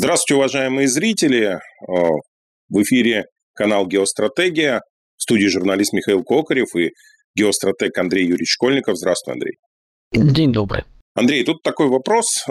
Здравствуйте, 0.00 0.36
уважаемые 0.36 0.86
зрители. 0.86 1.58
В 1.88 2.82
эфире 2.82 3.24
канал 3.52 3.84
«Геостратегия». 3.84 4.80
В 5.16 5.22
студии 5.24 5.46
журналист 5.46 5.92
Михаил 5.92 6.22
Кокарев 6.22 6.68
и 6.76 6.92
геостратег 7.34 7.98
Андрей 7.98 8.22
Юрьевич 8.22 8.52
Школьников. 8.52 8.96
Здравствуй, 8.96 9.34
Андрей. 9.34 9.56
День 10.12 10.52
добрый. 10.52 10.84
Андрей, 11.18 11.42
тут 11.42 11.64
такой 11.64 11.88
вопрос, 11.88 12.44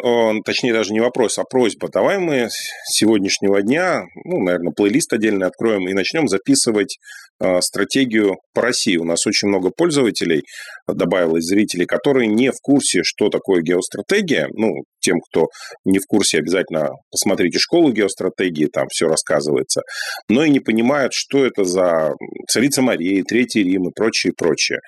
точнее 0.43 0.73
даже 0.73 0.91
не 0.91 0.99
вопрос, 0.99 1.37
а 1.37 1.43
просьба. 1.45 1.87
Давай 1.87 2.17
мы 2.17 2.49
с 2.49 2.97
сегодняшнего 2.97 3.61
дня, 3.61 4.03
ну, 4.25 4.41
наверное, 4.41 4.73
плейлист 4.73 5.13
отдельно 5.13 5.47
откроем 5.47 5.87
и 5.87 5.93
начнем 5.93 6.27
записывать 6.27 6.97
э, 7.39 7.61
стратегию 7.61 8.35
по 8.53 8.63
России. 8.63 8.97
У 8.97 9.05
нас 9.05 9.25
очень 9.25 9.47
много 9.47 9.69
пользователей, 9.69 10.43
добавилось 10.85 11.45
зрителей, 11.45 11.85
которые 11.85 12.27
не 12.27 12.51
в 12.51 12.57
курсе, 12.61 13.03
что 13.03 13.29
такое 13.29 13.61
геостратегия. 13.61 14.47
Ну, 14.51 14.83
тем, 14.99 15.21
кто 15.21 15.47
не 15.85 15.99
в 15.99 16.05
курсе, 16.05 16.39
обязательно 16.39 16.89
посмотрите 17.09 17.59
школу 17.59 17.93
геостратегии, 17.93 18.65
там 18.65 18.87
все 18.89 19.07
рассказывается. 19.07 19.81
Но 20.27 20.43
и 20.43 20.49
не 20.49 20.59
понимают, 20.59 21.13
что 21.13 21.45
это 21.45 21.63
за 21.63 22.11
царица 22.49 22.81
Мария, 22.81 23.23
Третий 23.23 23.63
Рим 23.63 23.87
и 23.87 23.91
прочее, 23.95 24.33
прочее. 24.35 24.79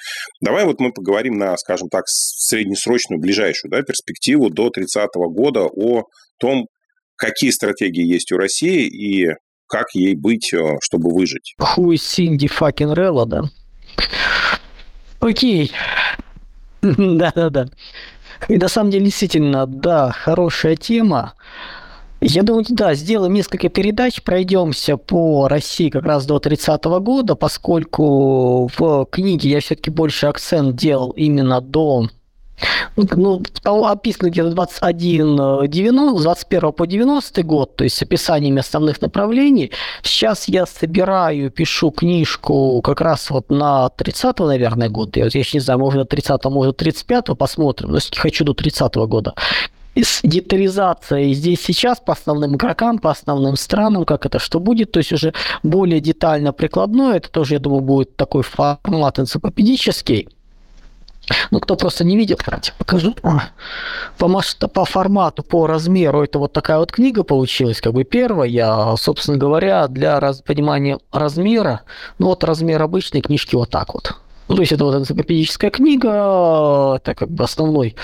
Давай 0.41 0.65
вот 0.65 0.81
мы 0.81 0.91
поговорим 0.91 1.37
на, 1.37 1.55
скажем 1.55 1.87
так, 1.87 2.03
среднесрочную, 2.07 3.21
ближайшую 3.21 3.68
да, 3.69 3.81
перспективу 3.81 4.49
до 4.49 4.69
30 4.69 5.07
года 5.15 5.65
о 5.65 6.03
том, 6.39 6.67
какие 7.15 7.51
стратегии 7.51 8.05
есть 8.05 8.31
у 8.31 8.37
России 8.37 8.87
и 8.87 9.27
как 9.67 9.87
ей 9.93 10.15
быть, 10.15 10.51
э, 10.53 10.77
чтобы 10.81 11.13
выжить. 11.13 11.53
Is 11.59 11.95
Cindy 11.95 12.49
fucking 12.49 12.95
Rella, 12.95 13.25
да? 13.25 13.43
Окей. 15.19 15.71
Да-да-да. 16.81 17.67
И 18.47 18.57
на 18.57 18.67
самом 18.67 18.89
деле, 18.89 19.05
действительно, 19.05 19.67
да, 19.67 20.11
хорошая 20.11 20.75
тема. 20.75 21.33
Я 22.21 22.43
думаю, 22.43 22.65
да, 22.69 22.95
сделаем 22.95 23.33
несколько 23.33 23.69
передач, 23.69 24.21
пройдемся 24.21 24.97
по 24.97 25.47
России 25.47 25.89
как 25.89 26.03
раз 26.03 26.25
до 26.25 26.37
30-го 26.37 26.99
года, 26.99 27.35
поскольку 27.35 28.69
в 28.77 29.05
книге 29.05 29.49
я 29.51 29.61
все-таки 29.61 29.89
больше 29.89 30.27
акцент 30.27 30.75
делал 30.75 31.11
именно 31.11 31.61
до 31.61 32.09
ну, 32.95 33.41
описано 33.63 34.29
где-то 34.29 34.51
21, 34.51 35.69
90, 35.69 36.21
21 36.21 36.71
по 36.71 36.85
90 36.87 37.43
год, 37.43 37.75
то 37.75 37.83
есть 37.83 37.97
с 37.97 38.01
описаниями 38.01 38.59
основных 38.59 39.01
направлений. 39.01 39.71
Сейчас 40.03 40.47
я 40.47 40.65
собираю, 40.65 41.51
пишу 41.51 41.91
книжку 41.91 42.81
как 42.81 43.01
раз 43.01 43.29
вот 43.29 43.49
на 43.49 43.89
30 43.89 44.39
наверное, 44.39 44.89
год. 44.89 45.17
Я, 45.17 45.27
я 45.31 45.43
не 45.53 45.59
знаю, 45.59 45.79
может, 45.79 46.09
30 46.09 46.45
может, 46.45 46.77
35 46.77 47.37
посмотрим, 47.37 47.89
но 47.89 47.95
если 47.95 48.15
хочу 48.15 48.43
до 48.43 48.53
30 48.53 48.95
-го 48.95 49.07
года 49.07 49.33
с 49.95 50.21
детализацией 50.23 51.33
здесь 51.33 51.61
сейчас 51.61 51.99
по 51.99 52.13
основным 52.13 52.55
игрокам, 52.55 52.99
по 52.99 53.11
основным 53.11 53.55
странам, 53.55 54.05
как 54.05 54.25
это 54.25 54.39
что 54.39 54.59
будет, 54.59 54.91
то 54.91 54.99
есть 54.99 55.11
уже 55.11 55.33
более 55.63 55.99
детально 55.99 56.53
прикладное, 56.53 57.17
это 57.17 57.29
тоже, 57.29 57.55
я 57.55 57.59
думаю, 57.59 57.81
будет 57.81 58.15
такой 58.15 58.43
формат 58.43 59.19
энциклопедический. 59.19 60.29
Ну, 61.51 61.59
кто 61.59 61.75
просто 61.75 62.03
не 62.03 62.17
видел, 62.17 62.37
давайте 62.45 62.73
покажу. 62.77 63.15
По, 64.17 64.27
масштаб, 64.27 64.73
по 64.73 64.85
формату, 64.85 65.43
по 65.43 65.67
размеру, 65.67 66.23
это 66.23 66.39
вот 66.39 66.53
такая 66.53 66.79
вот 66.79 66.91
книга 66.91 67.23
получилась, 67.23 67.81
как 67.81 67.93
бы 67.93 68.03
первая, 68.03 68.95
собственно 68.97 69.37
говоря, 69.37 69.87
для 69.87 70.19
раз, 70.19 70.41
понимания 70.41 70.99
размера, 71.11 71.81
ну 72.17 72.27
вот 72.27 72.43
размер 72.43 72.81
обычной 72.81 73.21
книжки 73.21 73.55
вот 73.55 73.69
так 73.69 73.93
вот. 73.93 74.15
Ну, 74.47 74.55
то 74.55 74.61
есть 74.61 74.71
это 74.71 74.83
вот 74.83 74.95
энциклопедическая 74.95 75.69
книга, 75.69 76.95
это 76.95 77.13
как 77.13 77.29
бы 77.29 77.43
основной 77.43 77.95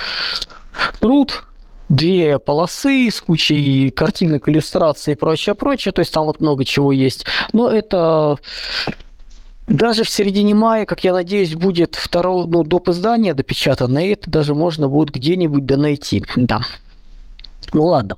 труд, 0.99 1.43
две 1.89 2.39
полосы 2.39 3.09
с 3.11 3.21
кучей 3.21 3.89
картинок, 3.89 4.47
иллюстраций 4.47 5.13
и 5.13 5.15
прочее, 5.15 5.55
прочее. 5.55 5.91
То 5.91 5.99
есть 5.99 6.13
там 6.13 6.25
вот 6.25 6.39
много 6.39 6.63
чего 6.65 6.91
есть. 6.91 7.25
Но 7.53 7.69
это 7.69 8.37
даже 9.67 10.03
в 10.03 10.09
середине 10.09 10.53
мая, 10.53 10.85
как 10.85 11.03
я 11.03 11.13
надеюсь, 11.13 11.55
будет 11.55 11.95
второе, 11.95 12.45
ну, 12.45 12.63
доп. 12.63 12.89
издание 12.89 13.33
допечатано, 13.33 14.05
и 14.05 14.11
это 14.11 14.29
даже 14.29 14.53
можно 14.53 14.87
будет 14.87 15.13
где-нибудь 15.13 15.65
да 15.65 15.77
найти. 15.77 16.23
Да. 16.35 16.61
Ну 17.73 17.85
ладно. 17.85 18.17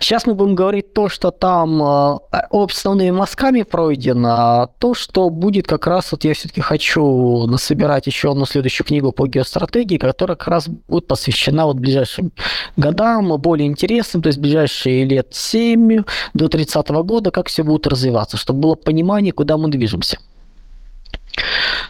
Сейчас 0.00 0.26
мы 0.26 0.34
будем 0.34 0.54
говорить 0.54 0.94
то, 0.94 1.08
что 1.08 1.30
там 1.30 1.82
э, 1.82 2.18
основными 2.50 3.10
мазками 3.10 3.62
пройдено, 3.62 4.28
а 4.30 4.66
то, 4.78 4.94
что 4.94 5.28
будет 5.28 5.66
как 5.66 5.86
раз, 5.86 6.12
вот 6.12 6.24
я 6.24 6.32
все-таки 6.34 6.60
хочу 6.60 7.46
насобирать 7.46 8.06
еще 8.06 8.30
одну 8.30 8.46
следующую 8.46 8.86
книгу 8.86 9.12
по 9.12 9.26
геостратегии, 9.26 9.98
которая 9.98 10.36
как 10.36 10.48
раз 10.48 10.68
будет 10.68 11.06
посвящена 11.08 11.66
вот 11.66 11.76
ближайшим 11.76 12.32
годам, 12.76 13.36
более 13.38 13.68
интересным, 13.68 14.22
то 14.22 14.28
есть 14.28 14.38
ближайшие 14.38 15.04
лет 15.04 15.28
7 15.32 16.02
до 16.32 16.48
30 16.48 16.88
года, 16.88 17.30
как 17.30 17.48
все 17.48 17.64
будет 17.64 17.86
развиваться, 17.86 18.36
чтобы 18.36 18.60
было 18.60 18.74
понимание, 18.76 19.32
куда 19.32 19.58
мы 19.58 19.68
движемся. 19.68 20.18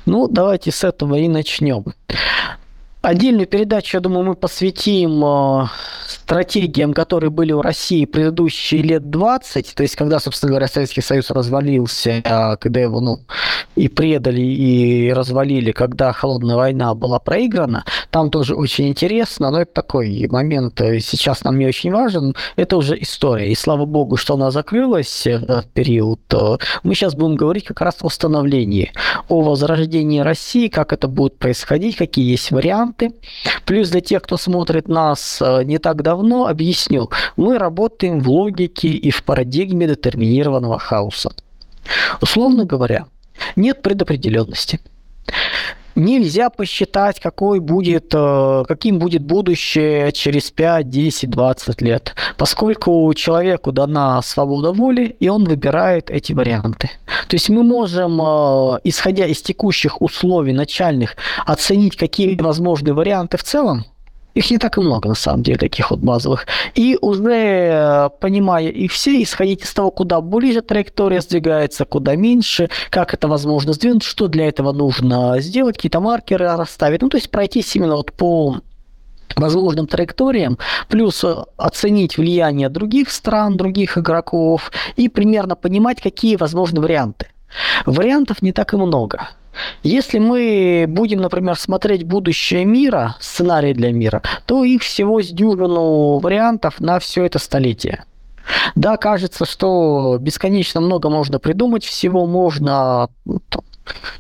Ну, 0.06 0.28
давайте 0.28 0.70
с 0.70 0.84
этого 0.84 1.16
и 1.16 1.28
начнем. 1.28 1.84
Отдельную 3.02 3.46
передачу, 3.46 3.96
я 3.96 4.00
думаю, 4.00 4.24
мы 4.24 4.34
посвятим 4.34 5.24
э, 5.24 5.66
стратегиям, 6.26 6.92
которые 6.92 7.31
были 7.31 7.53
у 7.53 7.62
России 7.62 8.04
предыдущие 8.04 8.82
лет 8.82 9.10
20, 9.10 9.75
то 9.75 9.82
есть 9.82 9.97
когда, 9.97 10.19
собственно 10.19 10.50
говоря, 10.50 10.69
Советский 10.69 11.00
Союз 11.00 11.31
развалился, 11.31 12.22
э, 12.25 12.56
когда 12.56 12.81
его 12.81 13.00
ну, 13.00 13.20
и 13.76 13.88
предали, 13.88 14.41
и 14.41 15.12
развалили, 15.12 15.72
когда 15.72 16.12
холодная 16.12 16.56
война 16.56 16.94
была 16.94 17.19
проиграна, 17.19 17.84
там 18.10 18.31
тоже 18.31 18.54
очень 18.54 18.88
интересно, 18.88 19.50
но 19.50 19.60
это 19.60 19.72
такой 19.72 20.26
момент 20.31 20.81
э, 20.81 21.00
сейчас 21.00 21.44
нам 21.44 21.59
не 21.59 21.66
очень 21.66 21.92
важен, 21.92 22.34
это 22.56 22.76
уже 22.76 23.00
история, 23.00 23.50
и 23.50 23.54
слава 23.54 23.86
богу, 23.86 24.16
что 24.16 24.34
она 24.34 24.50
закрылась, 24.50 25.26
этот 25.26 25.66
период. 25.72 26.20
Мы 26.82 26.94
сейчас 26.94 27.15
будем 27.15 27.36
говорить 27.36 27.65
как 27.65 27.81
раз 27.81 27.97
о 28.03 28.09
становлении, 28.10 28.92
о 29.28 29.42
возрождении 29.42 30.20
России, 30.20 30.69
как 30.69 30.92
это 30.92 31.09
будет 31.09 31.38
происходить, 31.38 31.97
какие 31.97 32.31
есть 32.31 32.50
варианты, 32.50 32.66
варианты. 32.66 33.12
Плюс 33.65 33.91
для 33.91 34.00
тех, 34.00 34.22
кто 34.22 34.36
смотрит 34.36 34.88
нас 34.88 35.41
э, 35.41 35.65
не 35.65 35.78
так 35.78 36.03
давно, 36.03 36.16
объясню. 36.47 37.10
Мы 37.37 37.59
работаем 37.59 38.21
в 38.21 38.28
логике 38.31 38.88
и 38.88 39.10
в 39.10 39.22
парадигме 39.25 39.87
детерминированного 39.87 40.78
хаоса. 40.78 41.32
Условно 42.21 42.65
говоря, 42.65 43.06
нет 43.56 43.82
предопределенности. 43.82 44.81
Нельзя 45.97 46.50
посчитать, 46.50 47.21
какой 47.21 47.59
будет, 47.59 48.12
э, 48.12 48.65
каким 48.69 48.99
будет 48.99 49.22
будущее 49.22 50.12
через 50.12 50.50
5, 50.50 50.91
10, 50.91 51.31
20 51.31 51.81
лет, 51.81 52.15
поскольку 52.37 53.10
человеку 53.15 53.72
дана 53.72 54.21
свобода 54.21 54.72
воли, 54.72 55.16
и 55.19 55.28
он 55.31 55.44
выбирает 55.44 56.10
эти 56.10 56.34
варианты. 56.34 56.91
То 57.28 57.37
есть 57.37 57.48
мы 57.48 57.62
можем, 57.62 58.21
э, 58.21 58.81
исходя 58.84 59.25
из 59.25 59.41
текущих 59.41 60.03
условий 60.03 60.53
начальных, 60.53 61.16
оценить, 61.47 61.97
какие 61.97 62.38
возможны 62.38 62.93
варианты 62.93 63.38
в 63.38 63.43
целом, 63.43 63.87
их 64.36 64.50
не 64.50 64.58
так 64.58 64.76
и 64.78 64.80
много, 64.80 65.08
на 65.08 65.14
самом 65.14 65.42
деле, 65.42 65.58
таких 65.58 65.91
вот 65.91 66.00
базовых. 66.00 66.47
И 66.74 66.98
уже 67.00 67.32
э, 67.32 68.10
понимая 68.20 68.69
их 68.69 68.92
все, 68.92 69.22
исходить 69.22 69.62
из 69.62 69.72
того, 69.72 69.91
куда 69.91 70.20
ближе 70.20 70.60
траектория 70.60 71.20
сдвигается, 71.20 71.84
куда 71.84 72.16
меньше, 72.16 72.69
как 72.91 73.14
это 73.14 73.28
возможно 73.28 73.72
сдвинуть, 73.72 74.02
что 74.02 74.28
для 74.28 74.48
этого 74.48 74.72
нужно 74.72 75.41
сделать, 75.41 75.76
какие-то 75.76 76.00
маркеры 76.00 76.56
расставить. 76.56 77.02
Ну, 77.02 77.08
то 77.08 77.16
есть 77.16 77.30
пройтись 77.30 77.76
именно 77.76 77.97
вот 77.97 78.12
по 78.12 78.56
возможным 79.36 79.86
траекториям, 79.86 80.58
плюс 80.88 81.24
э, 81.24 81.34
оценить 81.56 82.18
влияние 82.18 82.68
других 82.68 83.10
стран, 83.10 83.56
других 83.56 83.97
игроков 83.97 84.70
и 84.97 85.08
примерно 85.08 85.56
понимать, 85.56 86.03
какие 86.03 86.36
возможны 86.36 86.80
варианты. 86.82 87.26
Вариантов 87.86 88.42
не 88.42 88.53
так 88.53 88.74
и 88.74 88.76
много. 88.76 89.28
Если 89.82 90.18
мы 90.18 90.86
будем, 90.88 91.20
например, 91.20 91.56
смотреть 91.56 92.04
будущее 92.04 92.64
мира, 92.64 93.16
сценарий 93.20 93.74
для 93.74 93.92
мира, 93.92 94.22
то 94.46 94.64
их 94.64 94.82
всего 94.82 95.22
с 95.22 95.28
дюжину 95.28 96.18
вариантов 96.18 96.80
на 96.80 96.98
все 96.98 97.24
это 97.24 97.38
столетие. 97.38 98.04
Да, 98.74 98.96
кажется, 98.96 99.44
что 99.44 100.18
бесконечно 100.20 100.80
много 100.80 101.08
можно 101.10 101.38
придумать, 101.38 101.84
всего 101.84 102.26
можно 102.26 103.08
ну, 103.24 103.41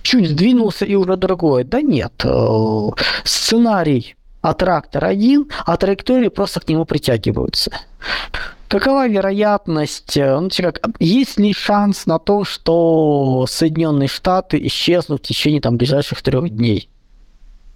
чуть 0.02 0.30
сдвинулся 0.30 0.84
и 0.84 0.94
уже 0.94 1.16
другое. 1.16 1.64
Да 1.64 1.80
нет, 1.80 2.12
э, 2.24 2.88
сценарий 3.24 4.16
а 4.46 4.54
трактор 4.54 5.04
один, 5.04 5.50
а 5.64 5.76
траектории 5.76 6.28
просто 6.28 6.60
к 6.60 6.68
нему 6.68 6.84
притягиваются. 6.84 7.72
Какова 8.68 9.06
вероятность, 9.08 10.16
э, 10.16 10.40
ну, 10.40 10.50
как, 10.50 10.80
есть 10.98 11.38
ли 11.38 11.52
шанс 11.52 12.06
на 12.06 12.18
то, 12.18 12.44
что 12.44 13.46
Соединенные 13.48 14.08
Штаты 14.08 14.58
исчезнут 14.66 15.22
в 15.22 15.26
течение 15.26 15.60
там, 15.60 15.76
ближайших 15.76 16.20
трех 16.22 16.50
дней? 16.50 16.88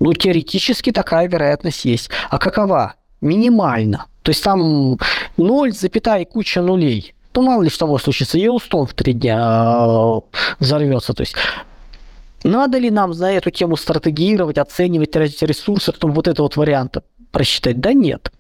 Ну, 0.01 0.13
теоретически 0.15 0.91
такая 0.91 1.29
вероятность 1.29 1.85
есть. 1.85 2.11
А 2.29 2.39
какова? 2.39 2.95
Минимально. 3.21 4.07
То 4.23 4.31
есть 4.31 4.43
там 4.43 4.99
0, 5.37 5.73
запятая 5.73 6.25
куча 6.25 6.61
нулей. 6.61 7.15
Ну, 7.35 7.43
мало 7.43 7.63
ли 7.63 7.71
что 7.71 7.87
может 7.87 8.05
случиться. 8.05 8.39
Йеллоустон 8.39 8.87
в 8.87 8.95
три 8.95 9.13
дня 9.13 9.87
э, 9.87 10.21
взорвется. 10.59 11.15
То 11.15 11.23
есть 11.23 11.37
надо 12.43 12.79
ли 12.79 12.91
нам 12.91 13.15
за 13.15 13.27
эту 13.27 13.51
тему 13.51 13.77
стратегировать, 13.77 14.59
оценивать, 14.59 15.13
тратить 15.13 15.43
ресурсы, 15.43 15.93
чтобы 15.93 16.15
вот 16.15 16.27
это 16.27 16.43
вот 16.43 16.57
вариант 16.57 16.97
просчитать? 17.31 17.79
Да 17.81 17.93
нет. 17.93 18.33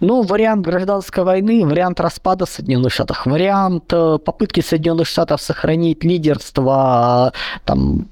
Ну, 0.00 0.22
вариант 0.22 0.66
гражданской 0.66 1.24
войны, 1.24 1.64
вариант 1.64 2.00
распада 2.00 2.44
Соединенных 2.46 2.92
Штатов, 2.92 3.24
вариант 3.24 3.92
э, 3.92 4.18
попытки 4.18 4.60
Соединенных 4.60 5.06
Штатов 5.06 5.40
сохранить 5.40 6.04
лидерство, 6.04 7.32
там, 7.64 8.08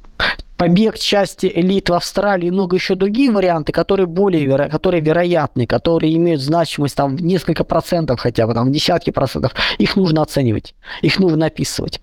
побег 0.56 0.98
части 0.98 1.50
элит 1.54 1.88
в 1.88 1.94
Австралии 1.94 2.50
много 2.50 2.76
еще 2.76 2.94
другие 2.94 3.30
варианты, 3.30 3.72
которые 3.72 4.06
более 4.06 4.44
веро... 4.44 4.68
которые 4.68 5.00
вероятны, 5.00 5.66
которые 5.66 6.14
имеют 6.16 6.40
значимость 6.40 6.96
там 6.96 7.16
в 7.16 7.22
несколько 7.22 7.64
процентов 7.64 8.20
хотя 8.20 8.46
бы, 8.46 8.54
там 8.54 8.68
в 8.68 8.72
десятки 8.72 9.10
процентов, 9.10 9.52
их 9.78 9.96
нужно 9.96 10.22
оценивать, 10.22 10.74
их 11.02 11.18
нужно 11.18 11.46
описывать. 11.46 12.00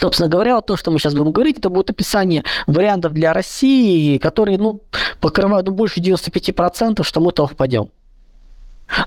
Собственно 0.00 0.28
говоря, 0.28 0.56
вот 0.56 0.66
то, 0.66 0.76
что 0.76 0.90
мы 0.90 0.98
сейчас 0.98 1.14
будем 1.14 1.32
говорить, 1.32 1.58
это 1.58 1.70
будет 1.70 1.90
описание 1.90 2.44
вариантов 2.66 3.12
для 3.12 3.32
России, 3.32 4.18
которые 4.18 4.58
ну, 4.58 4.80
покрывают 5.20 5.66
ну, 5.66 5.74
больше 5.74 6.00
95%, 6.00 7.02
что 7.04 7.20
мы 7.20 7.32
туда 7.32 7.48
впадем. 7.48 7.88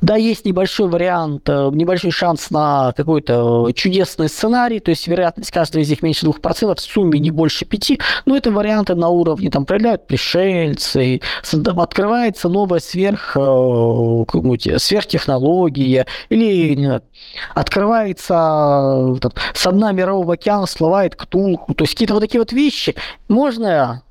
Да, 0.02 0.16
есть 0.16 0.46
небольшой 0.46 0.90
вариант, 0.90 1.50
э, 1.50 1.70
небольшой 1.74 2.12
шанс 2.12 2.52
на 2.52 2.94
какой-то 2.96 3.72
чудесный 3.74 4.30
сценарий, 4.30 4.80
то 4.80 4.90
есть 4.90 5.08
вероятность 5.08 5.52
каждого 5.52 5.82
из 5.82 5.90
них 5.90 6.02
меньше 6.02 6.26
2%, 6.26 6.76
в 6.76 6.82
сумме 6.82 7.20
не 7.20 7.32
больше 7.32 7.66
5%, 7.66 8.00
но 8.26 8.36
это 8.36 8.52
варианты 8.52 8.96
на 8.96 9.10
уровне, 9.10 9.50
там, 9.50 9.66
проявляют 9.66 10.08
пришельцы, 10.08 11.22
открывается 11.78 12.50
новая 12.50 12.80
сверх, 12.80 13.36
э, 13.36 13.40
сверхтехнология, 14.78 16.06
или 16.30 16.76
не, 16.76 17.02
открывается 17.54 19.18
там, 19.22 19.32
со 19.54 19.72
дна 19.72 19.92
мирового 19.92 20.34
океана 20.34 20.66
всплывает 20.66 21.16
ктулху, 21.16 21.74
то 21.74 21.84
есть 21.84 21.94
какие-то 21.94 22.14
вот 22.14 22.22
такие 22.22 22.40
вот 22.40 22.52
вещи 22.52 22.96
можно 23.28 24.04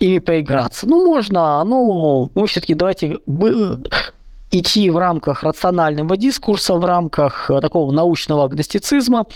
ими 0.00 0.18
поиграться. 0.18 0.88
Ну, 0.88 1.06
можно, 1.06 1.62
но 1.64 2.30
мы 2.34 2.46
все-таки 2.46 2.74
давайте 2.74 3.18
идти 4.50 4.90
в 4.90 4.98
рамках 4.98 5.42
рационального 5.42 6.16
дискурса, 6.16 6.74
в 6.74 6.84
рамках 6.84 7.50
э, 7.50 7.60
такого 7.60 7.92
научного 7.92 8.44
агностицизма. 8.44 9.26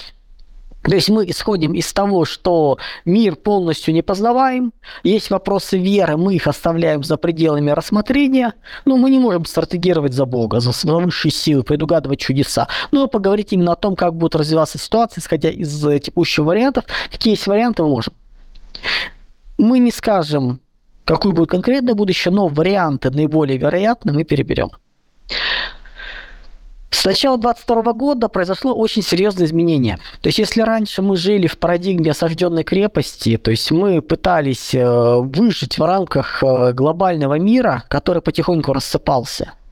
То 0.82 0.94
есть 0.94 1.08
мы 1.08 1.24
исходим 1.30 1.72
из 1.72 1.90
того, 1.94 2.26
что 2.26 2.76
мир 3.06 3.36
полностью 3.36 3.94
не 3.94 4.02
познаваем, 4.02 4.74
есть 5.02 5.30
вопросы 5.30 5.78
веры, 5.78 6.18
мы 6.18 6.34
их 6.34 6.46
оставляем 6.46 7.02
за 7.02 7.16
пределами 7.16 7.70
рассмотрения, 7.70 8.52
но 8.84 8.98
мы 8.98 9.08
не 9.08 9.18
можем 9.18 9.46
стратегировать 9.46 10.12
за 10.12 10.26
Бога, 10.26 10.60
за 10.60 10.72
высшие 10.98 11.32
силы, 11.32 11.62
предугадывать 11.62 12.20
чудеса. 12.20 12.68
Но 12.90 13.06
поговорить 13.06 13.54
именно 13.54 13.72
о 13.72 13.76
том, 13.76 13.96
как 13.96 14.14
будет 14.14 14.36
развиваться 14.36 14.76
ситуация, 14.76 15.22
исходя 15.22 15.48
из 15.48 15.86
э, 15.86 16.00
текущих 16.00 16.44
вариантов, 16.44 16.84
какие 17.10 17.32
есть 17.32 17.46
варианты, 17.46 17.82
мы 17.82 17.88
можем. 17.88 18.12
Мы 19.56 19.78
не 19.78 19.90
скажем, 19.90 20.60
какое 21.06 21.32
будет 21.32 21.48
конкретное 21.48 21.94
будущее, 21.94 22.34
но 22.34 22.48
варианты 22.48 23.10
наиболее 23.10 23.56
вероятные 23.56 24.12
мы 24.12 24.24
переберем. 24.24 24.70
С 26.94 27.04
начала 27.04 27.36
22 27.36 27.92
года 27.92 28.28
произошло 28.28 28.72
очень 28.72 29.02
серьезное 29.02 29.46
изменение. 29.46 29.98
То 30.22 30.28
есть, 30.28 30.38
если 30.38 30.62
раньше 30.62 31.02
мы 31.02 31.16
жили 31.16 31.48
в 31.48 31.58
парадигме 31.58 32.12
осажденной 32.12 32.62
крепости, 32.62 33.36
то 33.36 33.50
есть 33.50 33.70
мы 33.72 34.00
пытались 34.00 34.74
э, 34.74 35.16
выжить 35.18 35.76
в 35.76 35.84
рамках 35.84 36.42
э, 36.42 36.72
глобального 36.72 37.36
мира, 37.38 37.82
который 37.88 38.22
потихоньку 38.22 38.72
рассыпался– 38.72 39.52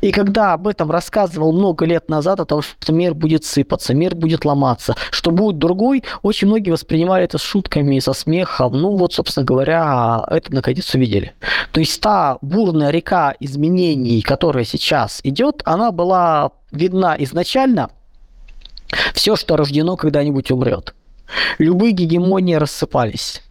и 0.00 0.10
когда 0.10 0.54
об 0.54 0.66
этом 0.66 0.90
рассказывал 0.90 1.52
много 1.52 1.84
лет 1.84 2.08
назад, 2.08 2.40
о 2.40 2.44
том, 2.44 2.62
что 2.62 2.92
мир 2.92 3.14
будет 3.14 3.44
сыпаться, 3.44 3.94
мир 3.94 4.14
будет 4.14 4.44
ломаться, 4.44 4.94
что 5.10 5.30
будет 5.30 5.58
другой, 5.58 6.04
очень 6.22 6.48
многие 6.48 6.70
воспринимали 6.70 7.24
это 7.24 7.38
с 7.38 7.42
шутками 7.42 7.98
со 7.98 8.12
смехом. 8.12 8.72
Ну 8.72 8.96
вот, 8.96 9.12
собственно 9.12 9.44
говоря, 9.44 10.24
это 10.28 10.52
наконец 10.54 10.94
увидели. 10.94 11.32
То 11.72 11.80
есть 11.80 12.00
та 12.00 12.38
бурная 12.42 12.90
река 12.90 13.34
изменений, 13.40 14.22
которая 14.22 14.64
сейчас 14.64 15.20
идет, 15.22 15.62
она 15.64 15.92
была 15.92 16.52
видна 16.72 17.16
изначально. 17.18 17.90
Все, 19.14 19.36
что 19.36 19.56
рождено, 19.56 19.96
когда-нибудь 19.96 20.50
умрет. 20.50 20.94
Любые 21.58 21.92
гегемонии 21.92 22.54
рассыпались. 22.54 23.42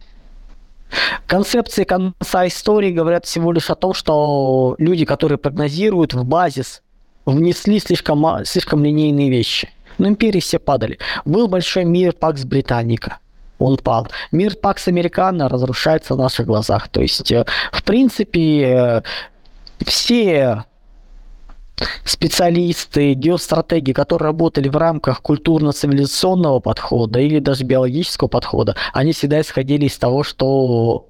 Концепции 1.26 1.84
конца 1.84 2.46
истории 2.46 2.90
говорят 2.90 3.26
всего 3.26 3.52
лишь 3.52 3.70
о 3.70 3.74
том, 3.74 3.94
что 3.94 4.74
люди, 4.78 5.04
которые 5.04 5.38
прогнозируют 5.38 6.14
в 6.14 6.24
базис, 6.24 6.82
внесли 7.26 7.78
слишком, 7.80 8.44
слишком 8.44 8.84
линейные 8.84 9.30
вещи. 9.30 9.68
Но 9.98 10.08
империи 10.08 10.40
все 10.40 10.58
падали. 10.58 10.98
Был 11.24 11.48
большой 11.48 11.84
мир 11.84 12.12
Пакс 12.12 12.44
Британика. 12.44 13.18
Он 13.58 13.76
пал. 13.76 14.08
Мир 14.30 14.54
Пакс 14.54 14.88
Американо 14.88 15.48
разрушается 15.48 16.14
на 16.14 16.24
наших 16.24 16.46
глазах. 16.46 16.88
То 16.88 17.02
есть, 17.02 17.30
э, 17.32 17.44
в 17.72 17.82
принципе, 17.82 18.62
э, 18.62 19.02
все 19.84 20.64
специалисты, 22.04 23.14
геостратеги, 23.14 23.92
которые 23.92 24.26
работали 24.26 24.68
в 24.68 24.76
рамках 24.76 25.22
культурно-цивилизационного 25.22 26.60
подхода 26.60 27.20
или 27.20 27.38
даже 27.38 27.64
биологического 27.64 28.28
подхода, 28.28 28.76
они 28.92 29.12
всегда 29.12 29.40
исходили 29.40 29.86
из 29.86 29.96
того, 29.98 30.22
что 30.22 31.06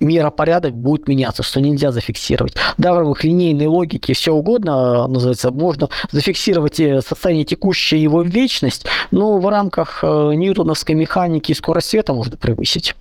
миропорядок 0.00 0.74
будет 0.74 1.08
меняться, 1.08 1.42
что 1.42 1.60
нельзя 1.60 1.92
зафиксировать. 1.92 2.54
Да, 2.78 2.94
в 2.94 2.98
рамках 2.98 3.22
линейной 3.24 3.66
логики 3.66 4.12
все 4.12 4.32
угодно, 4.32 5.06
называется, 5.06 5.50
можно 5.50 5.88
зафиксировать 6.10 6.80
э, 6.80 7.02
состояние 7.02 7.44
текущее 7.44 8.02
его 8.02 8.22
вечность, 8.22 8.86
но 9.10 9.38
в 9.38 9.48
рамках 9.48 10.00
э, 10.02 10.32
ньютоновской 10.34 10.94
механики 10.94 11.52
скорость 11.52 11.90
света 11.90 12.14
можно 12.14 12.36
превысить. 12.36 12.96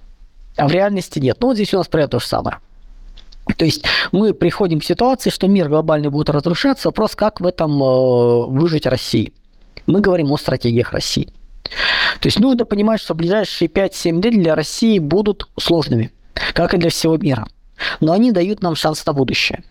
А 0.58 0.68
в 0.68 0.72
реальности 0.72 1.20
нет. 1.20 1.38
Ну, 1.40 1.48
вот 1.48 1.56
здесь 1.56 1.74
у 1.74 1.78
нас 1.78 1.88
про 1.88 2.08
то 2.08 2.20
же 2.20 2.28
самое. 2.28 2.58
То 3.58 3.66
есть 3.66 3.84
мы 4.12 4.34
приходим 4.34 4.80
к 4.80 4.84
ситуации, 4.84 5.30
что 5.30 5.48
мир 5.48 5.70
глобальный 5.70 6.10
будет 6.10 6.30
разрушаться, 6.30 6.90
вопрос, 6.90 7.16
как 7.16 7.42
в 7.42 7.46
этом 7.46 7.82
э, 7.82 8.46
выжить 8.48 8.86
России. 8.86 9.34
Мы 9.88 10.02
говорим 10.02 10.32
о 10.32 10.38
стратегиях 10.38 10.92
России. 10.92 11.30
То 12.20 12.28
есть 12.28 12.40
нужно 12.40 12.66
понимать, 12.66 13.00
что 13.00 13.14
ближайшие 13.14 13.70
5-7 13.70 14.22
лет 14.22 14.42
для 14.42 14.56
России 14.56 15.00
будут 15.00 15.48
сложными, 15.60 16.12
как 16.54 16.74
и 16.74 16.78
для 16.78 16.90
всего 16.90 17.18
мира. 17.18 17.48
Но 18.00 18.14
они 18.14 18.32
дают 18.32 18.62
нам 18.62 18.76
шанс 18.76 19.06
на 19.06 19.14
будущее. 19.14 19.64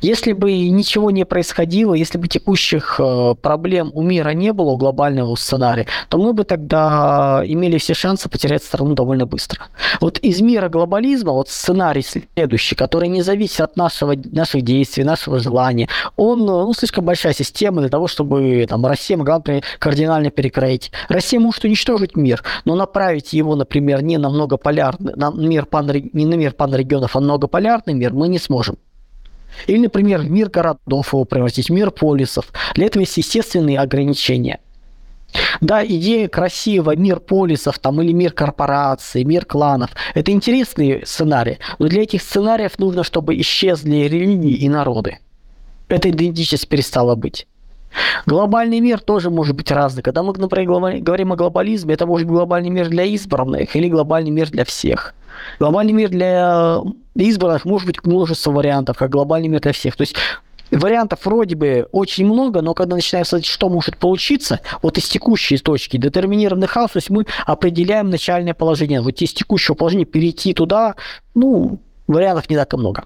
Если 0.00 0.32
бы 0.32 0.52
ничего 0.68 1.10
не 1.10 1.24
происходило, 1.24 1.94
если 1.94 2.18
бы 2.18 2.28
текущих 2.28 2.96
э, 2.98 3.34
проблем 3.40 3.90
у 3.94 4.02
мира 4.02 4.30
не 4.30 4.52
было, 4.52 4.76
глобального 4.76 5.34
сценария, 5.36 5.86
то 6.08 6.18
мы 6.18 6.32
бы 6.32 6.44
тогда 6.44 7.42
имели 7.44 7.78
все 7.78 7.94
шансы 7.94 8.28
потерять 8.28 8.64
страну 8.64 8.94
довольно 8.94 9.26
быстро. 9.26 9.66
Вот 10.00 10.18
из 10.18 10.40
мира 10.40 10.68
глобализма, 10.68 11.32
вот 11.32 11.48
сценарий 11.48 12.02
следующий, 12.02 12.74
который 12.74 13.08
не 13.08 13.22
зависит 13.22 13.60
от 13.60 13.76
нашего, 13.76 14.14
наших 14.32 14.62
действий, 14.62 15.04
нашего 15.04 15.38
желания, 15.38 15.88
он 16.16 16.40
ну, 16.40 16.72
слишком 16.74 17.04
большая 17.04 17.32
система 17.32 17.80
для 17.80 17.90
того, 17.90 18.08
чтобы 18.08 18.66
там, 18.68 18.84
Россия 18.86 19.16
могла, 19.16 19.36
например, 19.36 19.62
кардинально 19.78 20.30
перекроить. 20.30 20.90
Россия 21.08 21.40
может 21.40 21.64
уничтожить 21.64 22.16
мир, 22.16 22.42
но 22.64 22.74
направить 22.74 23.32
его, 23.32 23.56
например, 23.56 24.02
не 24.02 24.18
на 24.18 24.30
многополярный, 24.30 25.14
на 25.16 25.30
мир 25.30 25.66
пан, 25.66 25.90
не 26.12 26.26
на 26.26 26.34
мир 26.34 26.52
панрегионов, 26.52 27.16
а 27.16 27.20
многополярный 27.20 27.94
мир 27.94 28.12
мы 28.12 28.28
не 28.28 28.38
сможем. 28.38 28.76
Или, 29.66 29.78
например, 29.78 30.22
мир 30.22 30.48
городов 30.48 31.12
его 31.12 31.24
превратить, 31.24 31.68
в 31.68 31.72
мир 31.72 31.90
полисов. 31.90 32.46
Для 32.74 32.86
этого 32.86 33.02
есть 33.02 33.16
естественные 33.16 33.78
ограничения. 33.78 34.60
Да, 35.60 35.84
идея 35.84 36.28
красивого 36.28 36.96
мир 36.96 37.20
полисов 37.20 37.78
там, 37.78 38.02
или 38.02 38.12
мир 38.12 38.32
корпораций, 38.32 39.24
мир 39.24 39.44
кланов– 39.44 39.90
это 40.14 40.30
интересные 40.30 41.06
сценарии, 41.06 41.58
но 41.78 41.88
для 41.88 42.02
этих 42.02 42.22
сценариев 42.22 42.78
нужно, 42.78 43.02
чтобы 43.02 43.40
исчезли 43.40 44.08
религии 44.08 44.54
и 44.54 44.68
народы. 44.68 45.18
Эта 45.88 46.10
идентичность 46.10 46.68
перестала 46.68 47.14
быть. 47.14 47.46
Глобальный 48.26 48.80
мир 48.80 49.00
тоже 49.00 49.30
может 49.30 49.54
быть 49.54 49.70
разный. 49.70 50.02
Когда 50.02 50.22
мы, 50.22 50.32
например, 50.32 51.00
говорим 51.02 51.32
о 51.32 51.36
глобализме, 51.36 51.94
это 51.94 52.06
может 52.06 52.26
быть 52.26 52.36
глобальный 52.36 52.70
мир 52.70 52.88
для 52.88 53.04
избранных 53.04 53.76
или 53.76 53.88
глобальный 53.88 54.30
мир 54.30 54.50
для 54.50 54.64
всех. 54.64 55.14
Глобальный 55.58 55.92
мир 55.92 56.08
для 56.10 56.80
избранных 57.14 57.64
может 57.64 57.86
быть 57.86 58.04
множество 58.04 58.50
вариантов, 58.50 58.96
как 58.98 59.10
глобальный 59.10 59.48
мир 59.48 59.60
для 59.60 59.72
всех. 59.72 59.96
То 59.96 60.02
есть 60.02 60.14
вариантов 60.70 61.20
вроде 61.24 61.54
бы 61.56 61.88
очень 61.92 62.26
много, 62.26 62.62
но 62.62 62.74
когда 62.74 62.96
начинаем 62.96 63.26
смотреть, 63.26 63.46
что 63.46 63.68
может 63.68 63.96
получиться, 63.96 64.60
вот 64.80 64.98
из 64.98 65.08
текущей 65.08 65.58
точки, 65.58 65.96
детерминированный 65.96 66.66
хаос, 66.66 66.92
то 66.92 66.98
есть 66.98 67.10
мы 67.10 67.26
определяем 67.46 68.10
начальное 68.10 68.54
положение. 68.54 69.00
Вот 69.00 69.20
из 69.20 69.32
текущего 69.32 69.74
положения 69.74 70.06
перейти 70.06 70.54
туда, 70.54 70.94
ну, 71.34 71.78
вариантов 72.06 72.48
не 72.48 72.56
так 72.56 72.72
и 72.72 72.76
много. 72.76 73.04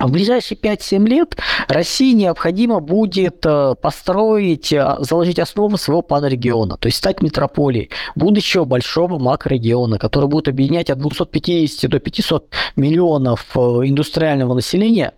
А 0.00 0.06
в 0.06 0.12
ближайшие 0.12 0.56
5-7 0.56 1.06
лет 1.06 1.36
России 1.68 2.14
необходимо 2.14 2.80
будет 2.80 3.44
э, 3.44 3.74
построить, 3.74 4.72
э, 4.72 4.96
заложить 5.00 5.38
основу 5.38 5.76
своего 5.76 6.00
панрегиона, 6.00 6.78
то 6.78 6.86
есть 6.86 6.96
стать 6.96 7.20
метрополией 7.20 7.90
будущего 8.14 8.64
большого 8.64 9.18
макрорегиона, 9.18 9.98
который 9.98 10.26
будет 10.26 10.48
объединять 10.48 10.88
от 10.88 11.00
250 11.00 11.90
до 11.90 11.98
500 11.98 12.48
миллионов 12.76 13.46
э, 13.54 13.58
индустриального 13.60 14.54
населения 14.54 15.12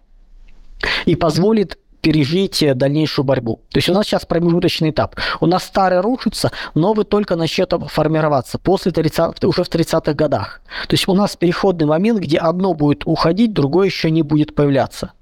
и 1.07 1.15
позволит 1.15 1.79
пережить 2.03 2.63
дальнейшую 2.75 3.25
борьбу. 3.25 3.61
То 3.71 3.79
есть 3.79 3.89
у 3.89 3.95
нас 3.95 4.07
сейчас 4.07 4.27
промежуточный 4.27 4.91
этап. 4.91 5.17
У 5.41 5.47
нас 5.47 5.65
старый 5.65 6.01
рушится, 6.01 6.51
новый 6.75 7.05
только 7.05 7.37
начнет 7.37 7.73
формироваться 7.87 8.59
после 8.59 8.93
30, 8.93 9.45
уже 9.45 9.65
в 9.65 9.69
30-х 9.69 10.13
годах. 10.13 10.61
То 10.89 10.95
есть 10.95 11.09
у 11.09 11.15
нас 11.15 11.37
переходный 11.37 11.87
момент, 11.87 12.19
где 12.21 12.39
одно 12.39 12.75
будет 12.75 13.07
уходить, 13.07 13.53
другое 13.55 13.87
еще 13.87 14.11
не 14.11 14.23
будет 14.23 14.55
появляться. 14.55 15.13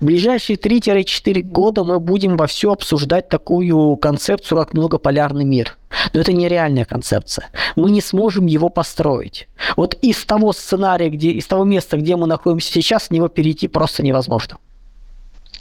В 0.00 0.04
ближайшие 0.04 0.56
3-4 0.56 1.40
года 1.42 1.84
мы 1.84 1.98
будем 1.98 2.36
во 2.36 2.46
все 2.46 2.72
обсуждать 2.72 3.28
такую 3.28 3.96
концепцию, 3.96 4.58
как 4.58 4.74
многополярный 4.74 5.44
мир. 5.44 5.78
Но 6.12 6.20
это 6.20 6.32
нереальная 6.32 6.84
концепция. 6.84 7.48
Мы 7.76 7.90
не 7.90 8.00
сможем 8.00 8.46
его 8.46 8.68
построить. 8.68 9.48
Вот 9.76 9.94
из 10.02 10.22
того 10.24 10.52
сценария, 10.52 11.08
где, 11.08 11.30
из 11.30 11.46
того 11.46 11.64
места, 11.64 11.96
где 11.96 12.16
мы 12.16 12.26
находимся 12.26 12.72
сейчас, 12.72 13.04
с 13.04 13.10
него 13.10 13.28
перейти 13.28 13.68
просто 13.68 14.02
невозможно. 14.02 14.58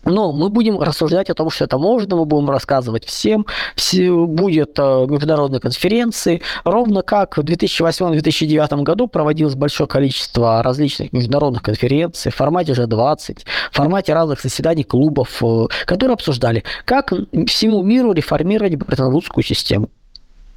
Но 0.06 0.32
мы 0.34 0.50
будем 0.50 0.80
рассуждать 0.80 1.30
о 1.30 1.34
том, 1.34 1.50
что 1.50 1.66
это 1.66 1.78
можно, 1.78 2.16
мы 2.16 2.26
будем 2.26 2.50
рассказывать 2.50 3.06
всем, 3.06 3.46
все, 3.76 4.12
будет 4.26 4.78
э, 4.78 5.06
международные 5.08 5.60
конференции, 5.60 6.42
ровно 6.64 7.02
как 7.04 7.38
в 7.38 7.42
2008-2009 7.42 8.84
году 8.84 9.08
проводилось 9.08 9.56
большое 9.56 9.88
количество 9.88 10.62
различных 10.62 11.14
международных 11.14 11.64
конференций 11.64 12.32
в 12.32 12.36
формате 12.36 12.74
G20, 12.74 13.46
в 13.72 13.76
формате 13.76 14.14
разных 14.14 14.42
заседаний 14.42 14.84
клубов, 14.84 15.42
э, 15.42 15.68
которые 15.86 16.16
обсуждали, 16.16 16.64
как 16.86 17.14
всему 17.48 17.82
миру 17.84 18.12
реформировать 18.12 18.76
Бреттон-Вудскую 18.76 19.44
систему 19.44 19.90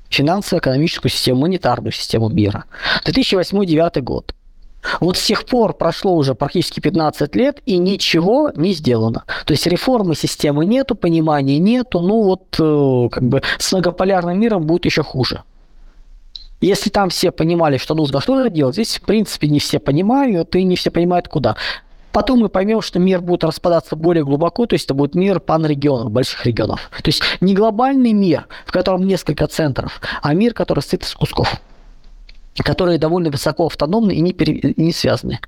финансово-экономическую 0.09 1.11
систему, 1.11 1.41
монетарную 1.41 1.93
систему 1.93 2.29
мира. 2.29 2.65
2008-2009 3.05 4.01
год. 4.03 4.35
Вот 5.01 5.17
с 5.17 5.27
тех 5.27 5.45
пор 5.47 5.75
прошло 5.75 6.15
уже 6.15 6.35
практически 6.35 6.81
15 6.81 7.35
лет, 7.37 7.61
и 7.67 7.79
ничего 7.79 8.51
не 8.55 8.73
сделано. 8.73 9.25
То 9.45 9.53
есть 9.53 9.67
реформы 9.67 10.15
системы 10.15 10.65
нету, 10.65 10.95
понимания 10.95 11.59
нету, 11.59 12.01
ну 12.01 12.23
вот 12.23 12.57
э, 12.59 13.09
как 13.11 13.23
бы 13.23 13.43
с 13.59 13.73
многополярным 13.73 14.39
миром 14.39 14.67
будет 14.67 14.85
еще 14.85 15.03
хуже. 15.03 15.43
Если 16.61 16.89
там 16.89 17.11
все 17.11 17.33
понимали, 17.33 17.77
что 17.77 17.95
нужно 17.95 18.21
что-то 18.21 18.49
делать, 18.49 18.75
здесь, 18.75 18.97
в 18.97 19.03
принципе, 19.03 19.49
не 19.49 19.59
все 19.59 19.79
понимают, 19.79 20.57
и 20.57 20.65
не 20.65 20.77
все 20.77 20.91
понимают, 20.91 21.29
куда. 21.29 21.57
Потом 22.13 22.39
мы 22.39 22.49
поймем, 22.49 22.81
что 22.81 22.99
мир 22.99 23.21
будет 23.21 23.45
распадаться 23.45 23.95
более 23.95 24.25
глубоко, 24.25 24.65
то 24.65 24.73
есть 24.75 24.87
это 24.87 24.95
будет 24.95 25.15
мир 25.15 25.39
панрегионов, 25.39 26.11
больших 26.11 26.47
регионов. 26.47 26.91
То 26.91 27.09
есть 27.09 27.23
не 27.43 27.55
глобальный 27.55 28.15
мир, 28.15 28.47
в 28.65 28.73
котором 28.73 29.07
несколько 29.07 29.47
центров, 29.47 30.01
а 30.23 30.33
мир, 30.33 30.55
который 30.55 30.81
состоит 30.81 31.03
из 31.03 31.13
кусков 31.13 31.61
которые 32.63 32.99
довольно 32.99 33.31
высоко 33.31 33.67
автономны 33.67 34.13
и 34.13 34.21
не, 34.21 34.33
пере... 34.33 34.75
не 34.77 34.93
связаны. 34.93 35.41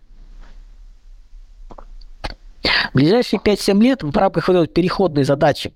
В 2.93 2.95
ближайшие 2.95 3.41
5-7 3.41 3.83
лет 3.83 4.03
в 4.03 4.17
рамках 4.17 4.49
вот 4.49 4.55
этой 4.55 4.73
переходной 4.73 5.25
задачи 5.25 5.73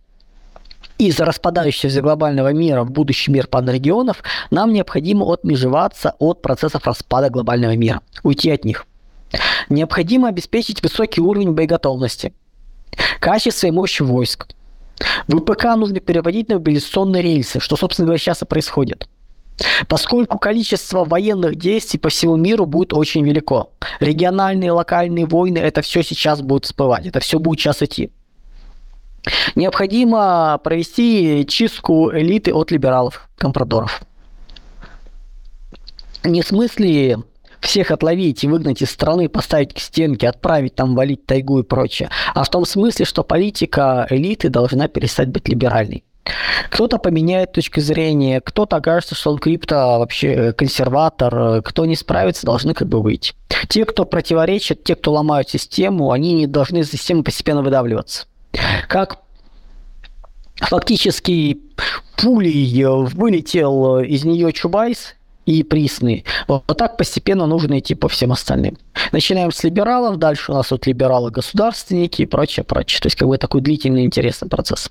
из 0.99 1.19
распадающегося 1.19 2.01
глобального 2.01 2.53
мира 2.53 2.83
в 2.83 2.91
будущий 2.91 3.31
мир 3.31 3.47
панрегионов 3.47 4.23
нам 4.51 4.73
необходимо 4.73 5.33
отмежеваться 5.33 6.15
от 6.19 6.43
процессов 6.43 6.87
распада 6.87 7.31
глобального 7.31 7.77
мира, 7.77 8.03
уйти 8.23 8.51
от 8.51 8.65
них. 8.65 8.87
Необходимо 9.69 10.29
обеспечить 10.29 10.83
высокий 10.83 11.21
уровень 11.21 11.53
боеготовности, 11.53 12.33
качество 13.21 13.67
и 13.67 13.71
мощь 13.71 14.01
войск. 14.01 14.49
ВПК 15.27 15.65
нужно 15.77 16.01
переводить 16.01 16.49
на 16.49 16.57
мобилизационные 16.57 17.23
рельсы, 17.23 17.59
что, 17.61 17.77
собственно 17.77 18.07
говоря, 18.07 18.19
сейчас 18.19 18.43
и 18.43 18.47
происходит– 18.47 19.09
Поскольку 19.89 20.39
количество 20.39 21.05
военных 21.05 21.57
действий 21.57 21.99
по 21.99 22.09
всему 22.09 22.37
миру 22.37 22.67
будет 22.67 22.93
очень 22.93 23.25
велико. 23.25 23.71
Региональные, 24.01 24.73
локальные 24.73 25.27
войны, 25.27 25.59
это 25.59 25.83
все 25.83 26.03
сейчас 26.03 26.41
будет 26.41 26.65
всплывать, 26.65 27.07
это 27.07 27.21
все 27.21 27.39
будет 27.39 27.61
сейчас 27.61 27.83
идти. 27.83 28.11
Необходимо 29.55 30.61
провести 30.63 31.47
чистку 31.49 32.13
элиты 32.13 32.53
от 32.53 32.71
либералов, 32.71 33.29
компрадоров. 33.37 34.03
Не 36.25 36.43
в 36.43 36.47
смысле 36.47 37.19
всех 37.61 37.91
отловить 37.91 38.43
и 38.43 38.49
выгнать 38.49 38.83
из 38.83 38.91
страны, 38.91 39.29
поставить 39.29 39.75
к 39.75 39.79
стенке, 39.79 40.29
отправить 40.29 40.75
там 40.75 40.95
валить 40.95 41.27
тайгу 41.27 41.61
и 41.61 41.63
прочее, 41.63 42.11
а 42.35 42.43
в 42.45 42.51
том 42.51 42.65
смысле, 42.65 43.05
что 43.05 43.23
политика 43.23 44.07
элиты 44.11 44.49
должна 44.49 44.89
перестать 44.89 45.29
быть 45.29 45.49
либеральной. 45.49 46.05
Кто-то 46.71 46.99
поменяет 46.99 47.53
точку 47.53 47.81
зрения, 47.81 48.41
кто-то 48.41 48.77
окажется, 48.77 49.15
что 49.15 49.33
он 49.33 49.39
крипто 49.39 49.99
вообще 49.99 50.53
консерватор, 50.53 51.63
кто 51.63 51.85
не 51.85 51.97
справится, 51.97 52.47
должны 52.47 52.75
как 52.75 52.89
бы 52.89 53.03
выйти. 53.03 53.35
Те, 53.69 53.85
кто 53.85 54.05
противоречит, 54.05 54.85
те, 54.85 54.95
кто 54.95 55.13
ломают 55.13 55.49
систему, 55.49 56.13
они 56.13 56.35
не 56.35 56.47
должны 56.47 56.79
из 56.79 56.91
системы 56.91 57.25
постепенно 57.25 57.63
выдавливаться. 57.63 58.27
Как 58.89 59.19
фактически 60.57 61.61
пулей 62.17 62.85
вылетел 62.85 63.99
из 63.99 64.25
нее 64.25 64.53
Чубайс 64.53 65.15
и 65.45 65.65
Присный. 65.65 66.25
Вот, 66.47 66.63
вот 66.69 66.79
так 66.79 66.97
постепенно 66.97 67.47
нужно 67.47 67.81
идти 67.81 67.95
по 67.97 68.09
всем 68.09 68.31
остальным. 68.31 68.79
Начинаем 69.11 69.51
с 69.51 69.65
либералов, 69.65 70.19
дальше 70.19 70.53
у 70.53 70.55
нас 70.55 70.71
вот 70.71 70.87
либералы-государственники 70.87 72.23
и 72.23 72.27
прочее, 72.27 72.63
прочее. 72.63 73.01
То 73.01 73.07
есть 73.07 73.17
как 73.17 73.27
бы 73.27 73.39
такой 73.39 73.61
длительный 73.61 74.05
интересный 74.05 74.49
процесс. 74.49 74.91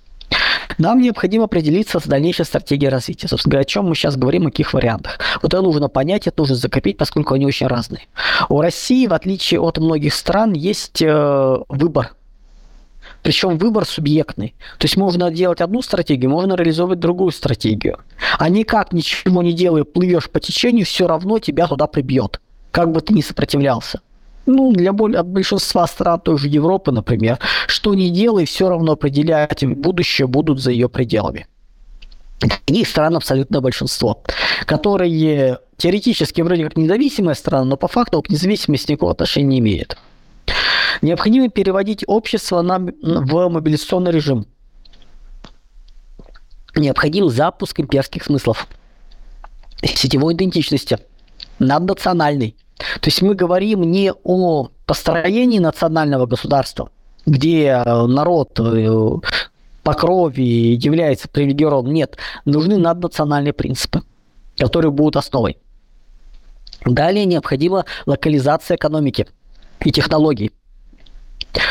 Нам 0.77 1.01
необходимо 1.01 1.45
определиться 1.45 1.99
с 1.99 2.03
дальнейшей 2.03 2.45
стратегией 2.45 2.89
развития. 2.89 3.27
Собственно 3.27 3.51
говоря, 3.51 3.61
о 3.61 3.65
чем 3.65 3.85
мы 3.89 3.95
сейчас 3.95 4.15
говорим, 4.15 4.47
о 4.47 4.51
каких 4.51 4.73
вариантах. 4.73 5.19
Вот 5.41 5.53
это 5.53 5.61
нужно 5.61 5.89
понять, 5.89 6.27
это 6.27 6.41
нужно 6.41 6.55
закрепить, 6.55 6.97
поскольку 6.97 7.33
они 7.33 7.45
очень 7.45 7.67
разные. 7.67 8.07
У 8.49 8.61
России, 8.61 9.07
в 9.07 9.13
отличие 9.13 9.59
от 9.59 9.77
многих 9.77 10.13
стран, 10.13 10.53
есть 10.53 11.01
э, 11.01 11.57
выбор. 11.69 12.15
Причем 13.21 13.57
выбор 13.57 13.85
субъектный. 13.85 14.55
То 14.79 14.85
есть 14.85 14.97
можно 14.97 15.29
делать 15.29 15.61
одну 15.61 15.81
стратегию, 15.81 16.31
можно 16.31 16.55
реализовывать 16.55 16.99
другую 16.99 17.31
стратегию. 17.31 17.99
А 18.39 18.49
никак 18.49 18.93
ничего 18.93 19.43
не 19.43 19.53
делая, 19.53 19.83
плывешь 19.83 20.29
по 20.29 20.39
течению, 20.39 20.85
все 20.85 21.07
равно 21.07 21.37
тебя 21.39 21.67
туда 21.67 21.85
прибьет. 21.85 22.41
Как 22.71 22.91
бы 22.91 23.01
ты 23.01 23.13
ни 23.13 23.21
сопротивлялся 23.21 24.01
ну, 24.45 24.71
для 24.73 24.91
более, 24.93 25.23
большинства 25.23 25.87
стран 25.87 26.19
той 26.19 26.37
же 26.37 26.47
Европы, 26.47 26.91
например, 26.91 27.39
что 27.67 27.93
не 27.93 28.09
делай, 28.09 28.45
все 28.45 28.69
равно 28.69 28.93
определять 28.93 29.63
будущее 29.65 30.27
будут 30.27 30.59
за 30.59 30.71
ее 30.71 30.89
пределами. 30.89 31.47
Таких 32.39 32.87
стран 32.87 33.15
абсолютно 33.15 33.61
большинство, 33.61 34.23
которые 34.65 35.59
теоретически 35.77 36.41
вроде 36.41 36.63
как 36.63 36.75
независимая 36.75 37.35
страна, 37.35 37.65
но 37.65 37.77
по 37.77 37.87
факту 37.87 38.21
к 38.21 38.29
независимости 38.29 38.91
никакого 38.91 39.11
отношения 39.11 39.47
не 39.47 39.59
имеет. 39.59 39.97
Необходимо 41.01 41.49
переводить 41.49 42.03
общество 42.07 42.61
на, 42.61 42.79
в 42.79 43.49
мобилизационный 43.49 44.11
режим. 44.11 44.45
Необходим 46.75 47.29
запуск 47.29 47.79
имперских 47.79 48.23
смыслов, 48.23 48.67
сетевой 49.83 50.33
идентичности, 50.33 50.99
наднациональной, 51.59 52.55
то 52.99 53.07
есть 53.07 53.21
мы 53.21 53.35
говорим 53.35 53.83
не 53.83 54.11
о 54.23 54.69
построении 54.85 55.59
национального 55.59 56.25
государства, 56.25 56.89
где 57.25 57.67
э, 57.67 58.05
народ 58.05 58.59
э, 58.59 59.09
по 59.83 59.93
крови 59.93 60.77
является 60.81 61.27
привилегированным. 61.27 61.93
Нет, 61.93 62.17
нужны 62.45 62.77
наднациональные 62.77 63.53
принципы, 63.53 64.01
которые 64.57 64.91
будут 64.91 65.17
основой. 65.17 65.57
Далее 66.85 67.25
необходима 67.25 67.85
локализация 68.05 68.75
экономики 68.75 69.27
и 69.81 69.91
технологий. 69.91 70.51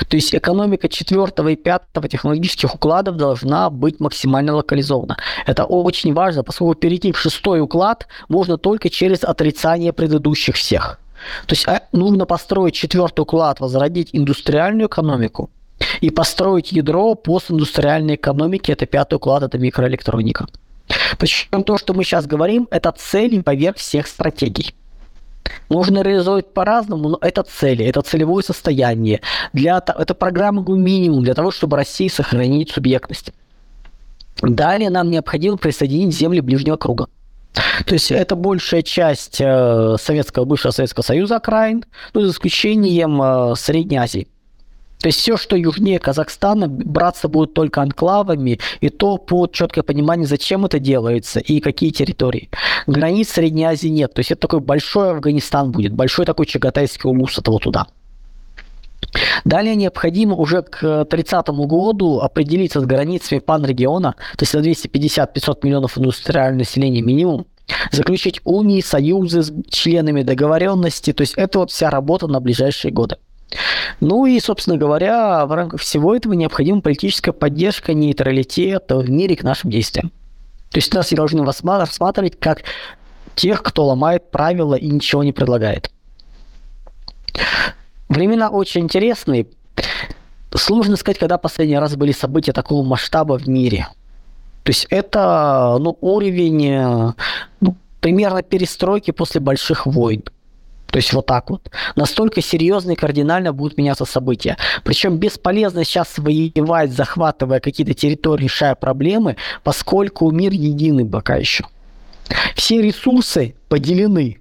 То 0.08 0.16
есть 0.16 0.34
экономика 0.34 0.88
четвертого 0.88 1.48
и 1.48 1.56
пятого 1.56 2.08
технологических 2.08 2.74
укладов 2.74 3.16
должна 3.16 3.70
быть 3.70 4.00
максимально 4.00 4.54
локализована. 4.54 5.16
Это 5.46 5.64
очень 5.64 6.12
важно, 6.12 6.42
поскольку 6.42 6.74
перейти 6.74 7.12
в 7.12 7.18
шестой 7.18 7.60
уклад 7.60 8.06
можно 8.28 8.58
только 8.58 8.90
через 8.90 9.24
отрицание 9.24 9.92
предыдущих 9.92 10.56
всех. 10.56 10.98
То 11.46 11.52
есть 11.54 11.68
а, 11.68 11.82
нужно 11.92 12.26
построить 12.26 12.74
четвертый 12.74 13.20
уклад, 13.20 13.60
возродить 13.60 14.10
индустриальную 14.12 14.88
экономику 14.88 15.50
и 16.00 16.10
построить 16.10 16.72
ядро 16.72 17.14
постиндустриальной 17.14 18.14
экономики. 18.14 18.72
Это 18.72 18.86
пятый 18.86 19.14
уклад, 19.14 19.42
это 19.42 19.58
микроэлектроника. 19.58 20.46
Причем 21.18 21.62
то, 21.62 21.78
что 21.78 21.94
мы 21.94 22.04
сейчас 22.04 22.26
говорим, 22.26 22.66
это 22.70 22.92
цели 22.92 23.40
поверх 23.40 23.76
всех 23.76 24.06
стратегий. 24.06 24.74
Можно 25.68 26.02
реализовать 26.02 26.52
по-разному, 26.52 27.08
но 27.10 27.18
это 27.20 27.42
цели, 27.42 27.84
это 27.84 28.02
целевое 28.02 28.42
состояние. 28.42 29.20
Для, 29.52 29.78
это 29.78 30.14
программа 30.14 30.62
минимум 30.62 31.22
для 31.22 31.34
того, 31.34 31.50
чтобы 31.50 31.76
России 31.76 32.08
сохранить 32.08 32.70
субъектность. 32.70 33.32
Далее 34.42 34.90
нам 34.90 35.10
необходимо 35.10 35.56
присоединить 35.56 36.14
земли 36.14 36.40
ближнего 36.40 36.76
круга. 36.76 37.08
То 37.84 37.94
есть 37.94 38.10
это 38.10 38.36
большая 38.36 38.82
часть 38.82 39.40
э, 39.40 39.96
советского, 40.00 40.44
бывшего 40.44 40.70
Советского 40.70 41.02
Союза 41.02 41.36
окраин, 41.36 41.84
ну, 42.14 42.22
за 42.22 42.30
исключением 42.30 43.20
э, 43.20 43.54
Средней 43.56 43.96
Азии. 43.96 44.28
То 45.00 45.08
есть 45.08 45.18
все, 45.18 45.36
что 45.36 45.56
южнее 45.56 45.98
Казахстана, 45.98 46.68
браться 46.68 47.28
будут 47.28 47.54
только 47.54 47.80
анклавами, 47.80 48.60
и 48.80 48.90
то 48.90 49.16
по 49.16 49.46
четкое 49.46 49.82
понимание, 49.82 50.26
зачем 50.26 50.66
это 50.66 50.78
делается 50.78 51.40
и 51.40 51.60
какие 51.60 51.90
территории. 51.90 52.50
Границ 52.86 53.30
Средней 53.30 53.64
Азии 53.64 53.88
нет. 53.88 54.12
То 54.12 54.20
есть 54.20 54.30
это 54.30 54.42
такой 54.42 54.60
большой 54.60 55.10
Афганистан 55.12 55.72
будет, 55.72 55.94
большой 55.94 56.26
такой 56.26 56.46
Чагатайский 56.46 57.08
улус 57.08 57.38
этого 57.38 57.58
туда. 57.58 57.86
Далее 59.44 59.74
необходимо 59.74 60.36
уже 60.36 60.62
к 60.62 61.06
30 61.06 61.48
году 61.48 62.20
определиться 62.20 62.80
с 62.80 62.84
границами 62.84 63.38
панрегиона, 63.38 64.14
то 64.36 64.42
есть 64.42 64.54
на 64.54 64.58
250-500 64.58 65.58
миллионов 65.62 65.96
индустриального 65.96 66.58
населения 66.58 67.00
минимум, 67.00 67.46
заключить 67.90 68.40
унии, 68.44 68.82
союзы 68.82 69.42
с 69.42 69.52
членами 69.70 70.22
договоренности, 70.22 71.12
то 71.14 71.22
есть 71.22 71.34
это 71.36 71.60
вот 71.60 71.70
вся 71.70 71.88
работа 71.90 72.26
на 72.26 72.40
ближайшие 72.40 72.92
годы. 72.92 73.16
Ну 74.00 74.26
и, 74.26 74.38
собственно 74.40 74.76
говоря, 74.76 75.44
в 75.46 75.52
рамках 75.52 75.80
всего 75.80 76.14
этого 76.14 76.32
необходима 76.34 76.80
политическая 76.80 77.32
поддержка, 77.32 77.94
нейтралитет 77.94 78.84
в 78.90 79.10
мире 79.10 79.36
к 79.36 79.42
нашим 79.42 79.70
действиям. 79.70 80.10
То 80.70 80.78
есть 80.78 80.94
нас 80.94 81.10
должны 81.10 81.44
рассматривать 81.44 82.38
как 82.38 82.62
тех, 83.34 83.62
кто 83.62 83.86
ломает 83.86 84.30
правила 84.30 84.74
и 84.74 84.88
ничего 84.88 85.24
не 85.24 85.32
предлагает. 85.32 85.90
Времена 88.08 88.50
очень 88.50 88.82
интересные. 88.82 89.46
Сложно 90.54 90.96
сказать, 90.96 91.18
когда 91.18 91.38
последний 91.38 91.78
раз 91.78 91.96
были 91.96 92.12
события 92.12 92.52
такого 92.52 92.84
масштаба 92.84 93.38
в 93.38 93.48
мире. 93.48 93.88
То 94.64 94.70
есть 94.70 94.86
это 94.90 95.76
ну, 95.80 95.96
уровень 96.00 97.14
ну, 97.60 97.76
примерно 98.00 98.42
перестройки 98.42 99.10
после 99.10 99.40
больших 99.40 99.86
войн. 99.86 100.24
То 100.90 100.96
есть 100.96 101.12
вот 101.12 101.26
так 101.26 101.50
вот. 101.50 101.70
Настолько 101.96 102.42
серьезно 102.42 102.92
и 102.92 102.96
кардинально 102.96 103.52
будут 103.52 103.78
меняться 103.78 104.04
события. 104.04 104.56
Причем 104.84 105.18
бесполезно 105.18 105.84
сейчас 105.84 106.18
воевать, 106.18 106.92
захватывая 106.92 107.60
какие-то 107.60 107.94
территории, 107.94 108.44
решая 108.44 108.74
проблемы, 108.74 109.36
поскольку 109.62 110.30
мир 110.30 110.52
единый 110.52 111.04
пока 111.04 111.36
еще. 111.36 111.64
Все 112.54 112.82
ресурсы 112.82 113.54
поделены. 113.68 114.40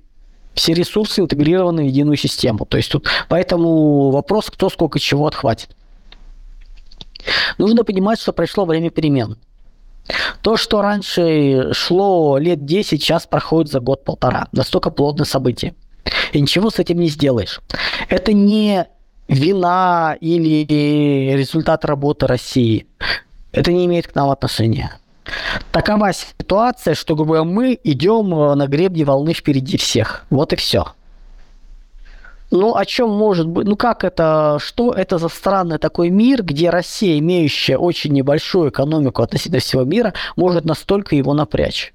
Все 0.53 0.73
ресурсы 0.73 1.21
интегрированы 1.21 1.83
в 1.83 1.85
единую 1.85 2.17
систему. 2.17 2.65
То 2.65 2.77
есть 2.77 2.91
тут 2.91 3.07
поэтому 3.29 4.09
вопрос, 4.09 4.49
кто 4.49 4.69
сколько 4.69 4.99
чего 4.99 5.27
отхватит. 5.27 5.75
Нужно 7.57 7.83
понимать, 7.83 8.19
что 8.19 8.33
пришло 8.33 8.65
время 8.65 8.89
перемен. 8.89 9.37
То, 10.41 10.57
что 10.57 10.81
раньше 10.81 11.73
шло 11.73 12.37
лет 12.37 12.65
10, 12.65 13.01
сейчас 13.01 13.27
проходит 13.27 13.71
за 13.71 13.79
год-полтора. 13.79 14.47
Настолько 14.51 14.89
плотное 14.89 15.25
событие. 15.25 15.75
И 16.33 16.41
ничего 16.41 16.69
с 16.69 16.79
этим 16.79 16.99
не 16.99 17.07
сделаешь. 17.07 17.59
Это 18.07 18.33
не 18.33 18.87
вина 19.27 20.17
или 20.19 20.65
результат 21.33 21.85
работы 21.85 22.27
России. 22.27 22.87
Это 23.51 23.71
не 23.71 23.85
имеет 23.85 24.07
к 24.07 24.15
нам 24.15 24.29
отношения. 24.29 24.99
Такова 25.71 26.11
ситуация, 26.13 26.95
что 26.95 27.15
говоря, 27.15 27.43
мы 27.43 27.79
идем 27.83 28.33
э, 28.33 28.55
на 28.55 28.67
гребне 28.67 29.03
волны 29.05 29.33
впереди 29.33 29.77
всех. 29.77 30.25
Вот 30.29 30.53
и 30.53 30.55
все. 30.55 30.87
Ну, 32.51 32.75
о 32.75 32.85
чем 32.85 33.11
может 33.11 33.47
быть? 33.47 33.67
Ну, 33.67 33.75
как 33.75 34.03
это? 34.03 34.57
Что 34.59 34.91
это 34.91 35.19
за 35.19 35.29
странный 35.29 35.77
такой 35.77 36.09
мир, 36.09 36.41
где 36.41 36.71
Россия, 36.71 37.19
имеющая 37.19 37.77
очень 37.77 38.11
небольшую 38.11 38.71
экономику 38.71 39.21
относительно 39.21 39.59
всего 39.59 39.83
мира, 39.83 40.13
может 40.35 40.65
настолько 40.65 41.15
его 41.15 41.33
напрячь? 41.35 41.93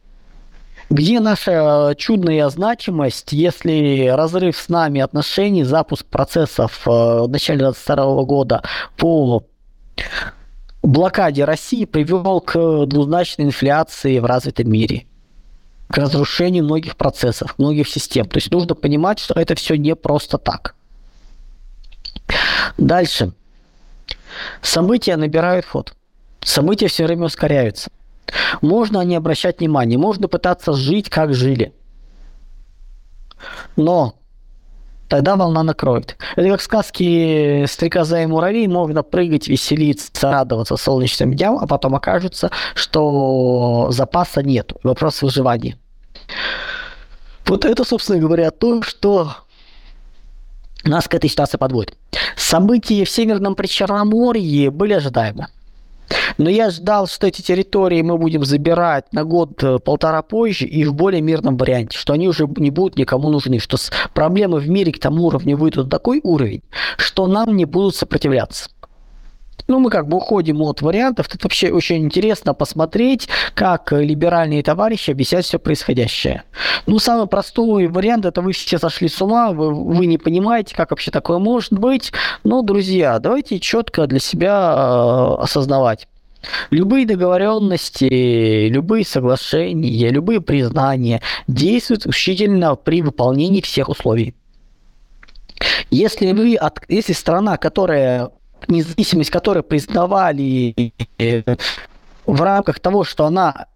Где 0.95 1.19
наша 1.19 1.97
чудная 1.99 2.49
значимость, 2.51 3.33
если 3.33 4.07
разрыв 4.07 4.57
с 4.57 4.69
нами 4.69 5.01
отношений, 5.01 5.65
запуск 5.65 6.07
процессов 6.07 6.83
э, 6.87 6.91
в 6.91 7.27
начале 7.27 7.59
2022 7.59 8.23
года 8.23 8.63
по 8.97 9.43
блокаде 10.85 11.45
России 11.47 11.85
привел 11.85 12.41
к 12.41 12.87
двузначной 12.87 13.47
инфляции 13.47 14.21
в 14.21 14.25
развитом 14.25 14.71
мире, 14.71 15.07
к 15.89 15.99
разрушению 15.99 16.63
многих 16.63 16.95
процессов, 16.95 17.59
многих 17.59 17.89
систем. 17.89 18.27
То 18.27 18.37
есть 18.37 18.53
нужно 18.53 18.77
понимать, 18.77 19.19
что 19.19 19.35
это 19.35 19.57
все 19.57 19.75
не 19.75 19.97
просто 19.97 20.39
так. 20.39 20.77
Дальше. 22.79 23.33
События 24.63 25.17
набирают 25.17 25.67
ход. 25.67 25.93
События 26.45 26.87
все 26.87 27.05
время 27.05 27.25
ускоряются. 27.25 27.91
Можно 28.63 29.03
не 29.03 29.17
обращать 29.17 29.61
внимания, 29.61 29.99
можно 29.99 30.29
пытаться 30.29 30.73
жить, 30.73 31.11
как 31.11 31.35
жили. 31.35 31.73
Но 33.77 34.15
тогда 35.09 35.37
волна 35.37 35.63
накроет. 35.63 36.17
Это 36.37 36.49
как 36.51 36.63
сказки 36.63 37.67
«Стрекоза 37.67 38.23
и 38.23 38.27
муравей», 38.27 38.67
можно 38.67 39.03
прыгать, 39.03 39.49
веселиться, 39.49 40.31
радоваться 40.31 40.77
солнечным 40.77 41.35
дням, 41.35 41.59
а 41.61 41.67
потом 41.67 41.95
окажется, 41.95 42.51
что 42.75 43.89
запаса 43.91 44.43
нет. 44.43 44.73
Вопрос 44.83 45.23
выживания. 45.23 45.79
Вот 47.47 47.65
это, 47.65 47.85
собственно 47.85 48.19
говоря, 48.19 48.51
то, 48.51 48.83
что 48.83 49.35
нас 50.85 51.09
к 51.09 51.15
этой 51.15 51.29
ситуации 51.29 51.59
подводит. 51.59 51.97
События 52.37 53.05
в 53.05 53.11
Северном 53.11 53.55
Причерноморье 53.55 54.71
были 54.71 54.95
ожидаемы. 54.95 55.49
Но 56.39 56.51
я 56.51 56.71
ждал, 56.71 57.07
что 57.07 57.27
эти 57.27 57.43
территории 57.43 58.03
мы 58.03 58.19
будем 58.19 58.45
забирать 58.45 59.13
на 59.13 59.25
год-полтора 59.25 60.21
э, 60.21 60.23
позже 60.23 60.67
и 60.67 60.85
в 60.85 60.95
более 60.95 61.23
мирном 61.23 61.57
варианте, 61.57 61.97
что 61.97 62.13
они 62.13 62.29
уже 62.29 62.49
не 62.57 62.71
будут 62.71 62.97
никому 62.97 63.31
нужны, 63.31 63.59
что 63.59 63.77
проблемы 64.13 64.59
в 64.59 64.69
мире 64.69 64.93
к 64.93 64.99
тому 64.99 65.27
уровню 65.27 65.57
выйдут 65.57 65.91
такой 65.91 66.21
уровень, 66.23 66.63
что 66.97 67.27
нам 67.27 67.57
не 67.57 67.65
будут 67.65 67.97
сопротивляться. 67.97 68.69
Ну, 69.67 69.79
мы 69.79 69.91
как 69.91 70.09
бы 70.09 70.19
уходим 70.19 70.61
от 70.63 70.83
вариантов. 70.83 71.29
Тут 71.29 71.43
вообще 71.43 71.71
очень 71.71 72.05
интересно 72.05 72.53
посмотреть, 72.53 73.29
как 73.55 73.93
либеральные 73.93 74.63
товарищи 74.63 75.11
объясняют 75.11 75.47
все 75.47 75.59
происходящее. 75.59 76.43
Ну, 76.87 76.99
самый 76.99 77.27
простой 77.27 77.87
вариант, 77.87 78.27
это 78.27 78.43
вы 78.43 78.53
все 78.53 78.79
сошли 78.79 79.09
с 79.09 79.21
ума, 79.23 79.53
вы, 79.53 79.73
вы 79.73 80.07
не 80.07 80.19
понимаете, 80.19 80.75
как 80.75 80.91
вообще 80.91 81.11
такое 81.11 81.39
может 81.39 81.73
быть. 81.73 82.13
Но, 82.45 82.63
друзья, 82.63 83.19
давайте 83.19 83.59
четко 83.59 84.07
для 84.07 84.21
себя 84.21 84.75
э, 84.77 85.43
осознавать. 85.43 86.09
Любые 86.71 87.07
договоренности, 87.07 88.69
любые 88.69 89.07
соглашения, 89.07 90.11
любые 90.11 90.43
признания 90.43 91.23
действуют 91.47 92.03
исключительно 92.03 92.75
при 92.77 93.01
выполнении 93.01 93.63
всех 93.63 93.89
условий. 93.89 94.35
Если 95.91 96.33
вы, 96.33 96.59
если 96.89 97.13
страна, 97.15 97.57
которая 97.57 98.31
независимость 98.69 99.31
которой 99.31 99.63
признавали 99.63 100.93
э, 101.19 101.57
в 102.27 102.43
рамках 102.43 102.81
того, 102.81 103.05
что 103.05 103.27
она 103.27 103.67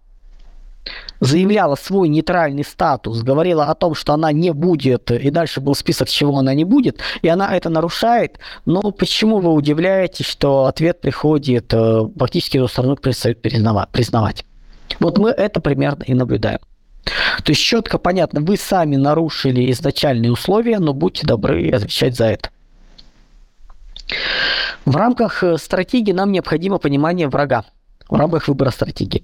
заявляла 1.19 1.75
свой 1.75 2.07
нейтральный 2.07 2.63
статус, 2.63 3.21
говорила 3.21 3.65
о 3.65 3.75
том, 3.75 3.93
что 3.93 4.13
она 4.13 4.31
не 4.31 4.53
будет, 4.53 5.11
и 5.11 5.29
дальше 5.29 5.59
был 5.59 5.75
список, 5.75 6.07
чего 6.09 6.37
она 6.37 6.53
не 6.53 6.63
будет, 6.63 6.99
и 7.21 7.27
она 7.27 7.55
это 7.55 7.69
нарушает, 7.69 8.39
но 8.65 8.81
почему 8.91 9.39
вы 9.39 9.51
удивляетесь, 9.53 10.25
что 10.25 10.65
ответ 10.65 11.01
приходит 11.01 11.73
э, 11.73 12.05
практически 12.17 12.65
страны 12.67 12.95
предстоит 12.95 13.41
признавать? 13.41 14.45
Вот 14.99 15.17
мы 15.17 15.29
это 15.29 15.59
примерно 15.59 16.03
и 16.03 16.13
наблюдаем. 16.13 16.59
То 17.43 17.51
есть 17.51 17.61
четко 17.61 17.97
понятно, 17.97 18.41
вы 18.41 18.57
сами 18.57 18.95
нарушили 18.95 19.71
изначальные 19.71 20.31
условия, 20.31 20.79
но 20.79 20.93
будьте 20.93 21.25
добры 21.25 21.69
отвечать 21.69 22.15
за 22.15 22.25
это. 22.25 22.49
В 24.85 24.95
рамках 24.95 25.43
э, 25.43 25.57
стратегии 25.57 26.11
нам 26.11 26.31
необходимо 26.31 26.77
понимание 26.77 27.27
врага 27.27 27.65
в 28.09 28.15
рамках 28.15 28.47
выбора 28.47 28.71
стратегии. 28.71 29.23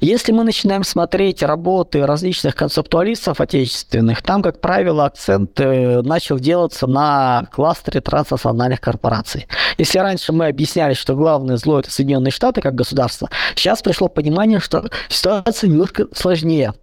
Если 0.00 0.32
мы 0.32 0.44
начинаем 0.44 0.84
смотреть 0.84 1.42
работы 1.42 2.06
различных 2.06 2.54
концептуалистов 2.54 3.40
отечественных, 3.40 4.22
там, 4.22 4.42
как 4.42 4.60
правило, 4.60 5.06
акцент 5.06 5.58
э, 5.60 6.02
начал 6.02 6.38
делаться 6.38 6.86
на 6.86 7.48
кластере 7.52 8.00
транснациональных 8.00 8.80
корпораций. 8.80 9.46
Если 9.76 9.98
раньше 9.98 10.32
мы 10.32 10.46
объясняли, 10.46 10.94
что 10.94 11.14
главное 11.14 11.56
зло 11.56 11.80
это 11.80 11.90
Соединенные 11.90 12.32
Штаты 12.32 12.60
как 12.60 12.74
государство, 12.74 13.28
сейчас 13.56 13.82
пришло 13.82 14.08
понимание, 14.08 14.60
что 14.60 14.88
ситуация 15.08 15.68
немножко 15.68 16.06
сложнее. 16.14 16.74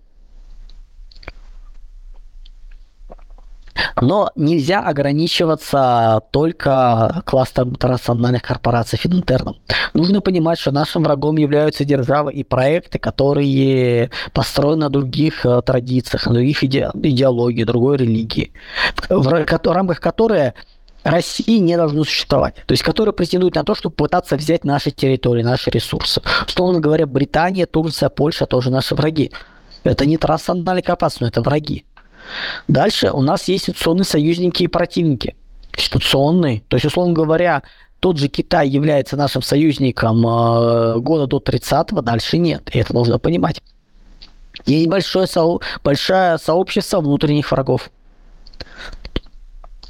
Но 4.02 4.32
нельзя 4.36 4.82
ограничиваться 4.82 6.22
только 6.32 7.24
кластером 7.26 7.76
транснациональных 7.76 8.42
корпораций 8.42 8.98
Финтерном. 8.98 9.58
Нужно 9.94 10.22
понимать, 10.22 10.60
что 10.60 10.72
нашим 10.72 11.04
врагом 11.04 11.38
являются 11.38 11.86
державы 11.86 12.34
и 12.34 12.44
проекты, 12.44 13.00
которые 13.00 14.12
построены 14.34 14.82
на 14.82 14.90
других 14.90 15.46
э, 15.46 15.62
традициях, 15.62 16.28
на 16.28 16.34
других 16.34 16.64
иде 16.64 16.90
идеологиях, 16.94 17.68
другой 17.68 17.98
религии, 17.98 18.52
в 19.10 19.28
рамках 19.66 20.00
которой 20.00 20.54
России 21.04 21.60
не 21.60 21.78
должно 21.78 22.04
существовать. 22.04 22.56
То 22.66 22.72
есть, 22.72 22.84
которые 22.84 23.14
претендуют 23.14 23.56
на 23.56 23.64
то, 23.64 23.76
чтобы 23.76 23.96
пытаться 23.96 24.36
взять 24.36 24.66
наши 24.66 24.90
территории, 24.90 25.44
наши 25.44 25.70
ресурсы. 25.70 26.22
Условно 26.48 26.80
говоря, 26.80 27.06
Британия, 27.06 27.68
Турция, 27.68 28.10
Польша 28.10 28.48
тоже 28.48 28.72
наши 28.72 28.96
враги. 28.96 29.32
Это 29.84 30.08
не 30.08 30.18
транснациональные 30.18 30.82
корпорации, 30.82 31.20
но 31.22 31.28
это 31.28 31.42
враги. 31.42 31.86
Дальше 32.68 33.12
у 33.12 33.22
нас 33.22 33.48
есть 33.48 33.70
институционные 33.70 34.06
союзники 34.06 34.64
и 34.64 34.68
противники. 34.68 35.36
Институционные. 35.74 36.64
То 36.68 36.78
есть, 36.78 36.86
условно 36.86 37.14
говоря, 37.14 37.64
тот 38.00 38.18
же 38.18 38.28
Китай 38.28 38.68
является 38.70 39.18
нашим 39.18 39.42
союзником 39.42 40.26
э, 40.26 41.00
года 41.00 41.28
до 41.28 41.38
30-го, 41.38 42.02
дальше 42.02 42.38
нет. 42.38 42.70
И 42.74 42.80
это 42.80 42.94
нужно 42.94 43.20
понимать. 43.20 43.62
Есть 44.66 44.88
большое, 44.88 45.28
со... 45.28 45.60
большое 45.84 46.38
сообщество 46.38 47.02
внутренних 47.02 47.52
врагов. 47.52 47.90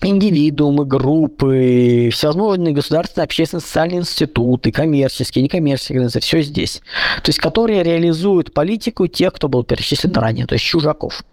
Индивидуумы, 0.01 0.85
группы, 0.85 2.09
всевозможные 2.11 2.73
государственные, 2.73 3.25
общественные, 3.25 3.61
социальные 3.61 3.99
институты, 3.99 4.71
коммерческие, 4.71 5.43
некоммерческие 5.43 5.95
организации, 5.95 6.19
все 6.19 6.41
здесь. 6.41 6.81
То 7.23 7.29
есть, 7.29 7.39
которые 7.39 7.81
реализуют 7.81 8.53
политику 8.53 9.07
тех, 9.07 9.33
кто 9.33 9.47
был 9.47 9.63
перечислен 9.63 10.13
ранее, 10.13 10.45
то 10.45 10.53
есть 10.53 10.65
чужаков. 10.65 11.23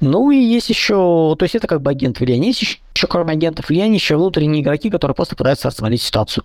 Ну 0.00 0.30
и 0.30 0.36
есть 0.36 0.70
еще, 0.70 1.36
то 1.38 1.42
есть 1.42 1.54
это 1.54 1.66
как 1.66 1.82
бы 1.82 1.90
агент 1.90 2.20
влияния. 2.20 2.48
Есть 2.48 2.62
еще, 2.62 2.78
еще 2.94 3.06
кроме 3.06 3.32
агентов 3.32 3.68
влияния, 3.68 3.94
еще 3.94 4.16
внутренние 4.16 4.62
игроки, 4.62 4.88
которые 4.88 5.14
просто 5.14 5.36
пытаются 5.36 5.68
развалить 5.68 6.00
ситуацию. 6.00 6.44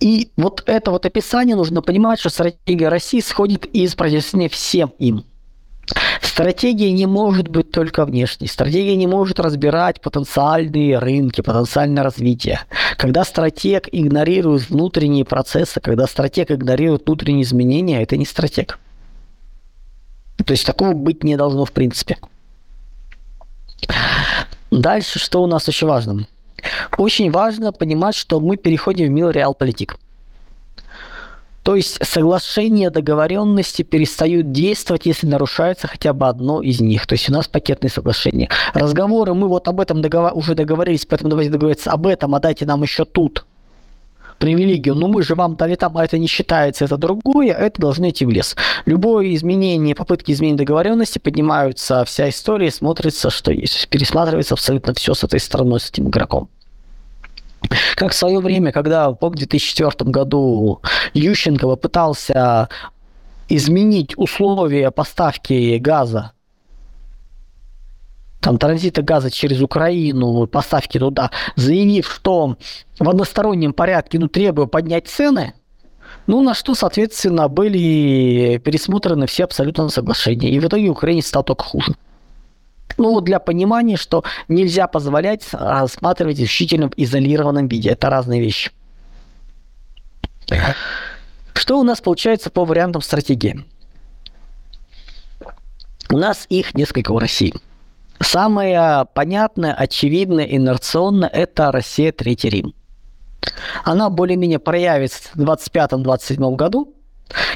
И 0.00 0.30
вот 0.36 0.62
это 0.66 0.90
вот 0.90 1.06
описание 1.06 1.54
нужно 1.54 1.82
понимать, 1.82 2.18
что 2.18 2.30
стратегия 2.30 2.88
России 2.88 3.20
сходит 3.20 3.66
из 3.66 3.94
противостояния 3.94 4.48
всем 4.48 4.92
им. 4.98 5.24
Стратегия 6.22 6.90
не 6.92 7.06
может 7.06 7.48
быть 7.48 7.70
только 7.70 8.04
внешней. 8.04 8.46
Стратегия 8.46 8.96
не 8.96 9.06
может 9.06 9.40
разбирать 9.40 10.00
потенциальные 10.00 10.98
рынки, 10.98 11.42
потенциальное 11.42 12.02
развитие. 12.02 12.60
Когда 12.96 13.24
стратег 13.24 13.88
игнорирует 13.92 14.70
внутренние 14.70 15.24
процессы, 15.24 15.80
когда 15.80 16.06
стратег 16.06 16.50
игнорирует 16.50 17.06
внутренние 17.06 17.42
изменения, 17.42 18.02
это 18.02 18.16
не 18.16 18.24
стратег. 18.24 18.78
То 20.44 20.52
есть 20.52 20.66
такого 20.66 20.92
быть 20.92 21.24
не 21.24 21.36
должно 21.36 21.64
в 21.64 21.72
принципе. 21.72 22.16
Дальше, 24.70 25.18
что 25.18 25.42
у 25.42 25.46
нас 25.46 25.68
очень 25.68 25.86
важно? 25.86 26.26
Очень 26.96 27.30
важно 27.30 27.72
понимать, 27.72 28.14
что 28.14 28.40
мы 28.40 28.56
переходим 28.56 29.06
в 29.06 29.10
мир 29.10 29.30
реал-политик. 29.30 29.96
То 31.62 31.76
есть 31.76 32.04
соглашения, 32.04 32.90
договоренности 32.90 33.82
перестают 33.82 34.50
действовать, 34.50 35.04
если 35.04 35.26
нарушается 35.26 35.88
хотя 35.88 36.12
бы 36.12 36.26
одно 36.26 36.62
из 36.62 36.80
них. 36.80 37.06
То 37.06 37.14
есть 37.14 37.28
у 37.28 37.32
нас 37.32 37.48
пакетные 37.48 37.90
соглашения. 37.90 38.48
Разговоры, 38.72 39.34
мы 39.34 39.46
вот 39.46 39.68
об 39.68 39.80
этом 39.80 40.00
договор... 40.00 40.32
уже 40.34 40.54
договорились, 40.54 41.04
поэтому 41.04 41.30
давайте 41.30 41.50
договориться 41.50 41.90
об 41.90 42.06
этом, 42.06 42.34
а 42.34 42.40
дайте 42.40 42.64
нам 42.64 42.82
еще 42.82 43.04
тут 43.04 43.44
привилегию. 44.40 44.96
Но 44.96 45.06
мы 45.06 45.22
же 45.22 45.36
вам 45.36 45.54
дали 45.54 45.76
там, 45.76 45.96
а 45.96 46.04
это 46.04 46.18
не 46.18 46.26
считается, 46.26 46.84
это 46.86 46.96
другое, 46.96 47.52
это 47.52 47.80
должны 47.80 48.10
идти 48.10 48.26
в 48.26 48.30
лес. 48.30 48.56
Любое 48.86 49.34
изменение, 49.34 49.94
попытки 49.94 50.32
изменения 50.32 50.58
договоренности 50.58 51.20
поднимаются, 51.20 52.04
вся 52.04 52.28
история 52.28 52.72
смотрится, 52.72 53.30
что 53.30 53.52
есть. 53.52 53.88
Пересматривается 53.88 54.54
абсолютно 54.54 54.94
все 54.94 55.14
с 55.14 55.22
этой 55.22 55.38
стороной, 55.38 55.78
с 55.78 55.90
этим 55.90 56.08
игроком. 56.08 56.48
Как 57.94 58.12
в 58.12 58.16
свое 58.16 58.40
время, 58.40 58.72
когда, 58.72 59.10
в 59.10 59.18
2004 59.30 60.10
году 60.10 60.80
Ющенко 61.12 61.66
попытался 61.66 62.68
изменить 63.48 64.16
условия 64.16 64.90
поставки 64.90 65.76
газа, 65.78 66.32
там, 68.40 68.58
транзита 68.58 69.02
газа 69.02 69.30
через 69.30 69.60
Украину, 69.60 70.46
поставки 70.46 70.98
туда, 70.98 71.30
заявив, 71.56 72.10
что 72.10 72.56
в 72.98 73.08
одностороннем 73.08 73.72
порядке, 73.72 74.18
ну, 74.18 74.28
требуя 74.28 74.66
поднять 74.66 75.08
цены, 75.08 75.54
ну, 76.26 76.42
на 76.42 76.54
что, 76.54 76.74
соответственно, 76.74 77.48
были 77.48 78.58
пересмотрены 78.58 79.26
все 79.26 79.44
абсолютно 79.44 79.88
соглашения. 79.88 80.50
И 80.50 80.58
в 80.58 80.66
итоге 80.66 80.88
Украине 80.88 81.22
стал 81.22 81.44
только 81.44 81.64
хуже. 81.64 81.94
Ну, 82.98 83.20
для 83.20 83.38
понимания, 83.38 83.96
что 83.96 84.24
нельзя 84.48 84.86
позволять 84.86 85.46
рассматривать 85.52 86.36
исключительно 86.36 86.88
в 86.88 86.92
изолированном 86.96 87.68
виде. 87.68 87.90
Это 87.90 88.10
разные 88.10 88.40
вещи. 88.40 88.70
Что 91.54 91.78
у 91.78 91.82
нас 91.82 92.00
получается 92.00 92.50
по 92.50 92.64
вариантам 92.64 93.02
стратегии? 93.02 93.64
У 96.10 96.18
нас 96.18 96.46
их 96.48 96.74
несколько 96.74 97.12
в 97.12 97.18
России. 97.18 97.54
Самое 98.22 99.06
понятное, 99.14 99.72
очевидное, 99.72 100.44
инерционное– 100.44 101.28
это 101.32 101.72
Россия 101.72 102.12
Третий 102.12 102.50
Рим. 102.50 102.74
Она 103.84 104.10
более-менее 104.10 104.58
проявится 104.58 105.30
в 105.34 105.40
25-27 105.40 106.56
году, 106.56 106.94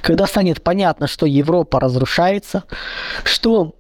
когда 0.01 0.27
станет 0.27 0.63
понятно, 0.63 1.07
что 1.07 1.27
Европа 1.27 1.81
разрушается, 1.81 2.65
что 3.25 3.75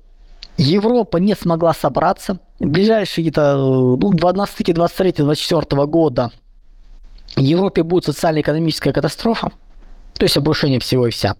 Европа 0.58 1.16
не 1.16 1.34
смогла 1.34 1.72
собраться. 1.72 2.38
В 2.60 2.66
ближайшие 2.66 3.24
где-то 3.24 3.56
ну, 3.56 4.12
на 4.32 4.46
стыке 4.46 4.72
23-24 4.72 5.86
года 5.86 6.30
в 7.34 7.40
Европе 7.40 7.82
будет 7.82 8.04
социально-экономическая 8.04 8.92
катастрофа, 8.92 9.50
то 10.12 10.24
есть 10.24 10.36
обрушение 10.36 10.80
всего 10.80 11.06
и 11.06 11.10
вся. 11.10 11.34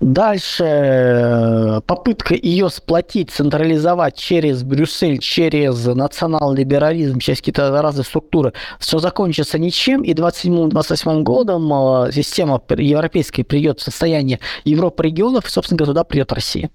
Дальше 0.00 0.64
э, 0.64 1.80
попытка 1.84 2.34
ее 2.34 2.70
сплотить, 2.70 3.30
централизовать 3.32 4.16
через 4.16 4.62
Брюссель, 4.62 5.18
через 5.18 5.86
национал-либерализм, 5.86 7.18
через 7.18 7.38
какие-то 7.38 7.82
разные 7.82 8.04
структуры, 8.04 8.52
все 8.78 9.00
закончится 9.00 9.58
ничем, 9.58 10.02
и 10.02 10.14
27-28 10.14 11.22
годом 11.22 11.72
э, 11.72 12.12
система 12.12 12.62
европейская 12.68 13.42
придет 13.42 13.80
в 13.80 13.82
состояние 13.82 14.38
Европы 14.64 15.02
регионов, 15.02 15.46
и, 15.46 15.50
собственно 15.50 15.78
говоря, 15.78 15.92
туда 15.92 16.04
придет 16.04 16.32
Россия 16.32 16.70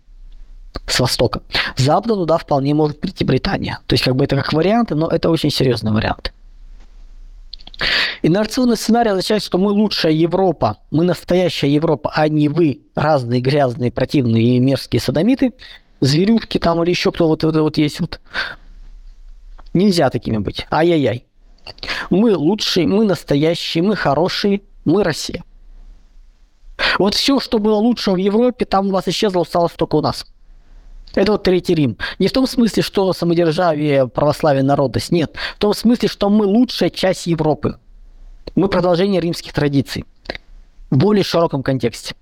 с 0.88 1.00
востока. 1.00 1.42
С 1.78 1.82
запада 1.84 2.16
туда 2.16 2.38
вполне 2.38 2.74
может 2.74 3.00
прийти 3.00 3.24
Британия. 3.24 3.80
То 3.88 3.94
есть 3.94 4.04
как 4.04 4.16
бы 4.18 4.26
это 4.26 4.36
как 4.36 4.52
варианты, 4.52 4.96
но 4.96 5.08
это 5.08 5.30
очень 5.30 5.50
серьезный 5.50 5.92
вариант. 5.92 6.33
Инерционный 8.22 8.78
сценарий 8.78 9.10
означает, 9.10 9.44
что 9.44 9.58
мы 9.58 9.72
лучшая 9.72 10.14
Европа, 10.14 10.78
мы 10.92 11.04
настоящая 11.04 11.70
Европа, 11.74 12.12
а 12.14 12.28
не 12.28 12.50
вы, 12.50 12.82
разные 12.96 13.42
грязные, 13.42 13.92
противные 13.92 14.58
и 14.58 14.60
мерзкие 14.60 15.02
садомиты, 15.02 15.54
зверюшки 16.00 16.58
там 16.58 16.82
или 16.84 16.90
еще 16.90 17.12
кто 17.12 17.28
вот 17.28 17.44
это 17.44 17.62
вот 17.62 17.78
есть. 17.78 18.00
Вот. 18.00 18.20
Нельзя 19.74 20.10
такими 20.10 20.38
быть. 20.38 20.66
Ай-яй-яй. 20.72 21.26
Мы 22.10 22.36
лучшие, 22.36 22.88
мы 22.88 23.06
настоящие, 23.06 23.84
мы 23.84 23.96
хорошие, 23.96 24.62
мы 24.86 25.04
Россия. 25.04 25.44
Вот 27.00 27.16
все, 27.16 27.40
что 27.40 27.60
было 27.60 27.76
лучшего 27.76 28.16
в 28.16 28.18
Европе, 28.18 28.66
там 28.66 28.88
у 28.88 28.92
вас 28.92 29.08
исчезло, 29.08 29.42
осталось 29.42 29.74
только 29.74 29.96
у 29.96 30.02
нас. 30.02 30.26
Это 31.16 31.34
вот 31.34 31.44
Третий 31.44 31.76
Рим. 31.76 31.98
Не 32.20 32.28
в 32.28 32.32
том 32.32 32.48
смысле, 32.48 32.82
что 32.82 33.14
самодержавие, 33.14 34.08
православие, 34.08 34.64
народность. 34.64 35.12
Нет. 35.12 35.36
В 35.56 35.60
том 35.60 35.74
смысле, 35.74 36.10
что 36.10 36.30
мы 36.30 36.46
лучшая 36.46 36.90
часть 36.90 37.28
Европы. 37.28 37.78
Мы 38.56 38.68
продолжение 38.68 39.22
римских 39.22 39.54
традиций. 39.54 40.06
В 40.90 40.98
более 40.98 41.24
широком 41.24 41.64
контексте. 41.64 42.16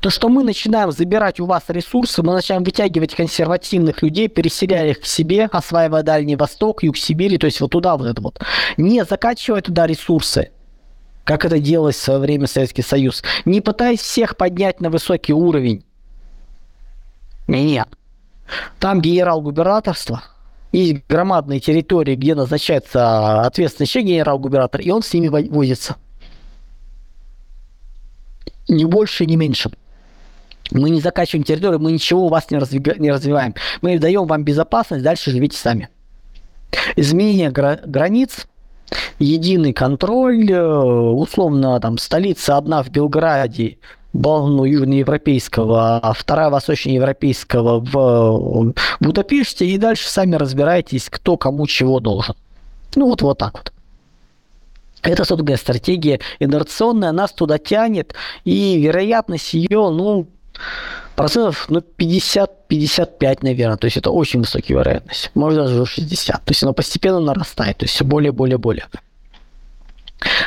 То, 0.00 0.10
что 0.10 0.28
мы 0.28 0.44
начинаем 0.44 0.92
забирать 0.92 1.40
у 1.40 1.46
вас 1.46 1.64
ресурсы, 1.68 2.22
мы 2.22 2.32
начинаем 2.32 2.62
вытягивать 2.62 3.14
консервативных 3.14 4.02
людей, 4.02 4.28
переселяя 4.28 4.90
их 4.90 5.00
к 5.00 5.04
себе, 5.04 5.46
осваивая 5.46 6.02
Дальний 6.02 6.36
Восток, 6.36 6.82
Юг 6.82 6.96
Сибири, 6.96 7.38
то 7.38 7.46
есть 7.46 7.60
вот 7.60 7.72
туда 7.72 7.96
вот 7.96 8.06
это 8.06 8.22
вот. 8.22 8.38
Не 8.76 9.04
закачивая 9.04 9.62
туда 9.62 9.86
ресурсы, 9.86 10.50
как 11.24 11.44
это 11.44 11.58
делалось 11.58 11.96
в 11.96 12.02
свое 12.02 12.20
время 12.20 12.46
Советский 12.46 12.82
Союз. 12.82 13.24
Не 13.44 13.60
пытаясь 13.60 14.00
всех 14.00 14.36
поднять 14.36 14.80
на 14.80 14.90
высокий 14.90 15.32
уровень, 15.32 15.84
нет. 17.46 17.88
Там 18.78 19.00
генерал-губернаторство, 19.00 20.22
есть 20.72 21.06
громадные 21.08 21.60
территории, 21.60 22.16
где 22.16 22.34
назначается 22.34 23.42
ответственный 23.42 23.86
еще 23.86 24.02
генерал-губернатор, 24.02 24.80
и 24.80 24.90
он 24.90 25.02
с 25.02 25.12
ними 25.12 25.28
возится. 25.28 25.96
Ни 28.68 28.84
больше, 28.84 29.26
ни 29.26 29.36
меньше. 29.36 29.70
Мы 30.70 30.90
не 30.90 31.00
закачиваем 31.00 31.44
территорию, 31.44 31.78
мы 31.78 31.92
ничего 31.92 32.26
у 32.26 32.28
вас 32.28 32.50
не, 32.50 32.56
развига- 32.58 32.98
не 32.98 33.10
развиваем. 33.10 33.54
Мы 33.82 33.98
даем 33.98 34.26
вам 34.26 34.44
безопасность, 34.44 35.04
дальше 35.04 35.30
живите 35.30 35.56
сами. 35.56 35.88
Изменение 36.96 37.50
гра- 37.50 37.80
границ, 37.84 38.46
единый 39.18 39.72
контроль, 39.72 40.50
э, 40.50 40.66
условно, 40.66 41.78
там, 41.80 41.98
столица 41.98 42.56
одна 42.56 42.82
в 42.82 42.90
Белграде, 42.90 43.78
ну, 44.14 44.64
южноевропейского, 44.64 45.98
а 45.98 46.12
вторая 46.12 46.48
восточноевропейского 46.50 47.80
в 47.80 48.72
Будапеште, 49.00 49.66
и 49.66 49.76
дальше 49.76 50.08
сами 50.08 50.36
разбирайтесь, 50.36 51.08
кто 51.10 51.36
кому 51.36 51.66
чего 51.66 52.00
должен. 52.00 52.34
Ну, 52.94 53.08
вот, 53.08 53.22
вот 53.22 53.38
так 53.38 53.54
вот. 53.54 53.72
Это, 55.02 55.24
собственно, 55.24 55.56
стратегия 55.58 56.20
инерционная, 56.38 57.12
нас 57.12 57.32
туда 57.32 57.58
тянет, 57.58 58.14
и 58.44 58.78
вероятность 58.78 59.52
ее, 59.52 59.90
ну, 59.90 60.26
процентов 61.16 61.66
ну, 61.68 61.82
50-55, 61.98 63.38
наверное. 63.42 63.76
То 63.76 63.86
есть 63.86 63.96
это 63.96 64.10
очень 64.10 64.40
высокая 64.40 64.78
вероятность. 64.78 65.30
Может 65.34 65.58
даже 65.58 65.86
60. 65.86 66.36
То 66.36 66.50
есть 66.50 66.62
оно 66.62 66.72
постепенно 66.72 67.20
нарастает. 67.20 67.78
То 67.78 67.84
есть 67.84 67.94
все 67.94 68.04
более, 68.04 68.32
более, 68.32 68.58
более. 68.58 68.86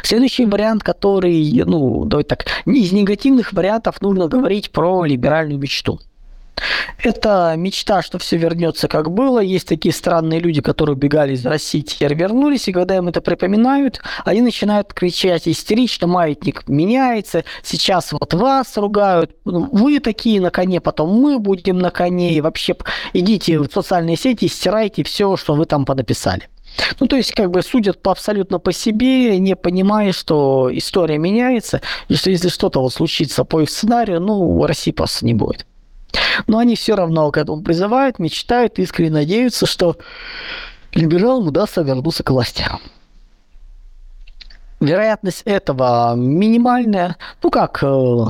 Следующий 0.03 0.45
вариант, 0.45 0.83
который, 0.83 1.63
ну, 1.65 2.05
давайте 2.05 2.29
так, 2.29 2.45
из 2.65 2.91
негативных 2.91 3.53
вариантов 3.53 4.01
нужно 4.01 4.27
говорить 4.27 4.71
про 4.71 5.05
либеральную 5.05 5.59
мечту. 5.59 5.99
Это 7.03 7.53
мечта, 7.55 8.01
что 8.01 8.17
все 8.17 8.37
вернется 8.37 8.87
как 8.87 9.11
было. 9.11 9.39
Есть 9.39 9.67
такие 9.67 9.93
странные 9.93 10.39
люди, 10.39 10.61
которые 10.61 10.95
убегали 10.95 11.33
из 11.33 11.45
России, 11.45 11.81
теперь 11.81 12.15
вернулись, 12.15 12.67
и 12.67 12.73
когда 12.73 12.97
им 12.97 13.07
это 13.07 13.21
припоминают, 13.21 14.01
они 14.25 14.41
начинают 14.41 14.93
кричать 14.93 15.47
истерично, 15.47 16.07
маятник 16.07 16.67
меняется, 16.67 17.43
сейчас 17.63 18.11
вот 18.11 18.33
вас 18.33 18.75
ругают, 18.77 19.35
ну, 19.45 19.69
вы 19.71 19.99
такие 19.99 20.41
на 20.41 20.49
коне, 20.49 20.81
потом 20.81 21.11
мы 21.11 21.39
будем 21.39 21.77
на 21.77 21.91
коне, 21.91 22.33
и 22.33 22.41
вообще 22.41 22.75
идите 23.13 23.59
в 23.59 23.69
социальные 23.71 24.17
сети, 24.17 24.47
стирайте 24.47 25.03
все, 25.03 25.37
что 25.37 25.53
вы 25.53 25.65
там 25.65 25.85
понаписали. 25.85 26.49
Ну, 26.99 27.07
то 27.07 27.15
есть, 27.15 27.33
как 27.33 27.51
бы 27.51 27.61
судят 27.61 28.01
по 28.01 28.11
абсолютно 28.11 28.59
по 28.59 28.71
себе, 28.71 29.37
не 29.39 29.55
понимая, 29.55 30.11
что 30.11 30.69
история 30.71 31.17
меняется, 31.17 31.81
и 32.07 32.15
что 32.15 32.29
если 32.29 32.49
что-то 32.49 32.81
вот 32.81 32.93
случится 32.93 33.43
по 33.43 33.61
их 33.61 33.69
сценарию, 33.69 34.19
ну, 34.19 34.65
России 34.65 34.91
просто 34.91 35.25
не 35.25 35.33
будет. 35.33 35.65
Но 36.47 36.59
они 36.59 36.75
все 36.75 36.95
равно 36.95 37.29
к 37.31 37.37
этому 37.37 37.61
призывают, 37.61 38.19
мечтают, 38.19 38.79
искренне 38.79 39.11
надеются, 39.11 39.65
что 39.65 39.97
либералам 40.93 41.47
удастся 41.47 41.81
вернуться 41.81 42.23
к 42.23 42.29
власти. 42.29 42.65
Вероятность 44.79 45.41
этого 45.45 46.13
минимальная, 46.15 47.17
ну 47.41 47.49
как, 47.49 47.79
э, 47.81 48.25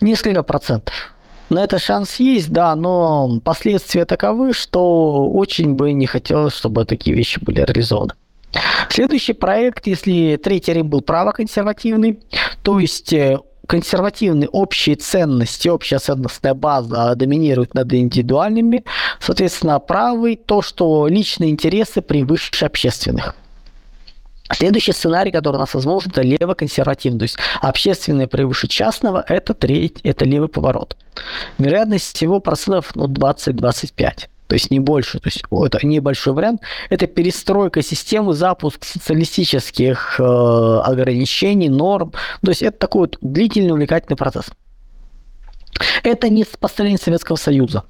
несколько 0.00 0.42
процентов. 0.42 1.14
На 1.50 1.64
это 1.64 1.80
шанс 1.80 2.16
есть, 2.20 2.50
да, 2.50 2.76
но 2.76 3.40
последствия 3.44 4.04
таковы, 4.04 4.52
что 4.52 5.28
очень 5.28 5.74
бы 5.74 5.92
не 5.92 6.06
хотелось, 6.06 6.54
чтобы 6.54 6.84
такие 6.84 7.16
вещи 7.16 7.40
были 7.42 7.60
реализованы. 7.60 8.14
Следующий 8.88 9.32
проект, 9.32 9.86
если 9.86 10.38
третий 10.42 10.72
Рим 10.72 10.88
был 10.88 11.00
правоконсервативный, 11.00 12.20
то 12.62 12.78
есть 12.78 13.12
э, 13.12 13.38
консервативные 13.66 14.48
общие 14.48 14.96
ценности, 14.96 15.68
общая 15.68 15.98
ценностная 15.98 16.54
база 16.54 17.14
доминирует 17.14 17.74
над 17.74 17.92
индивидуальными, 17.92 18.84
соответственно, 19.20 19.78
правый 19.78 20.36
то, 20.36 20.62
что 20.62 21.06
личные 21.08 21.50
интересы 21.50 22.00
превыше 22.00 22.64
общественных. 22.64 23.34
Следующий 24.52 24.92
сценарий, 24.92 25.30
который 25.30 25.56
у 25.56 25.60
нас 25.60 25.74
возможен, 25.74 26.10
это 26.10 26.22
левоконсервативный. 26.22 27.20
То 27.20 27.24
есть 27.24 27.38
общественное 27.60 28.26
превыше 28.26 28.66
частного– 28.68 29.24
это 29.28 29.54
треть, 29.54 30.00
это 30.02 30.24
левый 30.24 30.48
поворот. 30.48 30.96
Вероятность 31.58 32.14
всего 32.14 32.40
процентов 32.40 32.90
ну, 32.94 33.06
20-25 33.06 34.28
то 34.50 34.54
есть 34.54 34.72
не 34.72 34.80
больше, 34.80 35.20
то 35.20 35.28
есть 35.28 35.44
это 35.52 35.86
небольшой 35.86 36.32
вариант, 36.32 36.62
это 36.88 37.06
перестройка 37.06 37.82
системы, 37.82 38.32
запуск 38.32 38.84
социалистических 38.84 40.16
э, 40.18 40.22
ограничений, 40.24 41.68
норм, 41.68 42.12
то 42.42 42.50
есть 42.50 42.60
это 42.60 42.76
такой 42.76 43.02
вот 43.02 43.18
длительный 43.20 43.70
увлекательный 43.70 44.16
процесс. 44.16 44.46
Это 46.02 46.28
не 46.28 46.44
построение 46.58 46.98
Советского 46.98 47.36
Союза, 47.36 47.84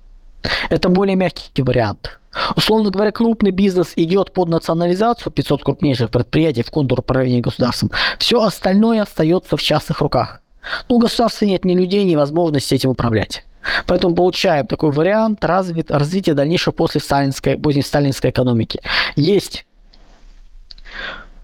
это 0.69 0.89
более 0.89 1.17
мягкий 1.17 1.63
вариант. 1.63 2.19
Условно 2.57 2.91
говоря, 2.91 3.11
крупный 3.11 3.51
бизнес 3.51 3.93
идет 3.97 4.33
под 4.33 4.49
национализацию 4.49 5.33
500 5.33 5.65
крупнейших 5.65 6.11
предприятий 6.11 6.63
в 6.63 6.71
контур 6.71 7.01
управления 7.01 7.41
государством. 7.41 7.91
Все 8.19 8.41
остальное 8.43 9.03
остается 9.03 9.57
в 9.57 9.63
частных 9.63 10.01
руках. 10.01 10.41
Ну, 10.89 10.97
у 10.97 10.99
государства 10.99 11.45
нет 11.45 11.65
ни 11.65 11.75
людей, 11.75 12.05
ни 12.05 12.15
возможности 12.15 12.75
этим 12.75 12.91
управлять. 12.91 13.45
Поэтому 13.87 14.15
получаем 14.15 14.67
такой 14.67 14.91
вариант 14.91 15.45
развит, 15.45 15.91
развития 15.91 16.35
дальнейшего 16.35 16.73
после 16.73 17.01
сталинской, 17.01 17.59
поздней 17.59 17.83
сталинской 17.83 18.31
экономики. 18.31 18.81
Есть 19.17 19.67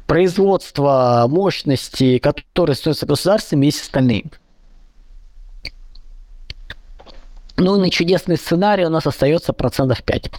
производство 0.07 1.27
мощности, 1.29 2.19
которые 2.19 2.77
становятся 2.77 3.07
государством, 3.07 3.61
есть 3.63 3.83
остальные. 3.83 4.27
Ну 7.57 7.77
и 7.77 7.81
на 7.81 7.91
чудесный 7.91 8.37
сценарий 8.37 8.85
у 8.85 8.91
нас 8.91 9.07
остается 9.07 9.53
процентов 9.53 10.03
5. 10.03 10.31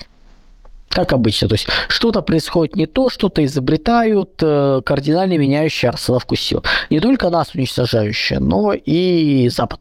Как 0.90 1.14
обычно. 1.14 1.48
То 1.48 1.56
есть 1.56 1.68
что-то 1.90 2.22
происходит 2.22 2.76
не 2.76 2.86
то, 2.86 3.10
что-то 3.10 3.44
изобретают, 3.44 4.42
э, 4.42 4.82
кардинально 4.86 5.38
меняющие 5.38 5.92
расстановку 5.92 6.36
сил. 6.36 6.64
Не 6.90 7.00
только 7.00 7.30
нас 7.30 7.54
уничтожающие, 7.54 8.40
но 8.40 8.74
и 8.74 9.50
Запад. 9.50 9.80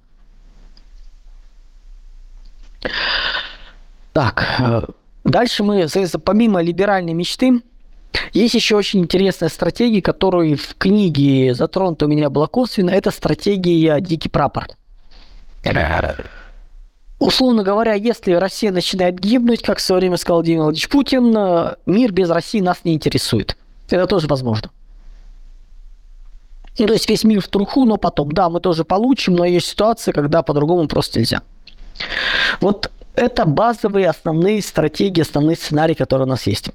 Так, 4.13 4.47
э, 4.59 4.83
дальше 5.25 5.63
мы, 5.63 5.87
помимо 6.25 6.63
либеральной 6.63 7.13
мечты, 7.13 7.63
есть 8.33 8.55
еще 8.55 8.77
очень 8.77 9.01
интересная 9.01 9.49
стратегия, 9.49 10.03
которую 10.03 10.57
в 10.57 10.75
книге 10.77 11.55
затронута 11.55 12.07
у 12.07 12.09
меня 12.09 12.31
была 12.31 12.47
косвенно. 12.47 12.91
Это 12.91 13.11
стратегия 13.11 14.01
«Дикий 14.01 14.29
прапор». 14.29 14.69
Условно 17.19 17.63
говоря, 17.63 17.95
если 17.95 18.33
Россия 18.33 18.71
начинает 18.71 19.19
гибнуть, 19.19 19.63
как 19.63 19.79
в 19.79 19.81
свое 19.81 20.01
время 20.01 20.19
сказал 20.19 20.39
Владимир 20.39 20.63
Владимирович 20.63 20.89
Путин, 20.89 21.35
э, 21.37 21.75
мир 21.87 22.13
без 22.13 22.29
России 22.29 22.61
нас 22.61 22.79
не 22.85 22.95
интересует. 22.95 23.57
Это 23.89 24.07
тоже 24.07 24.27
возможно. 24.27 24.71
Ну, 26.79 26.87
то 26.87 26.93
есть 26.93 27.09
весь 27.09 27.25
мир 27.25 27.41
в 27.41 27.49
труху, 27.49 27.87
но 27.87 27.97
потом, 27.97 28.33
да, 28.33 28.51
мы 28.51 28.61
тоже 28.61 28.85
получим, 28.85 29.35
но 29.35 29.47
есть 29.47 29.67
ситуация, 29.67 30.13
когда 30.13 30.43
по-другому 30.43 30.87
просто 30.89 31.21
нельзя. 31.21 31.41
Вот 32.61 32.91
это 33.15 33.47
базовые 33.47 34.11
основные 34.11 34.61
стратегии, 34.61 35.23
основные 35.23 35.57
сценарии, 35.57 35.95
которые 35.95 36.27
у 36.27 36.29
нас 36.29 36.47
есть. 36.47 36.71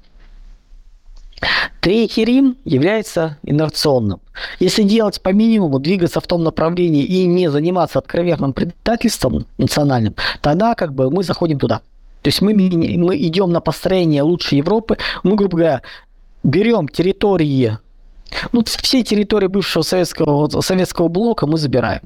Третий 1.80 2.24
Рим 2.24 2.56
является 2.64 3.38
инерционным. 3.42 4.20
Если 4.60 4.84
делать 4.84 5.20
по 5.20 5.30
минимуму, 5.30 5.78
двигаться 5.80 6.20
в 6.20 6.26
том 6.26 6.44
направлении 6.44 7.02
и 7.02 7.26
не 7.26 7.50
заниматься 7.50 7.98
откровенным 7.98 8.52
предательством 8.52 9.46
национальным, 9.58 10.14
тогда 10.40 10.74
как 10.74 10.94
бы 10.94 11.10
мы 11.10 11.24
заходим 11.24 11.58
туда. 11.58 11.80
То 12.22 12.28
есть 12.28 12.40
мы, 12.40 12.54
мы 12.54 13.16
идем 13.16 13.50
на 13.50 13.60
построение 13.60 14.22
лучшей 14.22 14.58
Европы, 14.58 14.96
мы, 15.24 15.34
грубо 15.34 15.56
говоря, 15.56 15.82
берем 16.44 16.86
территории, 16.86 17.78
ну, 18.52 18.64
все 18.64 19.02
территории 19.02 19.48
бывшего 19.48 19.82
советского, 19.82 20.60
советского 20.60 21.08
блока 21.08 21.46
мы 21.46 21.58
забираем. 21.58 22.02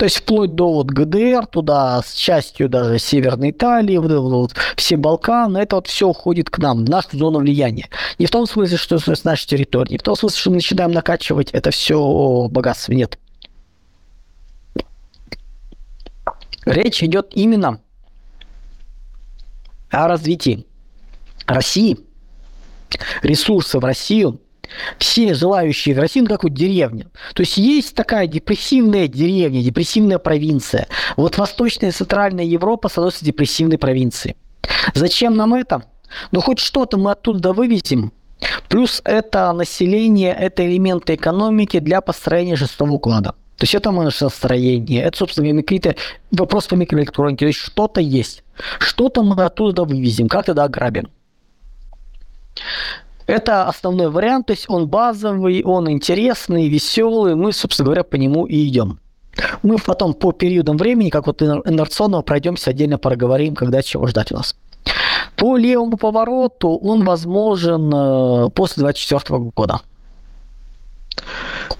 То 0.00 0.04
есть 0.04 0.16
вплоть 0.16 0.54
до 0.54 0.72
вот 0.72 0.86
ГДР, 0.86 1.46
туда 1.46 2.00
с 2.00 2.14
частью 2.14 2.70
даже 2.70 2.98
Северной 2.98 3.50
Италии, 3.50 3.98
вот, 3.98 4.10
вот, 4.10 4.54
все 4.74 4.96
Балканы, 4.96 5.58
это 5.58 5.76
вот 5.76 5.88
все 5.88 6.08
уходит 6.08 6.48
к 6.48 6.56
нам, 6.56 6.86
в 6.86 6.88
нашу 6.88 7.18
зону 7.18 7.40
влияния. 7.40 7.86
Не 8.18 8.24
в 8.24 8.30
том 8.30 8.46
смысле, 8.46 8.78
что 8.78 8.98
с 8.98 9.24
нашей 9.24 9.46
территории, 9.46 9.92
не 9.92 9.98
в 9.98 10.02
том 10.02 10.16
смысле, 10.16 10.38
что 10.38 10.48
мы 10.48 10.56
начинаем 10.56 10.92
накачивать 10.92 11.50
это 11.50 11.70
все 11.70 12.48
богатство, 12.50 12.92
нет. 12.92 13.18
Речь 16.64 17.02
идет 17.02 17.32
именно 17.34 17.82
о 19.90 20.08
развитии 20.08 20.64
России, 21.44 21.98
ресурсы 23.22 23.78
в 23.78 23.84
Россию– 23.84 24.40
все 24.98 25.34
желающие 25.34 25.94
в 25.94 25.98
Россию, 25.98 26.24
ну, 26.24 26.30
как 26.30 26.44
вот 26.44 26.54
деревня. 26.54 27.06
То 27.34 27.42
есть 27.42 27.56
есть 27.56 27.94
такая 27.94 28.26
депрессивная 28.26 29.08
деревня, 29.08 29.62
депрессивная 29.62 30.18
провинция. 30.18 30.88
Вот 31.16 31.38
Восточная 31.38 31.90
и 31.90 31.92
Центральная 31.92 32.44
Европа 32.44 32.88
становится 32.88 33.24
депрессивной 33.24 33.78
провинцией. 33.78 34.36
Зачем 34.94 35.36
нам 35.36 35.54
это? 35.54 35.84
Ну, 36.32 36.40
хоть 36.40 36.58
что-то 36.58 36.96
мы 36.96 37.12
оттуда 37.12 37.52
вывезем, 37.52 38.12
Плюс 38.68 39.02
это 39.04 39.52
население, 39.52 40.34
это 40.34 40.66
элементы 40.66 41.14
экономики 41.14 41.78
для 41.78 42.00
построения 42.00 42.56
шестого 42.56 42.92
уклада. 42.92 43.32
То 43.56 43.64
есть 43.64 43.74
это 43.74 43.90
настроение, 43.90 45.02
это, 45.02 45.18
собственно, 45.18 45.62
какие-то 45.62 45.94
вопросы 46.30 46.70
по 46.70 46.74
микроэлектронике. 46.76 47.40
То 47.40 47.48
есть 47.48 47.58
что-то 47.58 48.00
есть. 48.00 48.42
Что-то 48.78 49.22
мы 49.22 49.44
оттуда 49.44 49.84
вывезем, 49.84 50.28
как 50.28 50.46
тогда 50.46 50.64
ограбим. 50.64 51.10
Это 53.26 53.66
основной 53.66 54.10
вариант, 54.10 54.46
то 54.46 54.52
есть 54.52 54.66
он 54.68 54.88
базовый, 54.88 55.62
он 55.62 55.90
интересный, 55.90 56.68
веселый, 56.68 57.34
мы, 57.34 57.52
собственно 57.52 57.84
говоря, 57.84 58.02
по 58.02 58.16
нему 58.16 58.46
и 58.46 58.66
идем. 58.66 58.98
Мы 59.62 59.78
потом 59.78 60.14
по 60.14 60.32
периодам 60.32 60.76
времени, 60.76 61.10
как 61.10 61.26
вот 61.26 61.42
инерционного, 61.42 62.22
пройдемся 62.22 62.70
отдельно 62.70 62.98
проговорим, 62.98 63.54
когда 63.54 63.82
чего 63.82 64.06
ждать 64.06 64.32
у 64.32 64.36
нас. 64.36 64.56
По 65.36 65.56
левому 65.56 65.96
повороту 65.96 66.70
он 66.70 67.04
возможен 67.04 67.90
э, 67.94 68.50
после 68.50 68.82
2024 68.82 69.38
года. 69.54 69.80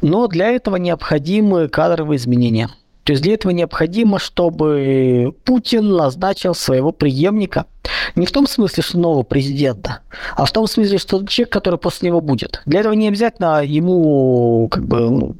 Но 0.01 0.27
для 0.29 0.49
этого 0.49 0.77
необходимы 0.77 1.69
кадровые 1.69 2.17
изменения. 2.17 2.71
То 3.05 3.13
есть 3.13 3.23
для 3.23 3.35
этого 3.35 3.53
необходимо, 3.53 4.19
чтобы 4.19 5.35
Путин 5.45 5.91
назначил 5.91 6.55
своего 6.55 6.93
преемника. 6.93 7.67
Не 8.15 8.27
в 8.27 8.33
том 8.33 8.47
смысле, 8.47 8.83
что 8.83 8.99
нового 8.99 9.23
президента, 9.23 10.01
а 10.37 10.45
в 10.45 10.53
том 10.53 10.67
смысле, 10.67 10.99
что 10.99 11.25
человек, 11.27 11.53
который 11.53 11.79
после 11.79 12.09
него 12.09 12.21
будет. 12.21 12.63
Для 12.67 12.81
этого 12.81 12.93
не 12.93 13.09
обязательно 13.09 13.65
ему 13.65 14.69
как 14.71 14.87
бы 14.87 15.11
ну, 15.11 15.37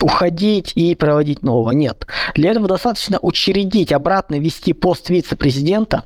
уходить 0.00 0.72
и 0.74 0.94
проводить 0.94 1.42
нового. 1.42 1.70
Нет. 1.70 2.06
Для 2.34 2.50
этого 2.50 2.68
достаточно 2.68 3.18
учредить, 3.20 3.92
обратно 3.92 4.38
вести 4.38 4.72
пост 4.72 5.08
вице-президента, 5.10 6.04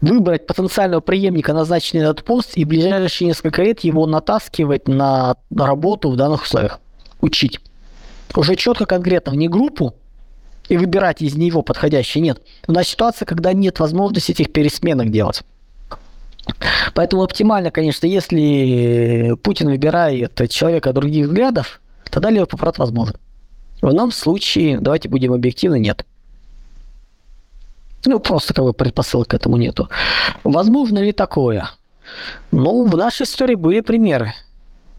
выбрать 0.00 0.46
потенциального 0.46 1.00
преемника, 1.00 1.52
назначенный 1.52 2.04
на 2.04 2.10
этот 2.10 2.24
пост, 2.24 2.52
и 2.56 2.64
в 2.64 2.68
ближайшие 2.68 3.28
несколько 3.28 3.62
лет 3.62 3.80
его 3.80 4.06
натаскивать 4.06 4.88
на 4.88 5.36
работу 5.54 6.10
в 6.10 6.16
данных 6.16 6.42
условиях. 6.42 6.80
Учить 7.20 7.60
уже 8.34 8.56
четко, 8.56 8.86
конкретно, 8.86 9.32
не 9.32 9.48
группу, 9.48 9.94
и 10.68 10.76
выбирать 10.76 11.22
из 11.22 11.36
него 11.36 11.62
подходящий 11.62 12.20
нет. 12.20 12.42
У 12.66 12.72
нас 12.72 12.88
ситуация, 12.88 13.26
когда 13.26 13.52
нет 13.52 13.78
возможности 13.78 14.32
этих 14.32 14.52
пересменок 14.52 15.10
делать. 15.10 15.42
Поэтому 16.94 17.22
оптимально, 17.22 17.70
конечно, 17.70 18.06
если 18.06 19.34
Путин 19.42 19.68
выбирает 19.68 20.40
человека 20.48 20.92
других 20.92 21.26
взглядов, 21.26 21.80
тогда 22.10 22.30
левый 22.30 22.46
поворот 22.46 22.78
возможен. 22.78 23.16
В 23.82 23.90
ином 23.90 24.10
случае, 24.12 24.80
давайте 24.80 25.08
будем 25.08 25.32
объективны, 25.32 25.78
нет. 25.78 26.06
Ну, 28.04 28.20
просто 28.20 28.54
как 28.54 28.64
бы 28.64 28.72
предпосылок 28.72 29.28
к 29.28 29.34
этому 29.34 29.56
нету. 29.56 29.88
Возможно 30.44 31.00
ли 31.00 31.12
такое? 31.12 31.70
Ну, 32.52 32.86
в 32.86 32.96
нашей 32.96 33.24
истории 33.24 33.56
были 33.56 33.80
примеры. 33.80 34.32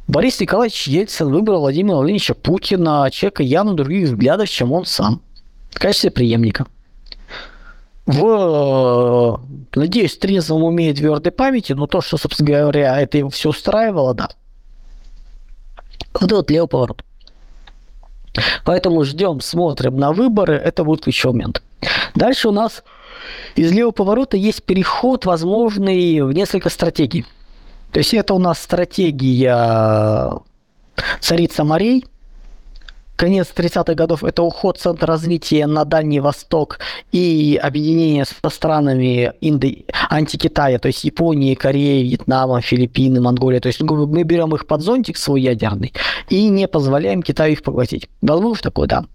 Борис 0.08 0.40
Николаевич 0.40 0.88
Ельцин 0.88 1.30
выбрал 1.30 1.60
Владимира 1.60 1.98
Владимировича 1.98 2.34
Путина, 2.34 3.10
человека 3.12 3.44
явно 3.44 3.74
других 3.74 4.08
взглядов, 4.08 4.50
чем 4.50 4.72
он 4.72 4.86
сам, 4.86 5.22
в 5.70 5.80
качестве 5.80 6.12
преемника. 6.12 6.66
В, 8.06 9.42
надеюсь, 9.76 10.18
трезвом 10.18 10.64
уме 10.64 10.92
и 10.92 10.94
твердой 10.94 11.34
памяти, 11.34 11.74
но 11.74 11.88
то, 11.88 12.00
что, 12.00 12.16
собственно 12.16 12.50
говоря, 12.50 13.02
это 13.02 13.18
его 13.18 13.30
все 13.30 13.50
устраивало, 13.50 14.14
да. 14.14 14.30
Вот 16.14 16.32
этот 16.32 16.50
левый 16.50 16.70
поворот. 16.70 17.04
Поэтому 18.64 19.04
ждем, 19.04 19.42
смотрим 19.42 19.98
на 19.98 20.14
выборы, 20.14 20.56
это 20.56 20.86
будет 20.86 21.04
ключевой 21.04 21.34
момент. 21.34 21.62
Дальше 22.16 22.48
у 22.48 22.52
нас 22.52 22.84
из 23.58 23.74
левого 23.74 23.92
поворота 23.92 24.38
есть 24.38 24.64
переход, 24.64 25.26
возможный 25.26 26.22
в 26.22 26.32
несколько 26.32 26.70
стратегий. 26.70 27.26
То 27.92 28.00
есть 28.00 28.14
это 28.14 28.34
у 28.34 28.40
нас 28.40 28.60
стратегия 28.60 30.32
царица 31.20 31.64
морей. 31.64 32.06
Конец 33.16 33.52
30-х 33.56 33.96
годов– 33.96 34.24
это 34.26 34.44
уход 34.44 34.78
центра 34.78 35.08
развития 35.08 35.66
на 35.66 35.86
Дальний 35.86 36.20
Восток 36.20 36.78
и 37.12 37.60
объединение 37.60 38.26
со 38.26 38.50
странами 38.52 39.34
Инды... 39.42 39.86
антикитая, 40.12 40.78
то 40.78 40.88
есть 40.88 41.04
Японии, 41.04 41.56
Кореи, 41.56 42.04
Вьетнама, 42.04 42.62
Филиппины, 42.62 43.20
Монголия. 43.20 43.60
То 43.60 43.70
есть 43.70 43.82
мы 43.82 44.24
берем 44.24 44.54
их 44.54 44.68
под 44.68 44.82
зонтик 44.82 45.18
свой 45.18 45.42
ядерный 45.42 45.94
и 46.30 46.48
не 46.48 46.68
позволяем 46.68 47.24
Китаю 47.24 47.54
их 47.54 47.64
поглотить. 47.64 48.08
Возможно 48.22 48.62
такое, 48.62 48.88
да. 48.88 49.06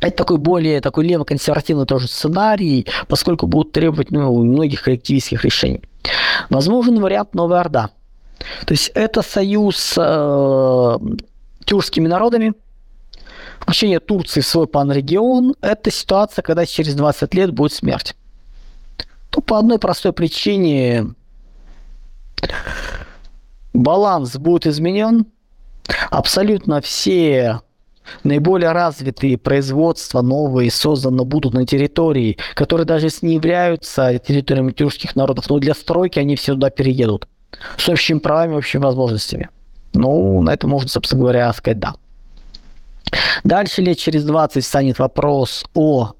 Это 0.00 0.16
такой 0.16 0.38
более 0.38 0.80
такой 0.80 1.04
левоконсервативный 1.06 1.86
тоже 1.86 2.06
сценарий, 2.06 2.86
поскольку 3.08 3.48
будут 3.48 3.72
требовать 3.72 4.12
ну, 4.12 4.40
многих 4.44 4.82
коллективистских 4.82 5.44
решений. 5.44 5.80
Возможен 6.50 7.00
вариант 7.00 7.34
Новая 7.34 7.60
Орда. 7.60 7.90
То 8.66 8.74
есть 8.74 8.90
это 8.94 9.22
союз 9.22 9.94
э, 9.96 10.98
тюркскими 11.64 12.08
народами, 12.08 12.54
включение 13.60 14.00
Турции 14.00 14.40
в 14.40 14.46
свой 14.46 14.66
панрегион– 14.66 15.54
это 15.60 15.90
ситуация, 15.90 16.42
когда 16.42 16.66
через 16.66 16.94
20 16.94 17.32
лет 17.34 17.52
будет 17.52 17.72
смерть. 17.72 18.14
То 19.30 19.40
по 19.40 19.58
одной 19.58 19.78
простой 19.78 20.12
причине 20.12 21.14
баланс 23.72 24.36
будет 24.36 24.66
изменен, 24.66 25.26
абсолютно 26.10 26.80
все 26.80 27.60
Наиболее 28.22 28.72
развитые 28.72 29.38
производства 29.38 30.22
новые 30.22 30.70
созданы 30.70 31.24
будут 31.24 31.54
на 31.54 31.66
территории, 31.66 32.38
которые 32.54 32.86
даже 32.86 33.06
если 33.06 33.26
не 33.26 33.34
являются 33.34 34.18
территориями 34.18 34.72
тюркских 34.72 35.16
народов, 35.16 35.48
но 35.48 35.58
для 35.58 35.74
стройки 35.74 36.18
они 36.18 36.36
все 36.36 36.54
туда 36.54 36.70
переедут. 36.70 37.28
С 37.76 37.88
общими 37.88 38.18
правами, 38.18 38.56
общими 38.56 38.82
возможностями. 38.82 39.48
Ну, 39.92 40.42
на 40.42 40.50
это 40.52 40.66
можно, 40.66 40.88
собственно 40.88 41.20
говоря, 41.22 41.52
сказать 41.52 41.78
да. 41.78 41.94
Дальше 43.44 43.82
лет 43.82 43.98
через 43.98 44.24
20 44.24 44.64
станет 44.64 44.98
вопрос 44.98 45.64
о 45.74 46.14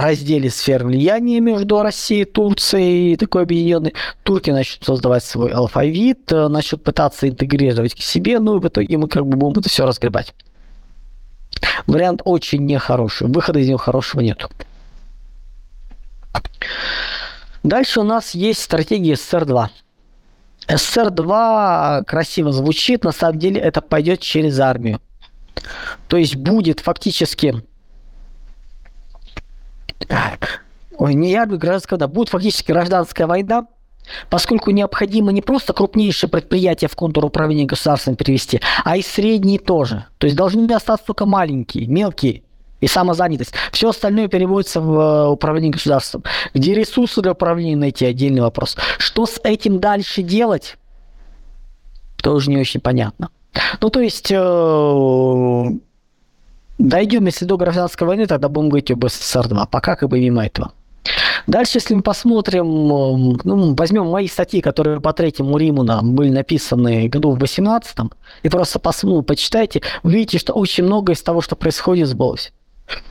разделе 0.00 0.50
сфер 0.50 0.84
влияния 0.84 1.40
между 1.40 1.82
Россией 1.82 2.22
и 2.22 2.24
Турцией, 2.24 3.16
такой 3.16 3.42
объединенный. 3.42 3.94
Турки 4.22 4.50
начнут 4.50 4.84
создавать 4.84 5.24
свой 5.24 5.50
алфавит, 5.50 6.32
э, 6.32 6.48
начнут 6.48 6.82
пытаться 6.82 7.28
интегрировать 7.28 7.94
к 7.94 8.00
себе, 8.00 8.38
ну 8.38 8.56
и 8.56 8.60
в 8.60 8.68
итоге 8.68 8.96
мы 8.96 9.08
как 9.08 9.26
бы 9.26 9.36
будем 9.36 9.60
это 9.60 9.68
все 9.68 9.86
разгребать. 9.86 10.34
Вариант 11.86 12.22
очень 12.24 12.64
нехороший, 12.64 13.28
выхода 13.28 13.58
из 13.58 13.68
него 13.68 13.78
хорошего 13.78 14.20
нет. 14.20 14.46
Дальше 17.62 18.00
у 18.00 18.04
нас 18.04 18.34
есть 18.34 18.62
стратегия 18.62 19.14
СССР-2. 19.14 19.68
СССР-2 20.68 22.04
красиво 22.04 22.52
звучит, 22.52 23.04
на 23.04 23.12
самом 23.12 23.38
деле 23.38 23.60
это 23.60 23.80
пойдет 23.80 24.20
через 24.20 24.58
армию. 24.58 25.00
То 26.08 26.16
есть 26.16 26.36
будет 26.36 26.80
фактически 26.80 27.62
Ой, 30.98 31.14
не 31.14 31.34
армия, 31.34 31.56
гражданская 31.56 31.98
война. 31.98 32.12
Будет 32.12 32.28
фактически 32.28 32.72
гражданская 32.72 33.26
война, 33.26 33.66
поскольку 34.30 34.70
необходимо 34.70 35.32
не 35.32 35.42
просто 35.42 35.72
крупнейшие 35.72 36.28
предприятия 36.28 36.88
в 36.88 36.96
контур 36.96 37.24
управления 37.24 37.64
государством 37.64 38.16
перевести, 38.16 38.60
а 38.84 38.96
и 38.96 39.02
средние 39.02 39.58
тоже. 39.58 40.06
То 40.18 40.26
есть 40.26 40.36
должны 40.36 40.70
остаться 40.72 41.06
только 41.06 41.26
маленькие, 41.26 41.86
мелкие 41.86 42.42
и 42.80 42.88
самозанятость. 42.88 43.54
Все 43.70 43.90
остальное 43.90 44.28
переводится 44.28 44.80
в 44.80 44.98
э, 44.98 45.28
управление 45.28 45.70
государством. 45.70 46.24
Где 46.52 46.74
ресурсы 46.74 47.22
для 47.22 47.32
управления 47.32 47.76
найти, 47.76 48.04
отдельный 48.04 48.42
вопрос. 48.42 48.76
Что 48.98 49.24
с 49.24 49.40
этим 49.44 49.78
дальше 49.78 50.22
делать, 50.22 50.76
тоже 52.16 52.50
не 52.50 52.58
очень 52.58 52.80
понятно. 52.80 53.30
Ну, 53.80 53.88
то 53.88 54.00
есть, 54.00 54.32
э, 54.32 55.64
Дойдем, 56.78 57.26
если 57.26 57.44
до 57.44 57.56
гражданской 57.56 58.06
войны, 58.06 58.26
тогда 58.26 58.48
будем 58.48 58.68
говорить 58.68 58.90
об 58.90 59.04
СССР-2. 59.04 59.68
Пока 59.70 59.96
как 59.96 60.08
бы 60.08 60.18
мимо 60.18 60.44
этого. 60.44 60.72
Дальше, 61.46 61.78
если 61.78 61.94
мы 61.94 62.02
посмотрим, 62.02 62.64
ну, 63.44 63.74
возьмем 63.74 64.06
мои 64.06 64.28
статьи, 64.28 64.60
которые 64.60 65.00
по 65.00 65.12
третьему 65.12 65.58
Риму 65.58 65.84
были 66.02 66.30
написаны 66.30 67.08
году 67.08 67.32
в 67.32 67.38
18 67.38 67.96
и 68.42 68.48
просто 68.48 68.78
посмотрите, 68.78 69.26
почитайте, 69.26 69.82
вы 70.04 70.12
видите, 70.12 70.38
что 70.38 70.52
очень 70.52 70.84
многое 70.84 71.16
из 71.16 71.22
того, 71.22 71.40
что 71.40 71.56
происходит, 71.56 72.08
сбылось. 72.08 72.52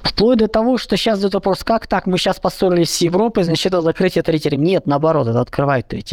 Вплоть 0.03 0.37
до 0.37 0.47
того, 0.47 0.77
что 0.77 0.97
сейчас 0.97 1.19
идет 1.19 1.33
вопрос, 1.33 1.63
как 1.63 1.87
так, 1.87 2.05
мы 2.05 2.17
сейчас 2.17 2.39
поссорились 2.39 2.91
с 2.91 3.01
Европой, 3.01 3.43
значит, 3.43 3.67
это 3.67 3.81
закрытие 3.81 4.23
третьего 4.23 4.51
Рим. 4.51 4.63
Нет, 4.63 4.85
наоборот, 4.85 5.27
это 5.27 5.41
открывает 5.41 5.91
Рим. 5.91 6.03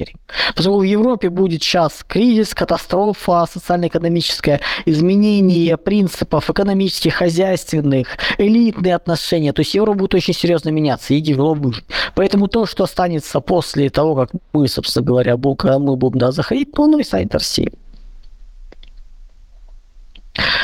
Потому 0.49 0.63
что 0.63 0.79
в 0.79 0.83
Европе 0.83 1.29
будет 1.29 1.63
сейчас 1.63 2.05
кризис, 2.07 2.55
катастрофа 2.55 3.47
социально-экономическая, 3.53 4.61
изменение 4.87 5.77
принципов 5.77 6.49
экономических, 6.49 7.15
хозяйственных, 7.15 8.17
элитные 8.39 8.95
отношения. 8.95 9.53
То 9.53 9.61
есть 9.61 9.75
Европа 9.75 9.99
будет 9.99 10.15
очень 10.15 10.35
серьезно 10.35 10.71
меняться 10.71 11.13
и 11.13 11.21
тяжело. 11.21 11.57
Поэтому 12.15 12.49
то, 12.49 12.65
что 12.67 12.85
останется 12.85 13.41
после 13.41 13.91
того, 13.91 14.15
как 14.15 14.31
мы, 14.53 14.69
собственно 14.69 15.05
говоря, 15.05 15.37
мы 15.37 15.97
будем 15.97 16.19
да, 16.19 16.33
заходить, 16.33 16.73
то 16.73 16.85
оно 16.85 16.99
и 16.99 17.05
станет 17.05 17.35
Россией. 17.35 17.73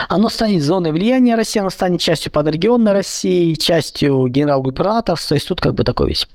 Оно 0.09 0.29
станет 0.29 0.63
зоной 0.63 0.93
влияния 0.93 1.35
России, 1.35 1.61
оно 1.61 1.71
станет 1.71 2.01
частью 2.01 2.33
подрегиона 2.33 2.93
России, 2.93 3.55
частью 3.55 4.27
генерал-губернаторства, 4.29 5.31
то 5.31 5.35
есть 5.35 5.49
тут 5.49 5.61
как 5.61 5.75
бы 5.75 5.85
такой 5.85 6.09
весь. 6.09 6.29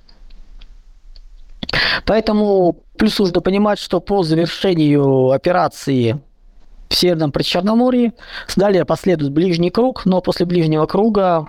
Поэтому 2.06 2.78
плюс 2.97 3.17
нужно 3.19 3.41
понимать, 3.41 3.80
что 3.80 3.99
по 3.99 4.23
завершению 4.23 5.32
операции 5.32 6.19
в 6.89 6.95
Северном 6.95 7.32
Причерноморье 7.32 8.13
далее 8.56 8.84
последует 8.86 9.32
ближний 9.32 9.69
круг, 9.69 10.06
но 10.06 10.21
после 10.21 10.45
ближнего 10.45 10.86
круга 10.86 11.47